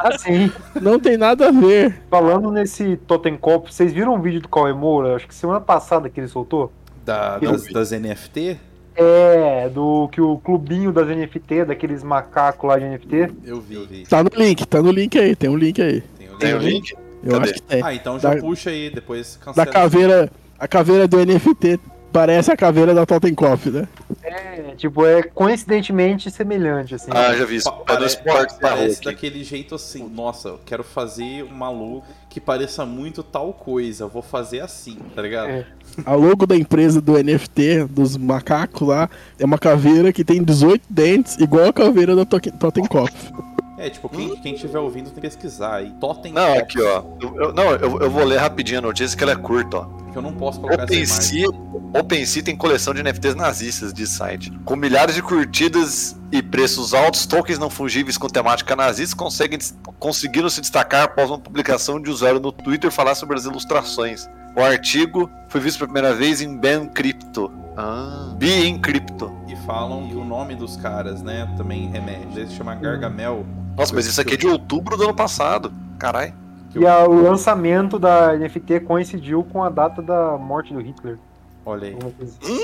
Ah, 0.00 0.16
sim. 0.16 0.50
Não 0.80 0.98
tem 0.98 1.18
nada 1.18 1.48
a 1.48 1.52
ver. 1.52 2.00
Falando 2.10 2.50
nesse 2.50 2.96
Totenkopf, 3.06 3.70
vocês 3.70 3.92
viram 3.92 4.14
um 4.14 4.20
vídeo 4.22 4.40
do 4.40 4.48
Cauê 4.48 4.72
Moura? 4.72 5.16
Acho 5.16 5.28
que 5.28 5.34
semana 5.34 5.60
passada 5.60 6.08
que 6.08 6.18
ele 6.18 6.28
soltou. 6.28 6.72
Da, 7.04 7.38
das, 7.38 7.66
das 7.70 7.90
NFT, 7.90 8.56
É, 8.96 9.68
do 9.68 10.08
que 10.10 10.18
o 10.20 10.38
clubinho 10.38 10.90
das 10.92 11.06
NFT, 11.08 11.66
daqueles 11.66 12.02
macacos 12.02 12.66
lá 12.68 12.78
de 12.78 12.86
NFT. 12.86 13.16
eu 13.44 13.60
vi. 13.60 13.74
Eu 13.74 13.86
vi. 13.86 14.04
Tá 14.06 14.22
no 14.24 14.30
link, 14.34 14.64
tá 14.66 14.80
no 14.82 14.90
link 14.90 15.18
aí, 15.18 15.36
tem 15.36 15.50
um 15.50 15.56
link 15.56 15.80
aí. 15.82 16.00
Tem 16.18 16.28
o 16.30 16.36
Tem 16.38 16.54
o 16.54 16.58
link. 16.58 16.72
link? 16.90 16.94
Eu 17.22 17.32
Cadê? 17.32 17.44
acho 17.44 17.54
que 17.54 17.62
tem. 17.62 17.82
Ah, 17.84 17.94
então 17.94 18.18
já 18.18 18.34
Da- 18.34 18.40
puxa 18.40 18.70
aí, 18.70 18.88
depois 18.88 19.36
Da 19.36 19.44
cancela. 19.44 19.66
caveira. 19.66 20.30
A 20.58 20.66
caveira 20.66 21.06
do 21.06 21.18
NFT 21.18 21.78
parece 22.18 22.50
a 22.50 22.56
caveira 22.56 22.92
da 22.92 23.06
Totenkopf, 23.06 23.66
né? 23.70 23.86
É, 24.24 24.74
tipo, 24.76 25.06
é 25.06 25.22
coincidentemente 25.22 26.30
semelhante, 26.32 26.94
assim. 26.96 27.10
Ah, 27.14 27.32
já 27.34 27.44
vi 27.44 27.56
isso. 27.56 27.70
Pa- 27.70 27.76
É 27.76 27.78
no 27.78 27.84
pare- 27.86 28.06
Sport 28.06 28.26
pa- 28.26 28.56
parece 28.60 28.60
Parece 28.60 29.04
daquele 29.04 29.44
jeito 29.44 29.74
assim. 29.76 30.08
Nossa, 30.08 30.48
eu 30.48 30.60
quero 30.66 30.82
fazer 30.82 31.44
uma 31.44 31.70
logo 31.70 32.02
que 32.28 32.40
pareça 32.40 32.84
muito 32.84 33.22
tal 33.22 33.52
coisa. 33.52 34.04
Eu 34.04 34.08
vou 34.08 34.20
fazer 34.22 34.60
assim, 34.60 34.96
tá 35.14 35.22
ligado? 35.22 35.48
É. 35.50 35.66
A 36.04 36.14
logo 36.14 36.44
da 36.46 36.56
empresa 36.56 37.00
do 37.00 37.16
NFT, 37.16 37.84
dos 37.88 38.16
macacos 38.16 38.86
lá, 38.88 39.08
é 39.38 39.44
uma 39.44 39.58
caveira 39.58 40.12
que 40.12 40.24
tem 40.24 40.42
18 40.42 40.82
dentes, 40.90 41.36
igual 41.38 41.66
a 41.66 41.72
caveira 41.72 42.16
da 42.16 42.24
Totenkopf. 42.24 43.30
É, 43.78 43.88
tipo, 43.88 44.08
quem, 44.08 44.34
quem 44.36 44.54
estiver 44.54 44.78
ouvindo 44.78 45.04
tem 45.06 45.14
que 45.14 45.20
pesquisar 45.20 45.76
aí. 45.76 45.92
Totem 46.00 46.32
Não, 46.32 46.54
aqui, 46.58 46.80
ó. 46.80 47.04
Eu- 47.20 47.52
não, 47.52 47.70
eu, 47.72 48.00
eu 48.00 48.10
vou 48.10 48.24
ler 48.24 48.38
rapidinho 48.38 48.78
a 48.78 48.82
notícia 48.82 49.16
que 49.16 49.22
ela 49.22 49.32
é 49.32 49.36
curta, 49.36 49.78
ó. 49.78 49.84
Que 50.10 50.16
eu 50.16 50.22
não 50.22 50.32
posso 50.32 50.60
colocar 50.60 50.84
essa 50.84 50.94
imagem. 50.94 51.68
OpenSea, 51.94 52.42
tem 52.42 52.56
coleção 52.56 52.92
de 52.92 53.02
NFTs 53.02 53.34
nazistas, 53.34 53.92
diz 53.92 54.10
site. 54.10 54.50
Com 54.64 54.74
milhares 54.76 55.14
de 55.14 55.22
curtidas 55.22 56.16
e 56.32 56.42
preços 56.42 56.92
altos, 56.92 57.24
tokens 57.24 57.58
não 57.58 57.70
fungíveis 57.70 58.18
com 58.18 58.26
temática 58.28 58.74
nazista 58.74 59.16
conseguem, 59.16 59.58
conseguiram 59.98 60.50
se 60.50 60.60
destacar 60.60 61.04
após 61.04 61.30
uma 61.30 61.38
publicação 61.38 62.00
de 62.00 62.10
usuário 62.10 62.40
no 62.40 62.50
Twitter 62.52 62.90
falar 62.90 63.14
sobre 63.14 63.36
as 63.36 63.44
ilustrações. 63.44 64.28
O 64.56 64.60
artigo 64.60 65.30
foi 65.48 65.60
visto 65.60 65.78
pela 65.78 65.92
primeira 65.92 66.14
vez 66.14 66.40
em 66.40 66.56
Ben 66.56 66.86
Crypto. 66.86 67.50
Ah. 67.76 68.34
Be 68.36 68.66
in 68.66 68.78
Crypto. 68.80 69.32
E 69.46 69.54
falam 69.64 70.08
que 70.08 70.16
o 70.16 70.24
nome 70.24 70.56
dos 70.56 70.76
caras, 70.76 71.22
né, 71.22 71.48
também 71.56 71.88
remete. 71.88 72.40
Esse 72.40 72.54
chama 72.54 72.74
Gargamel. 72.74 73.46
Nossa, 73.78 73.94
mas 73.94 74.06
isso 74.06 74.20
aqui 74.20 74.34
é 74.34 74.36
de 74.36 74.46
outubro 74.46 74.96
do 74.96 75.04
ano 75.04 75.14
passado. 75.14 75.72
Carai. 75.98 76.34
que 76.70 76.78
E 76.80 76.86
a- 76.86 77.04
o 77.08 77.22
lançamento 77.22 77.98
da 77.98 78.34
NFT 78.36 78.80
coincidiu 78.80 79.42
com 79.42 79.64
a 79.64 79.70
data 79.70 80.02
da 80.02 80.36
morte 80.36 80.74
do 80.74 80.80
Hitler. 80.80 81.16
Olha 81.64 81.88
aí. 81.88 81.96
assim. 82.22 82.60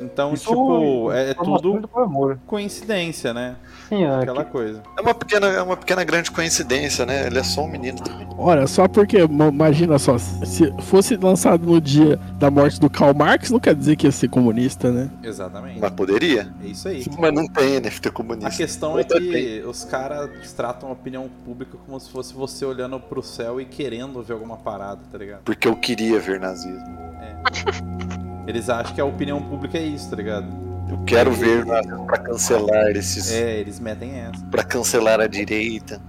Então, 0.00 0.34
Isso 0.34 0.48
tipo, 0.48 1.12
é, 1.12 1.30
é 1.30 1.34
tudo 1.34 2.38
coincidência, 2.46 3.32
né? 3.34 3.56
Sim, 3.88 4.04
é, 4.04 4.16
Aquela 4.20 4.44
coisa. 4.44 4.82
É 4.96 5.00
uma 5.00 5.14
pequena, 5.14 5.46
é 5.48 5.62
uma 5.62 5.76
pequena 5.76 6.04
grande 6.04 6.30
coincidência, 6.30 7.06
né? 7.06 7.26
Ele 7.26 7.38
é 7.38 7.42
só 7.42 7.62
um 7.62 7.68
menino 7.68 7.98
também. 8.00 8.26
Olha, 8.36 8.66
só 8.66 8.86
porque, 8.86 9.26
ma- 9.26 9.48
imagina 9.48 9.98
só, 9.98 10.16
se 10.18 10.72
fosse 10.82 11.16
lançado 11.16 11.66
no 11.66 11.80
dia 11.80 12.16
da 12.38 12.50
morte 12.50 12.78
do 12.78 12.88
Karl 12.90 13.14
Marx, 13.14 13.50
não 13.50 13.58
quer 13.58 13.74
dizer 13.74 13.96
que 13.96 14.06
ia 14.06 14.12
ser 14.12 14.28
comunista, 14.28 14.90
né? 14.92 15.10
Exatamente. 15.22 15.80
Mas 15.80 15.90
poderia. 15.90 16.52
É 16.62 16.66
isso 16.66 16.86
aí. 16.88 17.04
Mas 17.18 17.32
não 17.34 17.46
tem 17.48 17.80
NFT 17.80 18.08
A 18.08 18.12
comunista. 18.12 18.50
questão 18.50 18.98
é 18.98 19.04
que 19.04 19.64
os 19.66 19.84
caras 19.84 20.30
tratam 20.52 20.90
a 20.90 20.92
opinião 20.92 21.28
pública 21.44 21.76
como 21.86 21.98
se 21.98 22.10
fosse 22.10 22.34
você 22.34 22.64
olhando 22.64 23.00
pro 23.00 23.22
céu 23.22 23.60
e 23.60 23.64
querendo 23.64 24.22
ver 24.22 24.34
alguma 24.34 24.56
parada, 24.56 25.00
tá 25.10 25.18
ligado? 25.18 25.40
Porque 25.44 25.66
eu 25.66 25.74
queria 25.76 26.20
ver 26.20 26.38
nazismo. 26.38 26.98
Eles 28.48 28.68
acham 28.70 28.94
que 28.94 29.00
a 29.00 29.04
opinião 29.04 29.40
pública 29.42 29.78
é 29.78 29.82
isso, 29.82 30.08
tá 30.10 30.16
ligado? 30.16 30.46
Eu 30.90 31.04
quero 31.04 31.30
ver 31.32 31.64
pra 32.06 32.18
cancelar 32.18 32.88
esses. 32.96 33.30
É, 33.30 33.58
eles 33.60 33.78
metem 33.78 34.10
essa. 34.20 34.42
Pra 34.46 34.64
cancelar 34.64 35.20
a 35.20 35.26
direita. 35.26 36.00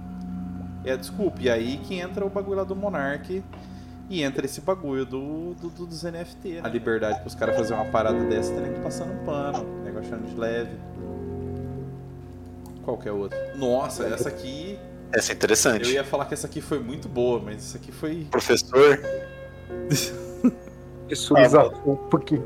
É, 0.84 0.96
desculpe, 0.96 1.42
e 1.44 1.50
aí 1.50 1.78
que 1.84 1.94
entra 2.00 2.24
o 2.24 2.30
bagulho 2.30 2.56
lá 2.56 2.64
do 2.64 2.74
Monark 2.74 3.44
e 4.08 4.22
entra 4.22 4.46
esse 4.46 4.62
bagulho 4.62 5.04
do, 5.04 5.52
do- 5.54 5.68
do- 5.68 5.86
dos 5.86 6.02
NFT. 6.02 6.54
Né? 6.54 6.60
A 6.64 6.68
liberdade 6.68 7.20
pros 7.20 7.34
caras 7.34 7.54
fazerem 7.54 7.82
uma 7.84 7.90
parada 7.92 8.18
dessa 8.24 8.52
tem 8.54 8.72
que 8.72 8.80
passando 8.80 9.12
um 9.12 9.24
pano, 9.26 9.66
achando 10.00 10.26
de 10.26 10.34
leve. 10.34 10.70
Qualquer 12.82 13.12
outra. 13.12 13.38
Nossa, 13.56 14.04
essa 14.06 14.30
aqui. 14.30 14.78
Essa 15.12 15.32
é 15.32 15.34
Eu 15.34 15.36
interessante. 15.36 15.90
ia 15.92 16.02
falar 16.04 16.24
que 16.24 16.32
essa 16.32 16.46
aqui 16.46 16.62
foi 16.62 16.78
muito 16.78 17.06
boa, 17.08 17.38
mas 17.44 17.56
essa 17.56 17.76
aqui 17.76 17.92
foi. 17.92 18.26
Professor 18.30 18.98
Isso 21.10 21.36
Ah, 21.36 21.42
usa 21.46 21.60
roupa 21.62 22.18
que. 22.20 22.40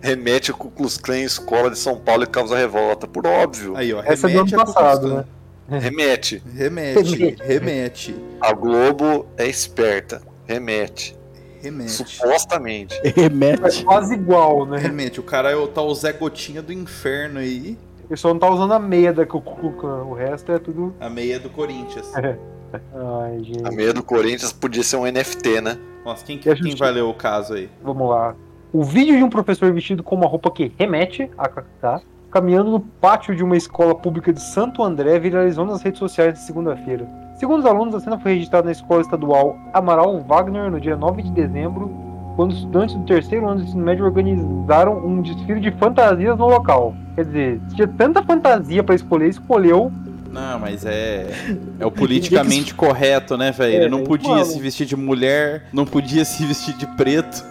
remete 0.00 0.50
ao 0.50 0.56
Ku 0.56 0.70
Klux 0.70 0.96
Klan 0.98 1.18
em 1.18 1.24
escola 1.24 1.70
de 1.70 1.78
São 1.78 1.96
Paulo 1.98 2.22
e 2.24 2.26
causa 2.26 2.56
revolta. 2.56 3.06
Por 3.06 3.26
óbvio. 3.26 3.76
Aí, 3.76 3.92
ó. 3.92 4.02
Essa 4.04 4.28
é 4.30 4.32
do 4.32 4.40
ano 4.40 4.48
a 4.62 4.64
passado, 4.64 5.08
né? 5.14 5.24
Remete. 5.68 6.42
Remete, 6.54 7.36
remete, 7.42 8.14
A 8.40 8.52
Globo 8.52 9.26
é 9.36 9.46
esperta. 9.48 10.22
Remete. 10.46 11.16
remete. 11.60 11.90
Supostamente. 11.90 12.94
É 13.02 13.08
Remete. 13.08 13.84
quase 13.84 14.14
igual, 14.14 14.64
né? 14.66 14.78
Remete, 14.78 15.18
o 15.18 15.22
cara 15.24 15.50
é 15.50 15.56
o- 15.56 15.66
tá 15.66 15.82
o 15.82 15.92
Zé 15.92 16.12
Gotinha 16.12 16.62
do 16.62 16.72
inferno 16.72 17.40
aí, 17.40 17.76
Ele 18.08 18.16
só 18.16 18.28
não 18.28 18.38
tá 18.38 18.48
usando 18.48 18.72
a 18.72 18.78
meia 18.78 19.12
da 19.12 19.26
Klan, 19.26 20.04
O 20.04 20.14
resto 20.14 20.52
é 20.52 20.58
tudo. 20.60 20.94
a 21.00 21.10
meia 21.10 21.40
do 21.40 21.50
Corinthians. 21.50 22.06
Ai, 22.94 23.38
gente. 23.42 23.66
A 23.66 23.70
meia 23.72 23.92
do 23.92 24.02
Corinthians 24.04 24.52
podia 24.52 24.84
ser 24.84 24.96
um 24.96 25.04
NFT, 25.06 25.60
né? 25.60 25.76
Nossa, 26.06 26.24
quem, 26.24 26.38
E 26.46 26.48
a 26.48 26.54
quem 26.54 26.76
vai 26.76 26.92
ler 26.92 27.02
o 27.02 27.12
caso 27.12 27.54
aí? 27.54 27.68
Vamos 27.82 28.08
lá. 28.08 28.36
O 28.72 28.84
vídeo 28.84 29.16
de 29.16 29.24
um 29.24 29.28
professor 29.28 29.72
vestido 29.72 30.04
com 30.04 30.14
uma 30.14 30.28
roupa 30.28 30.52
que 30.52 30.70
remete 30.78 31.28
a 31.36 31.48
Cactá, 31.48 32.00
caminhando 32.30 32.70
no 32.70 32.78
pátio 32.78 33.34
de 33.34 33.42
uma 33.42 33.56
escola 33.56 33.92
pública 33.92 34.32
de 34.32 34.40
Santo 34.40 34.84
André, 34.84 35.18
viralizou 35.18 35.64
nas 35.64 35.82
redes 35.82 35.98
sociais 35.98 36.34
de 36.34 36.40
segunda-feira. 36.40 37.08
Segundo 37.34 37.58
os 37.58 37.66
alunos, 37.66 37.92
a 37.92 37.98
cena 37.98 38.20
foi 38.20 38.34
registrada 38.34 38.66
na 38.66 38.70
escola 38.70 39.00
estadual 39.00 39.58
Amaral 39.74 40.20
Wagner 40.20 40.70
no 40.70 40.80
dia 40.80 40.96
9 40.96 41.22
de 41.22 41.32
dezembro, 41.32 41.90
quando 42.36 42.52
os 42.52 42.58
estudantes 42.58 42.94
do 42.94 43.04
terceiro 43.04 43.48
ano 43.48 43.56
do 43.56 43.64
ensino 43.64 43.82
médio 43.82 44.04
organizaram 44.04 45.04
um 45.04 45.20
desfile 45.20 45.58
de 45.58 45.72
fantasias 45.72 46.38
no 46.38 46.46
local. 46.46 46.94
Quer 47.16 47.24
dizer, 47.24 47.60
tinha 47.74 47.88
tanta 47.88 48.22
fantasia 48.22 48.84
pra 48.84 48.94
escolher, 48.94 49.28
escolheu. 49.28 49.90
Não, 50.36 50.58
mas 50.58 50.84
é. 50.84 51.26
É 51.80 51.86
o 51.86 51.90
politicamente 51.90 52.74
correto, 52.74 53.38
né, 53.38 53.50
velho? 53.50 53.74
Ele 53.74 53.84
É, 53.86 53.88
não 53.88 54.04
podia 54.04 54.28
vamos. 54.28 54.48
se 54.48 54.60
vestir 54.60 54.86
de 54.86 54.94
mulher, 54.94 55.64
não 55.72 55.86
podia 55.86 56.26
se 56.26 56.44
vestir 56.44 56.74
de 56.74 56.86
preto. 56.88 57.42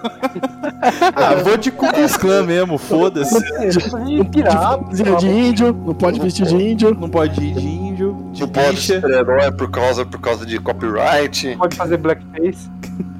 ah, 1.16 1.34
vou 1.44 1.58
de 1.58 1.72
Ku 1.72 1.88
Klux 1.92 2.16
Klan 2.16 2.44
mesmo, 2.44 2.78
foda-se. 2.78 3.40
De 3.40 4.24
pirata, 4.26 4.84
Fantasia 4.84 5.16
de 5.16 5.28
índio, 5.28 5.74
não 5.74 5.96
pode 5.96 6.20
vestir 6.20 6.46
de 6.46 6.56
índio. 6.56 6.94
Não 6.94 7.10
pode 7.10 7.44
ir 7.44 7.56
de 7.56 7.68
índio, 7.68 8.30
de 8.32 8.42
Não 8.42 8.50
pode 8.50 8.80
ser 8.80 9.04
herói 9.04 9.52
por 9.52 9.72
causa, 9.72 10.06
por 10.06 10.20
causa 10.20 10.46
de 10.46 10.60
copyright. 10.60 11.56
pode 11.58 11.76
fazer 11.76 11.98
blackface. 11.98 12.70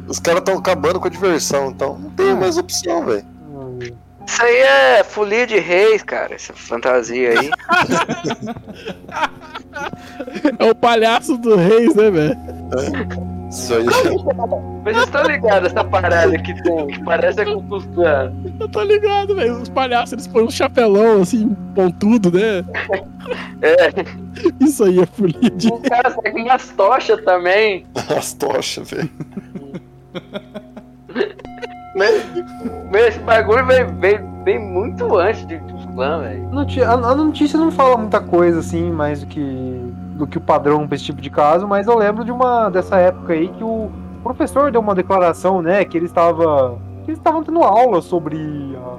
Os 0.08 0.20
caras 0.20 0.42
estão 0.42 0.58
acabando 0.60 1.00
com 1.00 1.08
a 1.08 1.10
diversão, 1.10 1.72
então 1.72 1.98
não 1.98 2.12
tem 2.12 2.36
mais 2.36 2.58
opção, 2.58 3.04
velho. 3.04 3.26
Isso 4.26 4.42
aí 4.44 4.58
é 4.58 5.04
folia 5.04 5.46
de 5.46 5.60
reis, 5.60 6.04
cara, 6.04 6.36
essa 6.36 6.54
fantasia 6.54 7.40
aí. 7.40 7.50
É 10.58 10.72
o 10.72 10.76
palhaço 10.76 11.38
do 11.38 11.56
Reis, 11.56 11.94
né, 11.96 12.10
velho? 12.10 12.38
Isso 13.50 13.74
aí. 13.74 13.86
Mas 14.84 14.96
vocês 14.96 15.06
estão 15.06 15.24
ligados 15.24 15.72
essa 15.72 15.84
parada 15.84 16.38
que 16.40 16.64
tem, 16.64 16.88
que 16.88 17.04
parece 17.04 17.42
a 17.42 17.46
Cucuzclã. 17.46 18.34
Eu 18.60 18.70
tô 18.70 18.82
ligado, 18.84 19.36
velho. 19.36 19.62
Os 19.62 19.70
palhaços, 19.70 20.14
eles 20.14 20.28
põem 20.28 20.46
um 20.46 20.52
chapelão, 20.52 21.22
assim, 21.22 21.56
pontudo, 21.74 22.32
né? 22.32 22.64
É, 23.62 24.64
Isso 24.64 24.84
aí 24.84 25.00
é 25.00 25.06
folia 25.06 25.50
de... 25.52 25.68
o 25.68 25.80
cara 25.80 26.12
tá 26.12 26.32
com 26.32 26.40
umas 26.40 26.70
tochas 26.70 27.22
também. 27.24 27.86
As 28.16 28.34
tochas, 28.34 28.90
velho. 28.90 29.10
Mas, 31.96 32.26
esse 33.08 33.20
bagulho 33.20 33.66
vem, 33.66 33.86
vem, 33.86 34.44
vem 34.44 34.60
muito 34.60 35.18
antes 35.18 35.48
de 35.48 35.58
Cucuzclã, 35.60 36.22
velho. 36.22 36.50
A, 36.88 37.16
notícia 37.16 37.58
não 37.58 37.72
fala 37.72 37.98
muita 37.98 38.20
coisa 38.20 38.60
assim, 38.60 38.92
mais 38.92 39.22
do 39.22 39.28
que 39.28 39.94
do 40.16 40.26
que 40.26 40.38
o 40.38 40.42
padrão 40.42 40.88
pra 40.88 40.96
esse 40.96 41.04
tipo 41.04 41.22
de 41.22 41.30
caso, 41.30 41.68
mas 41.68 41.88
eu 41.88 41.98
lembro 41.98 42.24
de 42.24 42.32
uma 42.32 42.70
dessa 42.70 42.96
época 42.98 43.34
aí 43.34 43.50
que 43.50 43.64
o 43.64 43.92
professor 44.24 44.72
deu 44.72 44.80
uma 44.80 44.96
declaração, 44.96 45.62
né, 45.62 45.84
que 45.84 45.98
ele 45.98 46.06
estava 46.06 46.80
eles 47.06 47.20
estavam 47.20 47.44
tendo 47.44 47.62
aula 47.62 48.02
sobre 48.02 48.38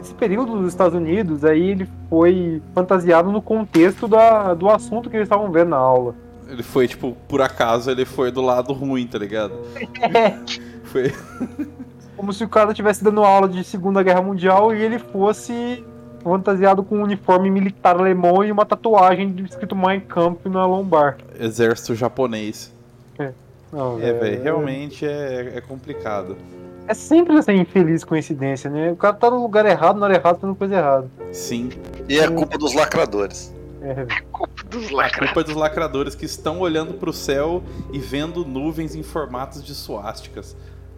esse 0.00 0.14
período 0.14 0.58
dos 0.58 0.68
Estados 0.68 0.94
Unidos, 0.94 1.44
aí 1.44 1.70
ele 1.70 1.88
foi 2.08 2.62
fantasiado 2.74 3.32
no 3.32 3.42
contexto 3.42 4.06
da, 4.06 4.54
do 4.54 4.68
assunto 4.68 5.10
que 5.10 5.16
eles 5.16 5.26
estavam 5.26 5.50
vendo 5.50 5.70
na 5.70 5.76
aula. 5.76 6.14
Ele 6.48 6.62
foi, 6.62 6.86
tipo, 6.86 7.16
por 7.26 7.42
acaso, 7.42 7.90
ele 7.90 8.04
foi 8.04 8.30
do 8.30 8.40
lado 8.40 8.72
ruim, 8.72 9.04
tá 9.06 9.18
ligado? 9.18 9.54
Foi. 10.84 11.12
Como 12.16 12.32
se 12.32 12.44
o 12.44 12.48
cara 12.48 12.70
estivesse 12.70 13.04
dando 13.04 13.22
aula 13.22 13.48
de 13.48 13.62
Segunda 13.62 14.02
Guerra 14.02 14.22
Mundial 14.22 14.74
e 14.74 14.82
ele 14.82 14.98
fosse 14.98 15.84
fantasiado 16.22 16.82
com 16.82 16.98
um 16.98 17.02
uniforme 17.02 17.50
militar 17.50 17.96
alemão 17.96 18.42
e 18.42 18.50
uma 18.50 18.64
tatuagem 18.64 19.32
de 19.32 19.44
escrito 19.44 19.76
Mein 19.76 20.00
Kampf 20.00 20.48
na 20.48 20.66
lombar. 20.66 21.18
Exército 21.38 21.94
japonês. 21.94 22.74
Não, 23.72 24.00
É, 24.00 24.12
velho, 24.12 24.42
realmente 24.42 25.04
é, 25.04 25.52
é 25.56 25.60
complicado. 25.60 26.36
É 26.88 26.94
sempre 26.94 27.36
essa 27.36 27.52
infeliz 27.52 28.04
coincidência, 28.04 28.70
né? 28.70 28.92
O 28.92 28.96
cara 28.96 29.14
tá 29.14 29.28
no 29.28 29.42
lugar 29.42 29.66
errado, 29.66 29.98
na 29.98 30.06
hora 30.06 30.14
errada, 30.14 30.38
fazendo 30.38 30.56
coisa 30.56 30.76
errada. 30.76 31.10
Sim. 31.32 31.70
E 32.08 32.18
é 32.18 32.28
culpa 32.28 32.56
dos 32.56 32.74
lacradores. 32.74 33.52
É, 33.82 34.06
Dos 34.70 34.92
A 34.98 35.10
culpa 35.10 35.40
é 35.40 35.44
dos 35.44 35.54
lacradores 35.54 36.14
que 36.14 36.24
estão 36.24 36.60
olhando 36.60 36.94
pro 36.94 37.12
céu 37.12 37.62
e 37.92 37.98
vendo 37.98 38.44
nuvens 38.44 38.94
em 38.94 39.02
formatos 39.02 39.62
de 39.64 39.74
suásticas. 39.74 40.56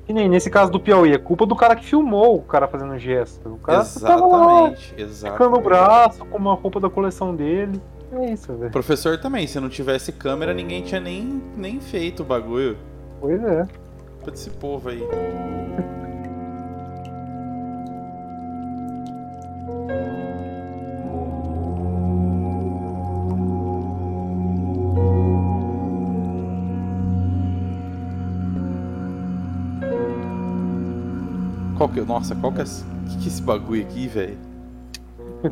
Que 0.08 0.12
nem 0.14 0.26
nesse 0.26 0.48
caso 0.48 0.72
do 0.72 0.80
Piauí, 0.80 1.12
é 1.12 1.18
culpa 1.18 1.44
do 1.44 1.54
cara 1.54 1.76
que 1.76 1.84
filmou 1.84 2.36
o 2.36 2.40
cara 2.42 2.66
fazendo 2.66 2.98
gesto. 2.98 3.46
O 3.46 3.58
cara 3.58 3.84
tava 3.84 4.26
lá, 4.26 4.70
Exatamente, 4.70 4.86
ficando 4.86 5.02
o 5.02 5.02
exatamente. 5.04 5.62
braço 5.64 6.24
com 6.24 6.38
uma 6.38 6.54
roupa 6.54 6.80
da 6.80 6.88
coleção 6.88 7.36
dele. 7.36 7.78
É 8.12 8.32
isso, 8.32 8.50
velho. 8.54 8.72
Professor 8.72 9.18
também, 9.18 9.46
se 9.46 9.60
não 9.60 9.68
tivesse 9.68 10.10
câmera, 10.12 10.54
ninguém 10.54 10.80
tinha 10.80 10.98
nem, 10.98 11.42
nem 11.54 11.78
feito 11.78 12.22
o 12.22 12.24
bagulho. 12.24 12.78
Pois 13.20 13.38
é. 13.44 13.66
Culpa 14.16 14.30
desse 14.30 14.48
povo 14.48 14.88
aí. 14.88 15.06
Qual 31.78 31.88
que, 31.88 32.00
nossa, 32.02 32.34
qual 32.34 32.52
que 32.52 32.60
é, 32.60 32.64
esse- 32.64 32.84
que, 33.08 33.16
que 33.18 33.24
é 33.24 33.28
esse 33.28 33.40
bagulho 33.42 33.82
aqui, 33.82 34.06
velho? 34.08 34.36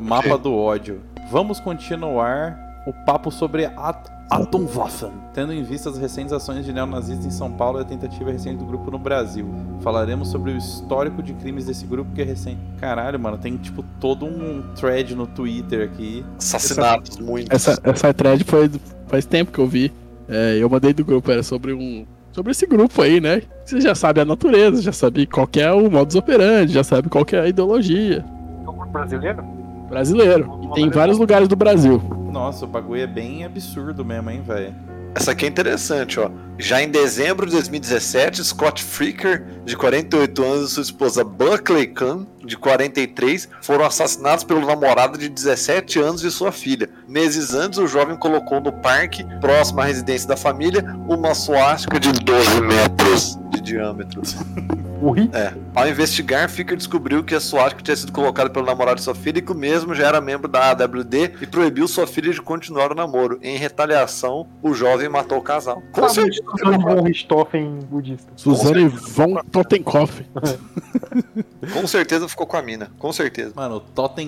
Mapa 0.00 0.36
do 0.36 0.52
ódio. 0.54 1.00
Vamos 1.30 1.60
continuar 1.60 2.58
o 2.86 2.92
papo 2.92 3.30
sobre 3.30 3.64
At 3.66 4.08
Atomwaffen, 4.28 5.12
tendo 5.32 5.52
em 5.52 5.62
vista 5.62 5.88
as 5.88 5.96
recentes 5.96 6.32
ações 6.32 6.64
de 6.64 6.72
neonazistas 6.72 7.24
em 7.26 7.30
São 7.30 7.50
Paulo 7.52 7.78
e 7.78 7.82
a 7.82 7.84
tentativa 7.84 8.32
recente 8.32 8.56
do 8.56 8.64
grupo 8.64 8.90
no 8.90 8.98
Brasil. 8.98 9.46
Falaremos 9.82 10.28
sobre 10.28 10.50
o 10.50 10.56
histórico 10.56 11.22
de 11.22 11.32
crimes 11.34 11.66
desse 11.66 11.86
grupo 11.86 12.10
que 12.12 12.22
é 12.22 12.24
recente. 12.24 12.58
Caralho, 12.80 13.20
mano, 13.20 13.38
tem 13.38 13.56
tipo 13.56 13.84
todo 14.00 14.26
um 14.26 14.64
thread 14.74 15.14
no 15.14 15.28
Twitter 15.28 15.88
aqui. 15.88 16.24
Assassinatos, 16.38 17.18
muitos. 17.18 17.54
Essa, 17.54 17.80
essa 17.84 18.12
thread 18.12 18.42
foi 18.42 18.68
faz 19.06 19.24
tempo 19.24 19.52
que 19.52 19.60
eu 19.60 19.66
vi. 19.68 19.92
É, 20.28 20.56
eu 20.60 20.68
mandei 20.68 20.92
do 20.92 21.04
grupo, 21.04 21.30
era 21.30 21.44
sobre 21.44 21.72
um. 21.72 22.04
Sobre 22.36 22.50
esse 22.50 22.66
grupo 22.66 23.00
aí, 23.00 23.18
né? 23.18 23.40
Você 23.64 23.80
já 23.80 23.94
sabe 23.94 24.20
a 24.20 24.24
natureza, 24.26 24.82
já 24.82 24.92
sabe 24.92 25.26
qual 25.26 25.46
que 25.46 25.58
é 25.58 25.72
o 25.72 25.90
modus 25.90 26.16
operandi, 26.16 26.70
já 26.70 26.84
sabe 26.84 27.08
qual 27.08 27.24
que 27.24 27.34
é 27.34 27.40
a 27.40 27.48
ideologia. 27.48 28.22
É 28.62 28.68
um 28.68 28.76
grupo 28.76 28.92
brasileiro? 28.92 29.42
Brasileiro. 29.88 30.60
E 30.64 30.74
tem 30.74 30.84
em 30.84 30.90
vários 30.90 31.18
lugares 31.18 31.48
do 31.48 31.56
Brasil. 31.56 31.98
Nossa, 32.30 32.66
o 32.66 32.68
bagulho 32.68 33.00
é 33.00 33.06
bem 33.06 33.42
absurdo 33.42 34.04
mesmo, 34.04 34.28
hein, 34.28 34.42
velho. 34.42 34.74
Essa 35.16 35.32
aqui 35.32 35.46
é 35.46 35.48
interessante, 35.48 36.20
ó. 36.20 36.30
Já 36.58 36.82
em 36.82 36.90
dezembro 36.90 37.46
de 37.46 37.52
2017, 37.52 38.44
Scott 38.44 38.84
Freaker, 38.84 39.46
de 39.64 39.74
48 39.74 40.44
anos, 40.44 40.70
e 40.70 40.74
sua 40.74 40.82
esposa 40.82 41.24
Buckley 41.24 41.86
Kahn, 41.86 42.26
de 42.44 42.54
43, 42.54 43.48
foram 43.62 43.86
assassinados 43.86 44.44
pelo 44.44 44.66
namorado 44.66 45.16
de 45.16 45.30
17 45.30 45.98
anos 46.00 46.22
e 46.22 46.30
sua 46.30 46.52
filha. 46.52 46.90
Meses 47.08 47.54
antes, 47.54 47.78
o 47.78 47.86
jovem 47.86 48.14
colocou 48.14 48.60
no 48.60 48.70
parque, 48.70 49.24
próximo 49.40 49.80
à 49.80 49.86
residência 49.86 50.28
da 50.28 50.36
família, 50.36 50.84
uma 51.08 51.34
suástica 51.34 51.98
de 51.98 52.12
12 52.12 52.60
metros 52.60 53.38
de 53.52 53.62
diâmetro. 53.62 54.20
É. 55.32 55.52
Ao 55.74 55.88
investigar, 55.88 56.48
Ficker 56.48 56.76
descobriu 56.76 57.22
que 57.22 57.34
a 57.34 57.40
suástica 57.40 57.82
tinha 57.82 57.96
sido 57.96 58.12
colocada 58.12 58.50
pelo 58.50 58.64
namorado 58.66 58.96
de 58.96 59.02
sua 59.02 59.14
filha 59.14 59.38
e 59.38 59.42
que 59.42 59.52
o 59.52 59.54
mesmo 59.54 59.94
já 59.94 60.06
era 60.08 60.20
membro 60.20 60.48
da 60.48 60.70
AWD 60.70 61.34
e 61.40 61.46
proibiu 61.46 61.86
sua 61.86 62.06
filha 62.06 62.32
de 62.32 62.40
continuar 62.40 62.92
o 62.92 62.94
namoro. 62.94 63.38
Em 63.42 63.56
retaliação, 63.56 64.46
o 64.62 64.72
jovem 64.74 65.08
matou 65.08 65.38
o 65.38 65.42
casal. 65.42 65.82
Com 65.92 66.02
Tá 66.02 66.08
certeza, 66.08 66.42
Suzane 66.58 66.82
von 66.82 67.02
Richthofen 67.02 67.78
budista. 67.90 68.32
Suzane 68.36 68.88
von 68.88 69.36
Totenkopf. 69.50 70.22
com 71.72 71.86
certeza 71.86 72.28
ficou 72.28 72.46
com 72.46 72.56
a 72.56 72.62
mina. 72.62 72.90
Com 72.98 73.12
certeza. 73.12 73.52
Mano, 73.54 73.82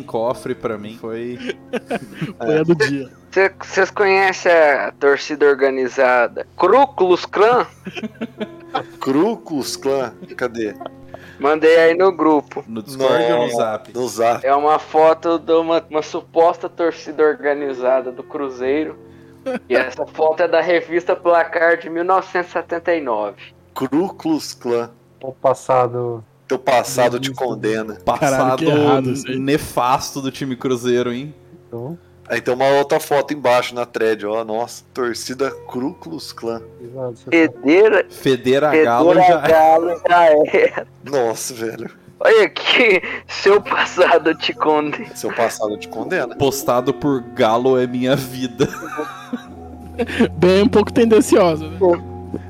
Cofre 0.07 0.55
pra 0.55 0.79
mim 0.79 0.97
foi. 1.01 1.39
Foi 2.39 2.59
a 2.59 2.62
do 2.62 2.75
dia. 2.75 3.11
Vocês 3.61 3.91
conhecem 3.91 4.51
a 4.51 4.93
torcida 4.99 5.47
organizada 5.47 6.47
Ku 6.57 6.69
Klux 6.97 7.27
Klan? 8.71 8.85
Cru 9.01 9.37
Klux 9.37 9.77
Klan. 9.77 10.12
Cadê? 10.37 10.75
Mandei 11.39 11.77
aí 11.77 11.95
no 11.95 12.11
grupo. 12.12 12.64
No 12.66 12.83
Discord 12.83 13.33
ou 13.33 13.47
no. 13.47 13.55
Zap? 13.55 13.93
No 13.95 14.09
zap. 14.09 14.47
É 14.47 14.55
uma 14.55 14.79
foto 14.79 15.39
de 15.39 15.53
uma, 15.53 15.85
uma 15.89 16.03
suposta 16.03 16.69
torcida 16.69 17.23
organizada 17.23 18.11
do 18.11 18.23
Cruzeiro. 18.23 18.99
E 19.69 19.75
essa 19.75 20.05
foto 20.05 20.43
é 20.43 20.49
da 20.49 20.61
revista 20.61 21.14
Placar 21.14 21.79
de 21.79 21.89
1979. 21.89 23.37
Cru 23.75 24.12
Klux 24.14 24.55
Klan. 24.55 24.91
O 25.23 25.33
passado. 25.33 26.25
Teu 26.47 26.59
passado 26.59 27.21
te 27.21 27.33
condena. 27.33 27.99
Passado 28.05 28.64
errado 28.64 29.12
nefasto 29.39 30.21
do 30.21 30.31
time 30.31 30.57
Cruzeiro, 30.57 31.12
hein? 31.12 31.35
Então, 31.66 31.99
Aí 32.29 32.41
tem 32.41 32.53
uma 32.53 32.66
outra 32.66 33.01
foto 33.01 33.33
embaixo 33.33 33.74
na 33.74 33.87
thread, 33.87 34.26
ó. 34.26 34.45
Nossa, 34.45 34.85
torcida 34.93 35.51
Cru 35.51 35.95
Klux 35.95 36.33
Klan. 36.33 36.62
exato. 36.81 37.14
você 37.14 37.31
Fedeira, 37.31 38.07
Feder 38.11 38.64
a 38.64 38.76
Galo 38.76 39.14
já. 39.14 39.39
Galo 39.39 40.01
já 40.09 40.26
é. 40.26 40.87
Nossa, 41.05 41.55
velho. 41.55 41.91
Olha 42.20 42.45
aqui, 42.45 43.01
seu 43.29 43.62
passado 43.62 44.35
te 44.35 44.53
condena. 44.53 45.14
Seu 45.14 45.33
passado 45.33 45.76
te 45.79 45.89
condena. 45.89 46.35
Postado 46.37 46.93
por 46.93 47.20
Galo 47.20 47.79
é 47.79 47.87
minha 47.87 48.16
vida. 48.16 48.68
Bem 50.33 50.62
um 50.62 50.68
pouco 50.68 50.93
tendenciosa, 50.93 51.68
né? 51.68 51.79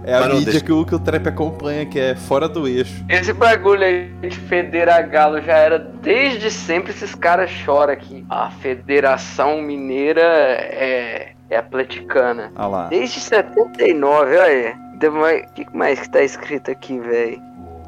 É 0.04 0.14
a 0.14 0.28
mídia 0.28 0.44
deixa- 0.52 0.60
que 0.64 0.72
o, 0.72 0.84
que 0.84 0.94
o 0.94 0.98
Trap 0.98 1.26
acompanha, 1.28 1.84
que 1.86 1.98
é 1.98 2.14
fora 2.16 2.48
do 2.48 2.66
eixo. 2.66 3.04
Esse 3.08 3.32
bagulho 3.32 3.82
aí 3.84 4.10
de 4.22 4.30
Federa 4.30 5.00
Galo 5.02 5.40
já 5.42 5.54
era 5.56 5.78
desde 5.78 6.50
sempre. 6.50 6.92
Esses 6.92 7.14
caras 7.14 7.50
choram 7.50 7.92
aqui. 7.92 8.24
A 8.28 8.50
Federação 8.50 9.60
Mineira 9.62 10.20
é, 10.22 11.32
é 11.50 11.56
atleticana. 11.56 12.50
Ah 12.56 12.66
lá. 12.66 12.88
Desde 12.88 13.20
79, 13.20 14.36
olha 14.36 14.42
aí. 14.44 14.74
O 14.96 15.54
que 15.54 15.76
mais 15.76 16.00
que 16.00 16.10
tá 16.10 16.22
escrito 16.22 16.70
aqui, 16.70 16.98
velho? 16.98 17.40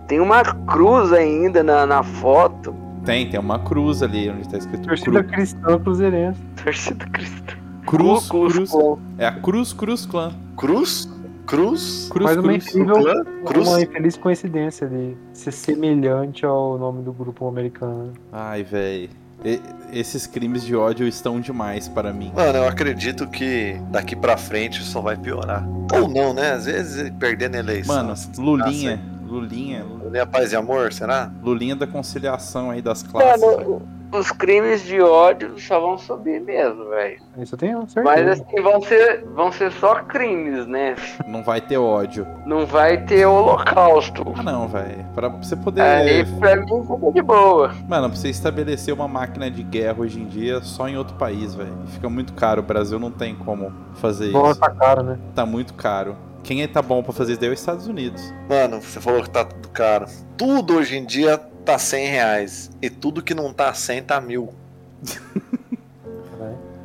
Tem 0.07 0.21
uma 0.21 0.43
cruz 0.45 1.13
ainda 1.13 1.63
na, 1.63 1.85
na 1.87 2.03
foto. 2.03 2.75
Tem, 3.05 3.29
tem 3.29 3.41
uma 3.41 3.59
cruz 3.59 4.03
ali 4.03 4.31
onde 4.31 4.49
tá 4.49 4.59
escrito 4.59 4.87
Torcida 4.87 5.25
cru, 5.25 5.33
cristã 5.33 5.79
cruzeirense. 5.81 6.41
Torcida 6.63 7.07
cristã. 7.07 7.55
Cruz, 7.87 8.29
Klux 8.29 8.55
Cruz. 8.55 8.71
Klan. 8.71 8.97
É 9.19 9.27
a 9.27 9.33
Cruz 9.33 9.73
Cruz 9.73 10.07
Clã. 10.07 10.33
Cruz? 10.57 11.10
Cruz? 11.51 12.07
Cruz 12.09 12.25
Mais 12.27 12.37
uma 12.37 12.53
Cruz. 12.53 12.67
incrível? 12.69 13.25
Cruz? 13.45 13.69
uma 13.69 13.81
infeliz 13.83 14.17
coincidência 14.17 14.87
de 14.87 15.17
ser 15.33 15.51
semelhante 15.51 16.47
ao 16.47 16.79
nome 16.79 17.03
do 17.03 17.13
grupo 17.13 17.49
americano. 17.49 18.13
Ai, 18.33 18.63
véi. 18.63 19.11
E- 19.45 19.61
Esses 19.93 20.29
crimes 20.29 20.65
de 20.65 20.77
ódio 20.77 21.09
estão 21.09 21.41
demais 21.41 21.89
para 21.89 22.13
mim. 22.13 22.31
Mano, 22.37 22.59
eu 22.59 22.69
acredito 22.69 23.27
que 23.27 23.77
daqui 23.91 24.15
pra 24.15 24.37
frente 24.37 24.81
só 24.85 25.01
vai 25.01 25.17
piorar. 25.17 25.67
Ou 25.93 26.07
não, 26.09 26.33
né? 26.33 26.53
Às 26.53 26.67
vezes 26.67 27.11
perdendo 27.19 27.57
eleição. 27.57 27.97
Mano, 27.97 28.15
Lulinha, 28.39 29.01
Lulinha, 29.27 29.83
Lulinha 29.85 30.27
Paz 30.27 30.53
e 30.53 30.57
Amor, 30.57 30.93
será? 30.93 31.33
Lulinha 31.43 31.75
da 31.75 31.87
conciliação 31.89 32.71
aí 32.71 32.81
das 32.81 33.03
classes. 33.03 33.41
Mano, 33.43 33.57
velho. 33.57 33.83
Os 34.13 34.31
crimes 34.33 34.83
de 34.83 35.01
ódio 35.01 35.59
só 35.59 35.79
vão 35.81 35.97
subir 35.99 36.41
mesmo, 36.41 36.89
velho. 36.89 37.21
Isso 37.39 37.55
eu 37.55 37.59
tenho 37.59 37.79
certeza. 37.89 38.03
Mas 38.05 38.29
assim, 38.29 38.63
vão 38.63 38.83
ser, 38.83 39.25
vão 39.35 39.53
ser 39.53 39.73
só 39.73 39.97
crimes, 40.03 40.67
né? 40.67 40.97
Não 41.27 41.43
vai 41.43 41.61
ter 41.61 41.79
ódio. 41.79 42.27
Não 42.47 42.67
vai 42.67 42.99
ter 43.05 43.27
holocausto. 43.27 44.25
Ah, 44.37 44.43
não, 44.43 44.69
velho. 44.69 45.05
Pra 45.15 45.29
você 45.29 45.57
poder. 45.57 45.83
Aí 45.83 46.25
pra 46.39 46.57
mim 46.57 46.67
fica 46.67 47.13
de 47.13 47.23
boa. 47.23 47.73
Mano, 47.89 48.09
pra 48.09 48.17
você 48.17 48.29
estabelecer 48.29 48.93
uma 48.93 49.09
máquina 49.09 49.51
de 49.51 49.63
guerra 49.63 50.01
hoje 50.01 50.21
em 50.21 50.27
dia 50.27 50.61
só 50.61 50.89
em 50.89 50.97
outro 50.97 51.15
país, 51.17 51.55
velho. 51.55 51.73
Fica 51.89 52.09
muito 52.09 52.33
caro. 52.33 52.61
O 52.61 52.65
Brasil 52.65 52.99
não 52.99 53.11
tem 53.11 53.35
como 53.35 53.73
fazer 53.95 54.31
Bola 54.33 54.51
isso. 54.51 54.61
tá 54.61 54.71
caro, 54.71 55.03
né? 55.03 55.19
Tá 55.35 55.47
muito 55.47 55.75
caro. 55.75 56.17
Quem 56.43 56.63
é 56.63 56.67
tá 56.67 56.81
bom 56.81 57.03
pra 57.03 57.13
fazer 57.13 57.33
isso 57.33 57.41
daí 57.41 57.51
é 57.51 57.53
os 57.53 57.61
Estados 57.61 57.87
Unidos. 57.87 58.33
Mano, 58.49 58.81
você 58.81 58.99
falou 59.01 59.23
que 59.23 59.31
tá 59.31 59.45
tudo 59.45 59.69
caro. 59.69 60.07
Tudo 60.37 60.77
hoje 60.79 60.97
em 60.97 61.05
dia 61.05 61.39
tá 61.65 61.79
100 61.79 62.09
reais. 62.09 62.71
E 62.81 62.91
tudo 62.91 63.23
que 63.23 63.35
não 63.35 63.53
tá 63.53 63.73
100 63.73 64.03
tá 64.03 64.21
mil. 64.21 64.53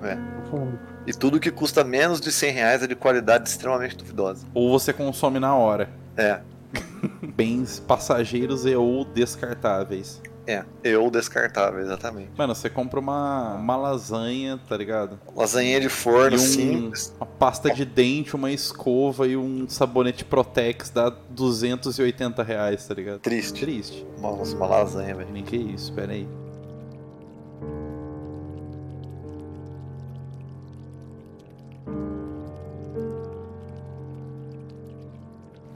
É. 0.04 0.18
E 1.08 1.14
tudo 1.14 1.40
que 1.40 1.52
custa 1.52 1.84
menos 1.84 2.22
de 2.22 2.32
100 2.32 2.52
reais 2.52 2.84
é 2.84 2.88
de 2.88 2.96
qualidade 2.96 3.50
extremamente 3.50 3.98
duvidosa. 3.98 4.46
Ou 4.54 4.72
você 4.72 4.94
consome 4.94 5.40
na 5.40 5.56
hora. 5.56 5.90
É, 6.16 6.40
Bens 7.36 7.80
passageiros 7.80 8.66
e 8.66 8.76
ou 8.76 9.06
descartáveis. 9.06 10.22
É. 10.48 10.64
Eu 10.84 11.10
descartável, 11.10 11.80
exatamente. 11.82 12.30
Mano, 12.38 12.54
você 12.54 12.70
compra 12.70 13.00
uma, 13.00 13.56
uma 13.56 13.76
lasanha, 13.76 14.60
tá 14.68 14.78
ligado? 14.78 15.20
Lasanha 15.36 15.80
de 15.80 15.90
forno 15.90 16.36
um- 16.38 16.40
simples. 16.40 17.14
Uma 17.18 17.26
pasta 17.26 17.74
de 17.74 17.84
dente, 17.86 18.36
uma 18.36 18.52
escova 18.52 19.28
e 19.28 19.36
um 19.36 19.68
sabonete 19.68 20.24
Protex 20.26 20.90
dá 20.90 21.10
280 21.10 22.44
reais, 22.44 22.86
tá 22.88 22.94
ligado? 22.94 23.20
Triste. 23.20 23.60
Triste. 23.62 24.06
Nossa, 24.22 24.56
uma 24.56 24.68
lasanha, 24.68 25.16
velho. 25.16 25.30
Nem 25.32 25.44
que 25.44 25.56
isso, 25.58 25.92
pera 25.94 26.14
aí. 26.14 26.28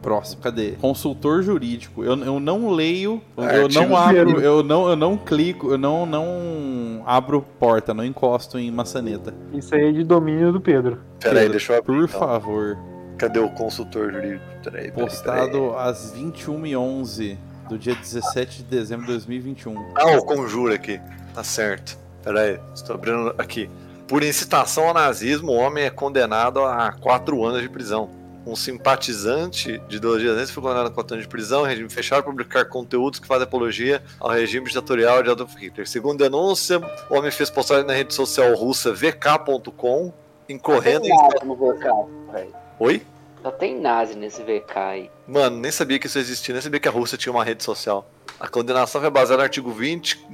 Próximo, 0.02 0.42
cadê? 0.42 0.72
Consultor 0.80 1.44
jurídico. 1.44 2.04
Eu, 2.04 2.18
eu 2.24 2.40
não 2.40 2.70
leio, 2.70 3.22
eu 3.36 3.44
Artigo 3.44 3.86
não 3.86 3.98
abro, 3.98 4.16
primeiro. 4.16 4.42
eu 4.42 4.64
não, 4.64 4.90
eu 4.90 4.96
não 4.96 5.18
clico, 5.18 5.72
eu 5.72 5.78
não, 5.78 6.06
não 6.06 7.04
abro 7.06 7.42
porta, 7.60 7.94
não 7.94 8.06
encosto 8.06 8.58
em 8.58 8.72
maçaneta. 8.72 9.34
Isso 9.54 9.76
aí 9.76 9.90
é 9.90 9.92
de 9.92 10.04
domínio 10.04 10.54
do 10.54 10.62
Pedro. 10.62 11.00
Pera 11.20 11.34
aí, 11.34 11.40
Pedro, 11.40 11.52
deixa 11.52 11.74
eu 11.74 11.78
abrir. 11.80 11.96
Por 11.96 12.04
então. 12.06 12.20
favor. 12.20 12.78
Cadê 13.18 13.40
o 13.40 13.50
consultor 13.50 14.12
jurídico? 14.14 14.46
Peraí, 14.64 14.92
peraí, 14.92 14.92
Postado 14.92 15.76
às 15.78 16.14
21h11 16.16 17.38
do 17.68 17.78
dia 17.78 17.94
17 17.94 18.60
de 18.60 18.64
dezembro 18.64 19.06
de 19.06 19.12
2021. 19.12 19.94
Ah, 19.96 20.18
o 20.18 20.24
conjuro 20.24 20.74
aqui. 20.74 21.00
Tá 21.34 21.44
certo. 21.44 21.98
Pera 22.24 22.42
aí, 22.42 22.60
estou 22.74 22.96
abrindo 22.96 23.34
aqui. 23.38 23.70
Por 24.08 24.24
incitação 24.24 24.88
ao 24.88 24.94
nazismo, 24.94 25.52
o 25.52 25.56
homem 25.56 25.84
é 25.84 25.90
condenado 25.90 26.64
a 26.64 26.92
quatro 26.94 27.46
anos 27.46 27.62
de 27.62 27.70
prisão. 27.70 28.10
Um 28.50 28.56
simpatizante 28.56 29.78
de 29.88 29.98
ideologia 29.98 30.32
nazista 30.32 30.56
foi 30.56 30.64
condenado 30.64 30.88
a 30.88 30.90
quatro 30.90 31.14
anos 31.14 31.26
de 31.26 31.30
prisão, 31.30 31.66
em 31.66 31.70
regime 31.70 31.88
fechado, 31.88 32.24
por 32.24 32.32
publicar 32.32 32.66
conteúdos 32.66 33.20
que 33.20 33.28
fazem 33.28 33.44
apologia 33.44 34.02
ao 34.20 34.32
regime 34.32 34.66
ditatorial 34.66 35.22
de 35.22 35.30
Adolf 35.30 35.54
Hitler. 35.56 35.88
Segundo 35.88 36.18
denúncia, 36.18 36.82
o 37.12 37.14
homem 37.14 37.30
fez 37.30 37.52
postagem 37.52 37.86
na 37.86 37.94
rede 37.94 38.12
social 38.12 38.56
russa 38.56 38.92
vk.com, 38.92 40.12
incorrendo 40.50 41.06
em... 41.06 41.12
VK. 41.12 42.52
Oi? 42.80 43.04
Só 43.44 43.52
tem 43.52 43.80
nazi 43.80 44.16
nesse 44.16 44.42
VK 44.42 44.78
aí. 44.78 45.12
Mano, 45.28 45.58
nem 45.58 45.72
sabia 45.72 46.00
que 46.00 46.08
isso 46.08 46.18
existia, 46.18 46.52
nem 46.52 46.62
sabia 46.62 46.80
que 46.80 46.88
a 46.88 46.92
Rússia 46.92 47.20
tinha 47.20 47.32
uma 47.32 47.44
rede 47.44 47.64
social. 47.64 48.10
A 48.40 48.48
condenação 48.48 49.00
foi 49.00 49.12
baseada 49.12 49.38
no 49.38 49.44
artigo 49.44 49.72
20 49.72 50.28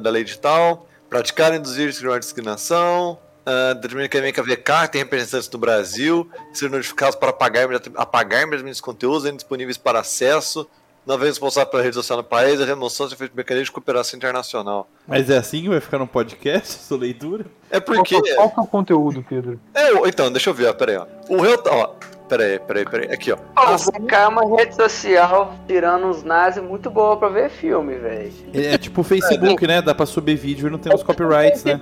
da 0.00 0.10
lei 0.10 0.22
de 0.22 0.38
tal, 0.38 0.86
praticar, 1.10 1.52
induzir, 1.52 1.88
discriminar 1.88 2.20
discriminação, 2.20 3.18
uh, 3.48 3.74
determina 3.74 4.08
que 4.08 4.40
a 4.40 4.42
VK 4.42 4.88
tem 4.92 5.02
representantes 5.02 5.48
no 5.50 5.58
Brasil, 5.58 6.28
ser 6.52 6.70
notificados 6.70 7.16
para 7.16 7.30
apagar, 7.30 7.66
apagar 7.96 8.42
imediatamente 8.42 8.74
os 8.74 8.80
conteúdos 8.80 9.24
indisponíveis 9.24 9.78
para 9.78 10.00
acesso, 10.00 10.68
não 11.06 11.14
haver 11.14 11.26
responsável 11.26 11.70
pela 11.70 11.82
rede 11.82 11.94
social 11.94 12.18
no 12.18 12.24
país, 12.24 12.60
a 12.60 12.66
remoção 12.66 13.08
de 13.08 13.16
feito 13.16 13.34
mecanismo 13.34 13.64
de 13.66 13.72
cooperação 13.72 14.16
internacional. 14.18 14.86
Mas 15.06 15.30
é 15.30 15.38
assim 15.38 15.62
que 15.62 15.68
vai 15.70 15.80
ficar 15.80 15.98
no 15.98 16.06
podcast, 16.06 16.74
sua 16.84 16.98
leitura? 16.98 17.46
É 17.70 17.80
porque... 17.80 18.20
que- 18.20 18.34
qual 18.34 18.50
que 18.50 18.60
é 18.60 18.62
o 18.62 18.66
conteúdo, 18.66 19.24
Pedro? 19.26 19.58
É, 19.74 19.90
então, 20.06 20.30
deixa 20.30 20.50
eu 20.50 20.54
ver, 20.54 20.66
ó, 20.68 20.74
peraí, 20.74 20.96
ó. 20.98 21.06
O 21.30 21.56
tá- 21.58 21.70
Ó, 21.72 21.94
peraí, 22.28 22.58
peraí, 22.58 22.84
peraí, 22.84 23.10
aqui, 23.10 23.32
ó. 23.32 23.36
O 23.36 23.76
VK 23.78 24.14
é 24.14 24.28
uma 24.28 24.56
rede 24.58 24.74
social 24.74 25.54
tirando 25.66 26.10
os 26.10 26.22
nazis 26.22 26.62
muito 26.62 26.90
boa 26.90 27.16
pra 27.16 27.30
ver 27.30 27.48
filme, 27.48 27.94
velho. 27.96 28.30
É, 28.52 28.74
é 28.74 28.78
tipo 28.78 29.00
o 29.00 29.04
Facebook, 29.04 29.66
né? 29.66 29.80
Dá 29.80 29.94
pra 29.94 30.04
subir 30.04 30.36
vídeo 30.36 30.68
e 30.68 30.70
não 30.70 30.78
tem 30.78 30.94
os 30.94 31.02
copyrights, 31.02 31.64
né? 31.64 31.80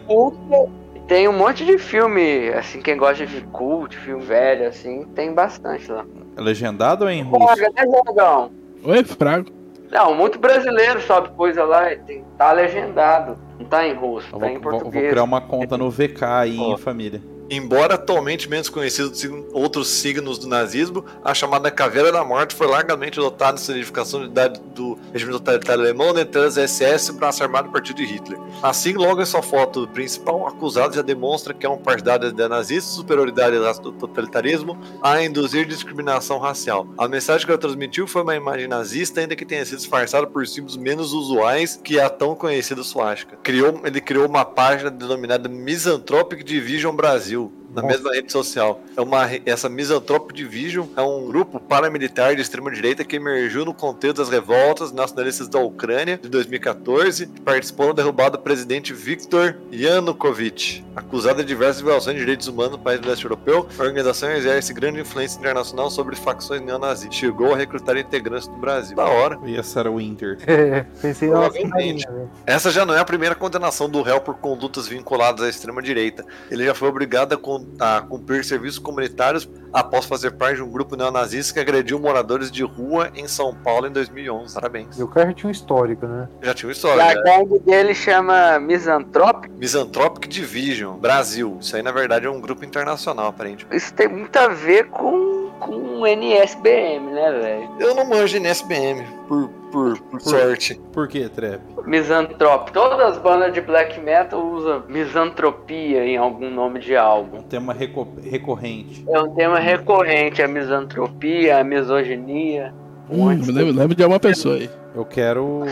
Tem 1.06 1.28
um 1.28 1.32
monte 1.32 1.64
de 1.64 1.78
filme, 1.78 2.48
assim, 2.48 2.80
quem 2.82 2.96
gosta 2.96 3.24
de 3.24 3.40
cult, 3.52 3.96
filme 3.96 4.24
velho, 4.24 4.66
assim, 4.66 5.04
tem 5.14 5.32
bastante 5.32 5.90
lá. 5.90 6.04
É 6.36 6.40
legendado 6.40 7.04
ou 7.04 7.10
é 7.10 7.14
em 7.14 7.22
russo? 7.22 7.46
Paga, 7.46 7.70
né, 7.76 7.82
Jogão? 8.06 8.50
Oi, 8.82 9.04
Frago. 9.04 9.50
Não, 9.90 10.14
muito 10.16 10.36
brasileiro 10.38 11.00
sobe 11.00 11.28
coisa 11.36 11.64
lá, 11.64 11.92
e 11.92 11.96
tem, 11.98 12.24
tá 12.36 12.50
legendado. 12.52 13.38
Não 13.58 13.66
tá 13.66 13.86
em 13.86 13.94
russo, 13.94 14.26
Eu 14.32 14.38
tá 14.40 14.46
vou, 14.46 14.48
em 14.48 14.58
vou- 14.58 14.62
vou 14.72 14.80
português. 14.80 15.10
criar 15.10 15.22
uma 15.22 15.40
conta 15.40 15.78
no 15.78 15.88
VK 15.90 16.24
aí, 16.24 16.76
família. 16.78 17.22
Embora 17.48 17.94
atualmente 17.94 18.48
menos 18.48 18.68
conhecido 18.68 19.10
de 19.10 19.28
outros 19.52 19.88
signos 19.88 20.38
do 20.38 20.48
nazismo, 20.48 21.04
a 21.24 21.32
chamada 21.32 21.70
Caveira 21.70 22.10
da 22.10 22.24
Morte 22.24 22.56
foi 22.56 22.66
largamente 22.66 23.20
adotada 23.20 23.56
em 23.56 23.62
significação 23.62 24.20
de 24.20 24.26
idade 24.26 24.60
do 24.74 24.98
regime 25.12 25.32
totalitário 25.32 25.82
alemão, 25.82 26.12
dentre 26.12 26.40
as 26.40 26.54
SS, 26.54 27.12
braço 27.12 27.42
armado 27.44 27.68
do 27.68 27.72
partido 27.72 27.96
de 27.96 28.04
Hitler. 28.04 28.38
Assim, 28.62 28.94
logo 28.94 29.22
em 29.22 29.24
sua 29.24 29.42
foto 29.42 29.86
principal, 29.88 30.40
o 30.40 30.46
acusado 30.46 30.96
já 30.96 31.02
demonstra 31.02 31.54
que 31.54 31.64
é 31.64 31.68
um 31.68 31.78
partidário 31.78 32.32
da 32.32 32.48
nazista, 32.48 32.90
superioridade 32.90 33.56
do 33.80 33.92
totalitarismo, 33.92 34.76
a 35.00 35.22
induzir 35.22 35.66
discriminação 35.66 36.38
racial. 36.38 36.88
A 36.98 37.06
mensagem 37.06 37.46
que 37.46 37.52
ele 37.52 37.58
transmitiu 37.58 38.08
foi 38.08 38.22
uma 38.22 38.34
imagem 38.34 38.66
nazista, 38.66 39.20
ainda 39.20 39.36
que 39.36 39.46
tenha 39.46 39.64
sido 39.64 39.78
disfarçada 39.78 40.26
por 40.26 40.46
símbolos 40.48 40.76
menos 40.76 41.12
usuais 41.12 41.80
que 41.82 42.00
a 42.00 42.10
tão 42.10 42.34
conhecida 42.34 42.82
suástica. 42.82 43.36
Criou, 43.42 43.80
ele 43.84 44.00
criou 44.00 44.26
uma 44.26 44.44
página 44.44 44.90
denominada 44.90 45.48
Misanthropic 45.48 46.42
Division 46.42 46.94
Brasil. 46.94 47.35
Brasil 47.36 47.50
na 47.76 47.82
Nossa. 47.82 47.94
mesma 47.94 48.12
rede 48.14 48.32
social. 48.32 48.80
É 48.96 49.00
uma, 49.02 49.28
essa 49.44 49.68
Misanthropic 49.68 50.34
Division 50.34 50.86
é 50.96 51.02
um 51.02 51.26
grupo 51.26 51.60
paramilitar 51.60 52.34
de 52.34 52.40
extrema-direita 52.40 53.04
que 53.04 53.16
emergiu 53.16 53.64
no 53.66 53.74
contexto 53.74 54.16
das 54.16 54.30
revoltas 54.30 54.92
nacionalistas 54.92 55.46
da 55.46 55.58
Ucrânia 55.60 56.18
de 56.20 56.28
2014 56.28 57.24
e 57.24 57.40
participou 57.42 57.88
da 57.88 58.02
derrubada 58.02 58.38
do 58.38 58.42
presidente 58.42 58.94
Viktor 58.94 59.54
Yanukovych. 59.72 60.84
Acusada 60.94 61.42
de 61.42 61.48
diversas 61.48 61.82
violações 61.82 62.14
de 62.16 62.20
direitos 62.22 62.48
humanos 62.48 62.72
no 62.72 62.78
país 62.78 63.00
do 63.00 63.08
leste 63.08 63.24
europeu, 63.24 63.68
a 63.78 63.82
organização 63.82 64.30
exerce 64.32 64.72
grande 64.72 65.00
influência 65.00 65.38
internacional 65.38 65.90
sobre 65.90 66.16
facções 66.16 66.62
neonazistas. 66.62 67.14
Chegou 67.16 67.52
a 67.52 67.56
recrutar 67.56 67.96
integrantes 67.98 68.48
do 68.48 68.56
Brasil. 68.56 68.96
Da 68.96 69.04
hora. 69.04 69.38
E 69.44 69.56
a 69.58 69.62
Sarah 69.62 69.90
Winter. 69.90 70.38
É, 70.46 70.86
pensei 71.02 71.28
na 71.28 71.40
Provavelmente. 71.40 72.06
velho. 72.06 72.30
Essa 72.46 72.70
já 72.70 72.86
não 72.86 72.94
é 72.94 72.98
a 72.98 73.04
primeira 73.04 73.34
condenação 73.34 73.88
do 73.90 74.00
réu 74.00 74.20
por 74.20 74.36
condutas 74.36 74.88
vinculadas 74.88 75.44
à 75.44 75.48
extrema-direita. 75.50 76.24
Ele 76.50 76.64
já 76.64 76.74
foi 76.74 76.88
obrigado 76.88 77.34
a, 77.34 77.36
con- 77.36 77.65
a 77.78 78.00
cumprir 78.00 78.44
serviços 78.44 78.78
comunitários 78.78 79.48
após 79.72 80.06
fazer 80.06 80.30
parte 80.32 80.56
de 80.56 80.62
um 80.62 80.70
grupo 80.70 80.96
neonazista 80.96 81.52
que 81.52 81.60
agrediu 81.60 81.98
moradores 81.98 82.50
de 82.50 82.62
rua 82.62 83.10
em 83.14 83.28
São 83.28 83.54
Paulo 83.54 83.86
em 83.86 83.90
2011. 83.92 84.54
Parabéns. 84.54 84.98
E 84.98 85.02
o 85.02 85.08
cara 85.08 85.26
já 85.28 85.34
tinha 85.34 85.48
um 85.48 85.52
histórico, 85.52 86.06
né? 86.06 86.28
Já 86.42 86.54
tinha 86.54 86.68
uma 86.68 86.72
E 86.72 86.76
história. 86.76 87.02
a 87.04 87.14
né? 87.14 87.22
gangue 87.22 87.58
dele 87.58 87.94
chama 87.94 88.58
Misanthropic. 88.58 89.52
Misanthropic 89.58 90.26
Division, 90.28 90.96
Brasil. 90.96 91.58
Isso 91.60 91.76
aí, 91.76 91.82
na 91.82 91.92
verdade, 91.92 92.24
é 92.26 92.30
um 92.30 92.40
grupo 92.40 92.64
internacional, 92.64 93.26
aparentemente. 93.26 93.76
Isso 93.76 93.92
tem 93.92 94.08
muito 94.08 94.36
a 94.38 94.48
ver 94.48 94.86
com, 94.88 95.45
com 95.58 96.06
NSBM, 96.06 97.10
né, 97.12 97.32
velho? 97.32 97.68
Eu 97.80 97.94
não 97.94 98.04
manjo 98.08 98.36
NSBM, 98.36 99.04
por, 99.28 99.48
por, 99.72 99.98
por 100.00 100.20
sorte. 100.20 100.80
Por 100.92 101.08
que, 101.08 101.28
Trap? 101.28 101.60
Misanthrope. 101.86 102.72
Todas 102.72 102.98
as 103.00 103.18
bandas 103.18 103.52
de 103.52 103.60
black 103.60 103.98
metal 104.00 104.40
usam 104.44 104.82
misantropia 104.88 106.04
em 106.04 106.16
algum 106.16 106.50
nome 106.50 106.80
de 106.80 106.96
álbum. 106.96 107.38
Um 107.38 107.42
tema 107.42 107.72
reco- 107.72 108.08
recorrente. 108.22 109.04
É 109.08 109.20
um 109.20 109.34
tema 109.34 109.58
recorrente, 109.58 110.42
a 110.42 110.48
misantropia, 110.48 111.58
a 111.58 111.64
misoginia. 111.64 112.74
um 113.10 113.24
Hum, 113.24 113.28
me 113.34 113.36
de- 113.42 113.52
lembro, 113.52 113.74
lembro 113.74 113.94
de 113.96 114.04
uma 114.04 114.18
pessoa 114.20 114.56
aí. 114.56 114.70
Eu 114.94 115.04
quero. 115.04 115.62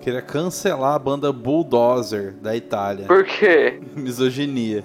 Queria 0.00 0.20
cancelar 0.20 0.94
a 0.94 0.98
banda 0.98 1.32
Bulldozer 1.32 2.34
da 2.42 2.54
Itália. 2.54 3.06
Por 3.06 3.24
quê? 3.24 3.80
Misoginia. 3.96 4.84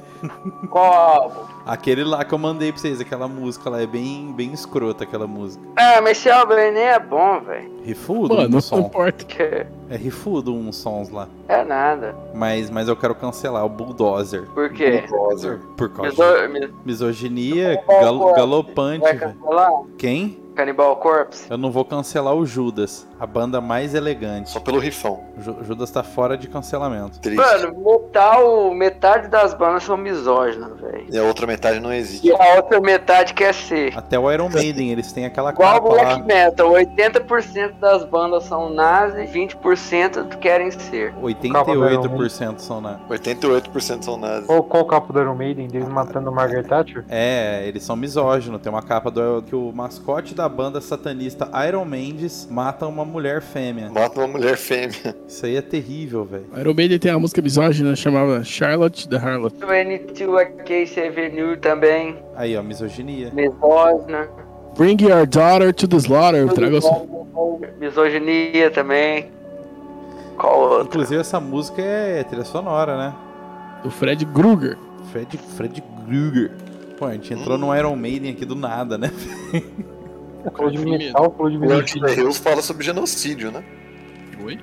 Qual 0.70 0.94
álbum? 0.94 1.59
Aquele 1.70 2.04
lá 2.04 2.26
que 2.26 2.34
eu 2.34 2.38
mandei 2.40 2.72
pra 2.72 2.82
vocês, 2.82 3.00
aquela 3.00 3.28
música 3.28 3.70
lá 3.70 3.80
é 3.80 3.86
bem, 3.86 4.34
bem 4.34 4.52
escrota, 4.54 5.04
aquela 5.04 5.28
música. 5.28 5.64
Ah, 5.76 6.02
mas 6.02 6.18
esse 6.18 6.28
álbum 6.28 6.56
nem 6.56 6.76
é 6.82 6.98
bom, 7.00 7.40
velho. 7.42 7.70
Rifudo 7.84 8.34
Mano, 8.36 8.48
um 8.48 8.52
não 8.54 8.62
som. 8.62 8.80
importa. 8.80 9.24
Que 9.24 9.68
É 9.88 9.96
rifudo 9.96 10.52
uns 10.54 10.78
sons 10.78 11.12
lá. 11.12 11.28
É 11.48 11.64
nada. 11.64 12.16
Mas, 12.34 12.72
mas 12.72 12.88
eu 12.88 12.96
quero 12.96 13.14
cancelar 13.14 13.64
o 13.66 13.70
Bulldozer. 13.70 14.48
Por 14.54 14.70
quê? 14.72 15.04
Bulldozer. 15.08 15.60
Por 15.78 15.90
causa 15.90 16.10
Miso- 16.48 16.54
mi- 16.54 16.60
de 16.68 16.74
misoginia 16.86 17.80
gal- 17.88 18.34
galopante, 18.34 19.02
Vai 19.02 19.14
velho. 19.18 19.34
cancelar? 19.36 19.72
Quem? 19.98 20.40
Cannibal 20.60 20.98
Corpse? 20.98 21.46
Eu 21.50 21.58
não 21.58 21.72
vou 21.72 21.86
cancelar 21.86 22.34
o 22.36 22.46
Judas, 22.46 23.08
a 23.18 23.26
banda 23.26 23.62
mais 23.62 23.96
elegante. 23.96 24.50
Só 24.50 24.60
pelo 24.60 24.78
rifão. 24.78 25.22
O 25.38 25.42
Ju- 25.42 25.58
Judas 25.64 25.90
tá 25.90 26.04
fora 26.04 26.38
de 26.38 26.50
cancelamento. 26.50 27.18
Triste. 27.22 27.38
Mano, 27.40 27.74
metal, 27.82 28.74
metade 28.74 29.30
das 29.30 29.54
bandas 29.54 29.84
são 29.84 29.96
misóginas, 29.96 30.78
velho. 30.82 31.06
E 31.10 31.18
a 31.18 31.24
outra 31.24 31.48
metade 31.48 31.80
não 31.80 31.94
existe. 31.94 32.28
E 32.28 32.32
a 32.34 32.56
outra 32.58 32.82
metade 32.82 33.34
quer 33.34 33.54
ser. 33.54 33.98
Até 33.98 34.20
o 34.20 34.30
Iron 34.30 34.50
Maiden, 34.50 34.92
eles 34.92 35.14
têm 35.14 35.26
aquela 35.26 35.52
Igual 35.52 35.76
capa 35.76 35.88
o 35.88 35.92
black 35.92 36.12
lá. 36.20 36.26
metal, 36.26 36.72
80% 36.72 37.80
das 37.80 38.04
bandas 38.04 38.44
são 38.44 38.70
nazi, 38.70 39.24
20% 39.28 40.38
querem 40.40 40.70
ser. 40.72 41.14
88% 41.22 42.60
são 42.60 42.82
na. 42.82 43.00
88% 43.10 44.04
são 44.04 44.18
nazis. 44.18 44.46
Qual, 44.48 44.64
qual 44.64 44.84
o 44.84 44.86
capo 44.86 45.14
do 45.14 45.22
Iron 45.22 45.36
Maiden 45.36 45.68
deles 45.68 45.88
matando 45.88 46.30
o 46.30 46.34
Margaret 46.36 46.64
Thatcher? 46.64 47.06
É, 47.08 47.66
eles 47.66 47.84
são 47.84 47.96
misóginos. 47.96 48.60
Tem 48.62 48.70
uma 48.72 48.82
capa 48.82 49.10
do 49.10 49.42
que 49.44 49.56
o 49.56 49.72
mascote 49.72 50.34
da 50.36 50.49
banda 50.50 50.82
satanista 50.82 51.50
Iron 51.68 51.86
Mendes 51.86 52.48
mata 52.52 52.86
uma 52.88 53.06
mulher 53.06 53.42
fêmea. 53.42 53.90
Mata 53.90 54.20
uma 54.20 54.28
mulher 54.28 54.58
fêmea. 54.58 55.16
Isso 55.28 55.46
aí 55.46 55.56
é 55.56 55.62
terrível, 55.62 56.26
velho. 56.26 56.46
Iron 56.60 56.74
Maiden 56.74 57.00
tem 57.00 57.12
uma 57.14 57.20
música 57.20 57.42
misógina 57.42 57.96
chamada 57.96 58.44
Charlotte 58.44 59.08
the 59.08 59.16
Harlot. 59.18 59.56
22 59.58 60.48
Case 60.66 61.00
Avenue 61.00 61.56
também, 61.58 62.18
Aí, 62.36 62.58
ó, 62.58 62.64
misoginia. 62.64 63.32
misógina. 63.34 64.28
Bring 64.76 64.98
your 65.02 65.26
daughter 65.26 65.74
to 65.74 65.88
the 65.88 65.98
slaughter. 65.98 66.48
Traga 66.54 66.82
sua... 66.82 67.06
Misoginia 67.80 68.70
também. 68.72 69.32
Qual 70.38 70.60
outro? 70.60 70.88
Inclusive, 70.88 71.22
essa 71.22 71.40
música 71.40 71.82
é 71.82 72.24
trilha 72.24 72.44
sonora, 72.46 72.98
né? 72.98 73.14
do 73.84 73.90
Fred 73.90 74.26
Krueger. 74.28 74.78
Fred, 75.12 75.38
Fred 75.56 75.84
Krueger. 76.06 76.52
Pô, 76.98 77.06
a 77.06 77.14
gente 77.14 77.34
entrou 77.34 77.58
no 77.58 77.76
Iron 77.76 77.96
Maiden 77.96 78.32
aqui 78.32 78.46
do 78.46 78.56
nada, 78.56 78.98
né? 78.98 79.12
Falou 80.56 80.72
de 80.72 80.78
metal, 80.80 81.34
falou 81.38 81.52
de 81.52 81.94
to 81.94 82.00
the. 82.02 82.14
Hills 82.16 82.40
fala 82.42 82.62
sobre 82.62 82.84
genocídio, 82.86 83.52
né? 83.52 83.64
Oi? 84.44 84.58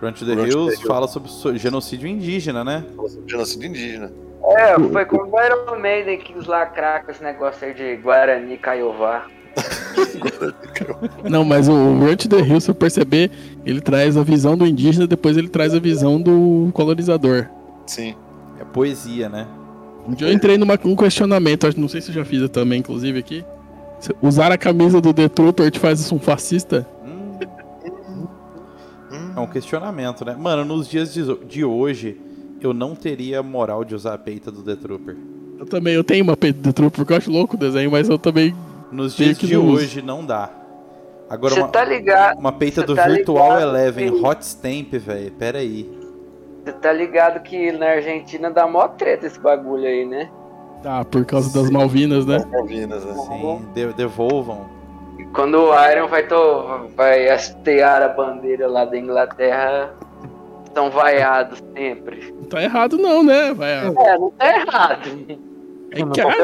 Run 0.00 0.12
to 0.12 0.24
the 0.24 0.32
Hills 0.34 0.80
fala 0.82 1.08
sobre 1.08 1.28
so- 1.30 1.56
genocídio 1.56 2.08
indígena, 2.08 2.64
né? 2.64 2.84
Fala 2.94 3.08
sobre 3.08 3.30
genocídio 3.30 3.68
indígena. 3.68 4.12
É, 4.56 4.74
foi 4.78 5.04
como 5.04 5.24
o 5.36 5.40
Iron 5.44 5.78
Maiden 5.80 6.18
que 6.18 6.32
quis 6.32 6.46
lacrar 6.46 7.04
com 7.04 7.10
esse 7.10 7.22
negócio 7.22 7.66
aí 7.66 7.74
de 7.74 7.96
Guarani 7.96 8.56
Caiová. 8.56 9.26
Não, 11.28 11.44
mas 11.44 11.68
o 11.68 12.16
to 12.16 12.28
the 12.28 12.38
Hill, 12.40 12.60
se 12.60 12.70
eu 12.70 12.74
perceber, 12.74 13.30
ele 13.66 13.80
traz 13.80 14.16
a 14.16 14.22
visão 14.22 14.56
do 14.56 14.64
indígena, 14.66 15.06
depois 15.06 15.36
ele 15.36 15.48
traz 15.48 15.74
a 15.74 15.80
visão 15.80 16.20
do 16.20 16.70
colonizador. 16.72 17.46
Sim. 17.86 18.14
É 18.60 18.64
poesia, 18.64 19.28
né? 19.28 19.46
Um 20.06 20.14
dia 20.14 20.28
eu 20.28 20.32
entrei 20.32 20.56
num 20.56 20.66
um 20.84 20.96
questionamento, 20.96 21.66
acho- 21.66 21.78
não 21.80 21.88
sei 21.88 22.00
se 22.00 22.08
eu 22.10 22.14
já 22.14 22.24
fiz 22.24 22.40
eu 22.40 22.48
também, 22.48 22.78
inclusive, 22.78 23.18
aqui. 23.18 23.44
Usar 24.22 24.52
a 24.52 24.58
camisa 24.58 25.00
do 25.00 25.12
The 25.12 25.28
Trooper 25.28 25.70
te 25.70 25.78
faz 25.78 26.10
um 26.12 26.18
fascista? 26.18 26.86
Hum, 29.10 29.32
é 29.36 29.40
um 29.40 29.46
questionamento, 29.46 30.24
né? 30.24 30.36
Mano, 30.38 30.64
nos 30.64 30.88
dias 30.88 31.12
de, 31.14 31.64
hoje, 31.64 32.20
eu 32.60 32.72
não 32.72 32.94
teria 32.94 33.42
moral 33.42 33.84
de 33.84 33.94
usar 33.94 34.14
a 34.14 34.18
peita 34.18 34.50
do 34.50 34.62
The 34.62 34.76
Trooper. 34.76 35.16
Eu 35.58 35.66
também, 35.66 35.94
eu 35.94 36.04
tenho 36.04 36.22
uma 36.24 36.36
peita 36.36 36.58
do 36.60 36.64
The 36.64 36.72
Trooper, 36.72 36.96
porque 36.98 37.12
eu 37.12 37.16
acho 37.16 37.30
louco 37.30 37.56
o 37.56 37.58
desenho, 37.58 37.90
mas 37.90 38.08
eu 38.08 38.18
também... 38.18 38.54
Nos 38.90 39.14
dias 39.16 39.36
de 39.36 39.52
não 39.54 39.66
uso. 39.66 39.82
hoje, 39.84 40.00
não 40.02 40.24
dá. 40.24 40.48
Agora, 41.28 41.54
uma, 41.56 41.68
tá 41.68 41.84
ligado? 41.84 42.38
uma 42.38 42.52
peita 42.52 42.82
do 42.82 42.94
tá 42.94 43.06
Virtual 43.06 43.50
ligado 43.58 43.68
Eleven 43.76 44.12
que- 44.12 44.24
Hot 44.26 44.42
Stamp, 44.46 44.92
velho. 44.94 45.30
Pera 45.32 45.58
aí. 45.58 45.90
Você 46.64 46.72
tá 46.72 46.90
ligado 46.92 47.40
que 47.42 47.70
na 47.72 47.86
Argentina 47.86 48.50
dá 48.50 48.66
mó 48.66 48.88
treta 48.88 49.26
esse 49.26 49.38
bagulho 49.38 49.84
aí, 49.84 50.06
né? 50.06 50.30
Tá, 50.82 51.04
por 51.04 51.24
causa 51.24 51.52
das 51.60 51.70
Malvinas, 51.70 52.24
né? 52.24 52.44
Malvinas, 52.50 53.04
né? 53.04 53.12
Sim, 53.14 53.62
de- 53.74 53.92
devolvam. 53.94 54.66
E 55.18 55.24
quando 55.24 55.56
o 55.58 55.90
Iron 55.90 56.06
vai, 56.06 56.26
to... 56.26 56.88
vai 56.96 57.28
hastear 57.28 58.02
a 58.02 58.08
bandeira 58.08 58.68
lá 58.68 58.84
da 58.84 58.96
Inglaterra, 58.96 59.92
são 60.72 60.90
vaiados 60.90 61.62
sempre. 61.76 62.32
Não 62.40 62.44
tá 62.48 62.62
errado 62.62 62.96
não, 62.96 63.24
né? 63.24 63.52
Vai, 63.52 63.72
É, 63.72 63.84
não 64.18 64.30
tá 64.30 64.56
errado. 64.56 65.08
é 65.90 65.96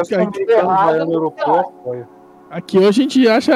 que, 0.03 0.15
americano 0.15 0.67
vai 0.67 0.99
no 0.99 1.11
aeroporto, 1.11 1.73
olha. 1.85 2.07
aqui 2.49 2.77
hoje 2.77 2.87
a 3.01 3.03
gente 3.03 3.27
acha... 3.29 3.53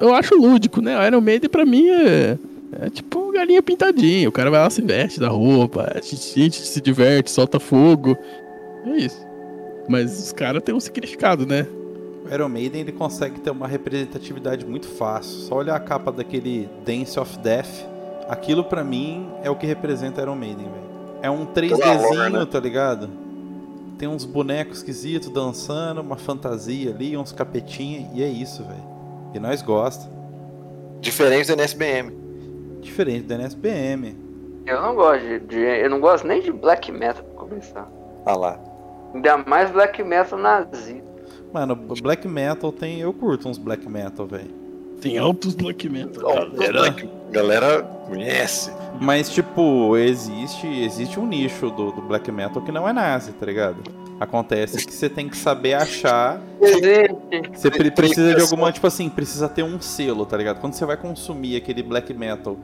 Eu 0.00 0.14
acho 0.14 0.34
lúdico, 0.36 0.82
né? 0.82 0.98
O 0.98 1.06
Iron 1.06 1.20
Maiden 1.22 1.48
pra 1.48 1.64
mim 1.64 1.88
é... 1.88 2.36
É 2.82 2.90
tipo 2.90 3.32
galinha 3.32 3.62
pintadinha. 3.62 4.28
O 4.28 4.32
cara 4.32 4.50
vai 4.50 4.60
lá, 4.60 4.68
se 4.68 4.82
veste 4.82 5.18
da 5.18 5.28
roupa, 5.28 5.90
a 5.94 6.00
gente, 6.00 6.16
a 6.38 6.42
gente 6.42 6.56
se 6.58 6.80
diverte, 6.80 7.30
solta 7.30 7.58
fogo. 7.58 8.14
É 8.84 8.90
isso. 8.90 9.25
Mas 9.88 10.18
os 10.18 10.32
caras 10.32 10.62
têm 10.62 10.74
um 10.74 10.80
significado, 10.80 11.46
né? 11.46 11.66
O 12.28 12.34
Iron 12.34 12.48
Maiden 12.48 12.80
ele 12.80 12.92
consegue 12.92 13.38
ter 13.40 13.50
uma 13.50 13.68
representatividade 13.68 14.66
muito 14.66 14.88
fácil. 14.88 15.38
Só 15.42 15.56
olhar 15.56 15.76
a 15.76 15.80
capa 15.80 16.10
daquele 16.10 16.68
Dance 16.84 17.18
of 17.20 17.38
Death. 17.38 17.68
Aquilo 18.28 18.64
pra 18.64 18.82
mim 18.82 19.28
é 19.44 19.50
o 19.50 19.54
que 19.54 19.66
representa 19.66 20.20
Iron 20.22 20.34
Maiden, 20.34 20.64
velho. 20.66 20.86
É 21.22 21.30
um 21.30 21.46
Toda 21.46 21.60
a 21.60 21.64
3Dzinho, 21.64 22.16
lore, 22.16 22.32
né? 22.32 22.46
tá 22.50 22.58
ligado? 22.58 23.08
Tem 23.98 24.08
uns 24.08 24.24
bonecos 24.24 24.78
esquisitos 24.78 25.28
dançando, 25.30 26.00
uma 26.00 26.16
fantasia 26.16 26.90
ali, 26.90 27.16
uns 27.16 27.32
capetinhos, 27.32 28.10
e 28.14 28.22
é 28.22 28.28
isso, 28.28 28.62
velho. 28.64 28.84
E 29.32 29.38
nós 29.38 29.62
gosta. 29.62 30.10
Diferente 31.00 31.46
do 31.46 31.52
NSBM. 31.54 32.12
Diferente 32.82 33.22
do 33.26 33.34
NSBM. 33.34 34.16
Eu 34.66 34.82
não 34.82 34.94
gosto 34.96 35.22
de, 35.22 35.38
de- 35.40 35.56
Eu 35.84 35.88
não 35.88 36.00
gosto 36.00 36.26
nem 36.26 36.42
de 36.42 36.50
black 36.52 36.90
metal 36.90 37.22
pra 37.24 37.46
começar. 37.46 37.88
Ah 38.24 38.36
lá. 38.36 38.58
Ainda 39.16 39.38
mais 39.38 39.70
black 39.70 40.02
metal 40.04 40.38
nazi. 40.38 41.02
Mano, 41.52 41.74
Black 41.74 42.28
Metal 42.28 42.70
tem. 42.70 43.00
Eu 43.00 43.12
curto 43.14 43.48
uns 43.48 43.56
Black 43.56 43.88
Metal, 43.88 44.26
velho. 44.26 44.50
Tem 45.00 45.16
altos 45.16 45.54
black 45.54 45.88
metal. 45.88 46.22
Galera, 46.54 46.94
galera 47.30 47.82
conhece. 48.06 48.70
Mas, 49.00 49.30
tipo, 49.30 49.96
existe, 49.96 50.66
existe 50.66 51.18
um 51.20 51.26
nicho 51.26 51.70
do, 51.70 51.92
do 51.92 52.02
Black 52.02 52.30
Metal 52.32 52.62
que 52.62 52.72
não 52.72 52.88
é 52.88 52.92
nazi, 52.92 53.32
tá 53.32 53.46
ligado? 53.46 53.76
Acontece 54.18 54.84
que 54.86 54.92
você 54.92 55.08
tem 55.08 55.28
que 55.28 55.36
saber 55.36 55.74
achar. 55.74 56.40
Você 57.54 57.70
pre- 57.70 57.90
precisa 57.90 58.34
de 58.34 58.40
alguma, 58.40 58.72
tipo 58.72 58.86
assim, 58.86 59.08
precisa 59.08 59.48
ter 59.48 59.62
um 59.62 59.80
selo, 59.80 60.24
tá 60.26 60.36
ligado? 60.36 60.60
Quando 60.60 60.72
você 60.74 60.84
vai 60.86 60.96
consumir 60.96 61.56
aquele 61.56 61.82
Black 61.82 62.12
Metal 62.14 62.56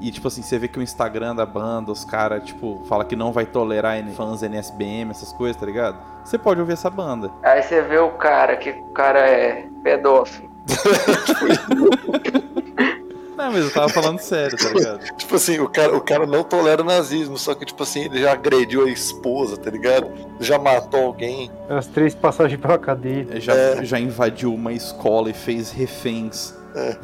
e, 0.00 0.10
tipo 0.10 0.28
assim, 0.28 0.42
você 0.42 0.58
vê 0.58 0.68
que 0.68 0.78
o 0.78 0.82
Instagram 0.82 1.34
da 1.34 1.46
banda, 1.46 1.90
os 1.92 2.04
caras, 2.04 2.42
tipo, 2.44 2.82
fala 2.88 3.04
que 3.04 3.16
não 3.16 3.32
vai 3.32 3.46
tolerar 3.46 4.02
fãs 4.14 4.42
NSBM, 4.42 5.10
essas 5.10 5.32
coisas, 5.32 5.56
tá 5.58 5.66
ligado? 5.66 5.96
Você 6.24 6.36
pode 6.38 6.60
ouvir 6.60 6.72
essa 6.74 6.90
banda. 6.90 7.30
Aí 7.42 7.62
você 7.62 7.82
vê 7.82 7.98
o 7.98 8.10
cara, 8.10 8.56
que 8.56 8.70
o 8.70 8.86
cara 8.92 9.18
é 9.20 9.66
pedófilo. 9.82 10.50
Não, 13.36 13.50
mas 13.50 13.64
eu 13.64 13.70
tava 13.72 13.88
falando 13.88 14.20
sério, 14.20 14.56
tá 14.56 14.68
ligado? 14.70 15.00
Tipo 15.18 15.34
assim, 15.34 15.58
o 15.58 15.68
cara, 15.68 15.96
o 15.96 16.00
cara 16.00 16.24
não 16.24 16.44
tolera 16.44 16.82
o 16.82 16.84
nazismo, 16.84 17.36
só 17.36 17.52
que, 17.52 17.64
tipo 17.64 17.82
assim, 17.82 18.04
ele 18.04 18.20
já 18.22 18.32
agrediu 18.32 18.84
a 18.84 18.88
esposa, 18.88 19.56
tá 19.56 19.70
ligado? 19.70 20.08
Já 20.38 20.56
matou 20.56 21.06
alguém. 21.06 21.50
As 21.68 21.86
três 21.88 22.14
passagens 22.14 22.60
pela 22.60 22.78
cadeia. 22.78 23.26
Já, 23.40 23.52
É. 23.52 23.84
já 23.84 23.98
invadiu 23.98 24.54
uma 24.54 24.72
escola 24.72 25.30
e 25.30 25.32
fez 25.34 25.72
reféns. 25.72 26.54
É, 26.74 26.96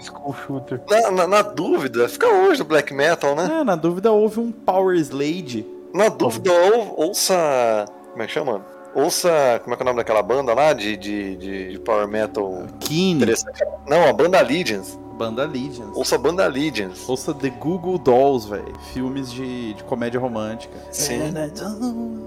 school 0.00 0.34
shooter. 0.46 0.80
Na, 0.88 1.10
na, 1.10 1.26
na 1.26 1.42
dúvida, 1.42 2.08
fica 2.08 2.26
hoje 2.28 2.62
o 2.62 2.64
black 2.64 2.94
metal, 2.94 3.34
né? 3.34 3.48
Ah, 3.52 3.64
na 3.64 3.76
dúvida 3.76 4.10
houve 4.10 4.40
um 4.40 4.50
Power 4.50 4.96
Slade. 4.96 5.66
Na 5.94 6.08
dúvida, 6.08 6.50
ou, 6.52 7.06
ouça. 7.08 7.84
Como 8.10 8.22
é 8.22 8.26
que 8.26 8.32
chama? 8.32 8.64
Ouça. 8.94 9.60
Como 9.62 9.74
é 9.74 9.76
que 9.76 9.82
é 9.82 9.84
o 9.84 9.86
nome 9.86 9.98
daquela 9.98 10.22
banda 10.22 10.54
lá 10.54 10.72
de, 10.72 10.96
de, 10.96 11.36
de, 11.36 11.72
de 11.72 11.78
power 11.80 12.08
metal? 12.08 12.64
Kine, 12.80 13.16
Interessante. 13.22 13.62
Não, 13.86 14.08
a 14.08 14.12
banda 14.12 14.38
Allegiance. 14.38 14.98
Banda 15.18 15.42
Allegiance. 15.44 15.92
Ouça 15.94 16.16
a 16.16 16.18
banda 16.18 16.44
Allegiance. 16.44 17.02
Ouça 17.10 17.32
The 17.32 17.48
Google 17.50 17.98
Dolls, 17.98 18.48
velho. 18.48 18.72
Filmes 18.92 19.32
de, 19.32 19.72
de 19.74 19.84
comédia 19.84 20.20
romântica. 20.20 20.74
Sim. 20.90 21.32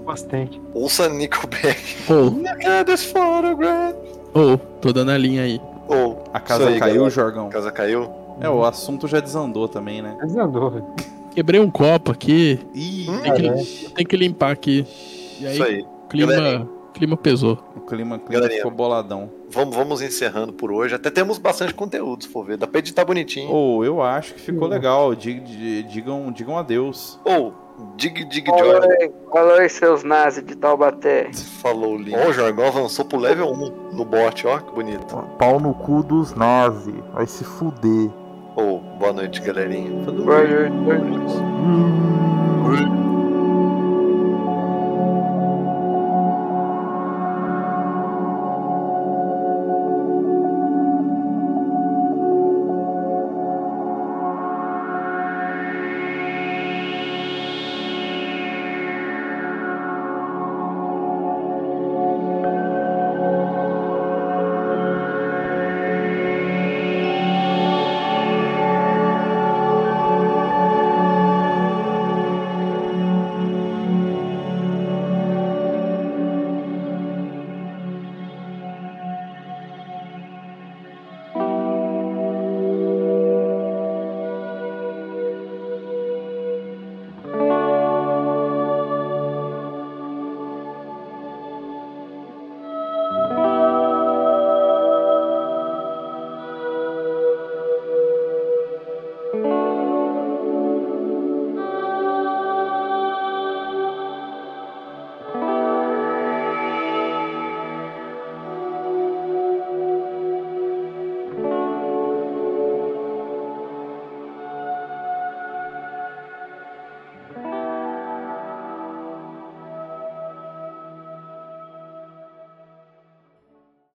Bastante. 0.04 0.60
Ouça 0.74 1.08
Nickelback. 1.08 1.96
Ou, 2.08 2.30
This 2.84 3.04
photograph. 3.04 3.94
ou, 4.34 4.58
tô 4.58 4.92
dando 4.92 5.10
a 5.12 5.18
linha 5.18 5.42
aí. 5.42 5.60
Ou. 5.90 6.24
A 6.32 6.40
casa 6.40 6.68
aí, 6.68 6.78
caiu, 6.78 6.94
galera. 6.94 7.10
Jorgão? 7.10 7.46
A 7.48 7.50
casa 7.50 7.70
caiu. 7.72 8.08
É, 8.40 8.48
o 8.48 8.64
assunto 8.64 9.06
já 9.08 9.20
desandou 9.20 9.68
também, 9.68 10.00
né? 10.00 10.16
Mas 10.20 10.34
andou, 10.36 10.70
velho. 10.70 10.86
Quebrei 11.34 11.60
um 11.60 11.70
copo 11.70 12.10
aqui, 12.10 12.58
Ih, 12.74 13.06
tem 13.22 13.34
que, 13.34 13.90
tem 13.94 14.06
que 14.06 14.16
limpar 14.16 14.50
aqui. 14.52 14.84
E 15.40 15.46
aí, 15.46 15.52
Isso 15.54 15.62
aí. 15.62 15.84
clima, 16.08 16.32
Galerinha. 16.32 16.68
clima 16.92 17.16
pesou. 17.16 17.58
o 17.76 17.80
clima, 17.80 18.18
clima 18.18 18.32
Galerinha. 18.32 18.56
ficou 18.58 18.70
boladão. 18.72 19.30
Vamos, 19.48 19.74
vamos 19.76 20.02
encerrando 20.02 20.52
por 20.52 20.72
hoje. 20.72 20.94
Até 20.94 21.08
temos 21.10 21.38
bastante 21.38 21.72
conteúdo, 21.74 22.24
se 22.24 22.28
for 22.30 22.44
ver. 22.44 22.56
Dá 22.56 22.66
pra 22.66 22.78
editar 22.80 23.04
bonitinho. 23.04 23.50
Ou 23.50 23.84
eu 23.84 24.02
acho 24.02 24.34
que 24.34 24.40
ficou 24.40 24.66
Hum. 24.66 24.70
legal. 24.70 25.14
Di- 25.14 25.38
di- 25.40 25.82
Digam, 25.84 26.32
digam 26.32 26.56
adeus. 26.58 27.18
Ou, 27.24 27.52
Dig 27.96 28.24
Dig 28.24 28.44
aí, 28.50 29.10
falou 29.32 29.54
aí, 29.54 29.68
seus 29.68 30.02
nazis 30.02 30.44
de 30.44 30.56
Taubaté. 30.56 31.30
Falou 31.62 31.96
Link. 31.96 32.16
Ó, 32.16 32.28
o 32.28 32.32
Jorgão 32.32 32.66
avançou 32.66 33.04
pro 33.04 33.18
level 33.18 33.52
1 33.52 33.92
no 33.92 34.04
bot, 34.04 34.46
ó, 34.46 34.58
que 34.58 34.72
bonito. 34.72 35.16
Pau 35.38 35.60
no 35.60 35.74
cu 35.74 36.02
dos 36.02 36.34
nazi. 36.34 36.94
Vai 37.12 37.26
se 37.26 37.44
fuder. 37.44 38.10
Ô, 38.56 38.78
boa 38.98 39.12
noite, 39.12 39.40
galerinha. 39.40 39.90
Boa 40.04 40.12
noite, 40.12 40.70
boa 40.70 40.98
noite. 40.98 41.36
Hum. 41.36 42.99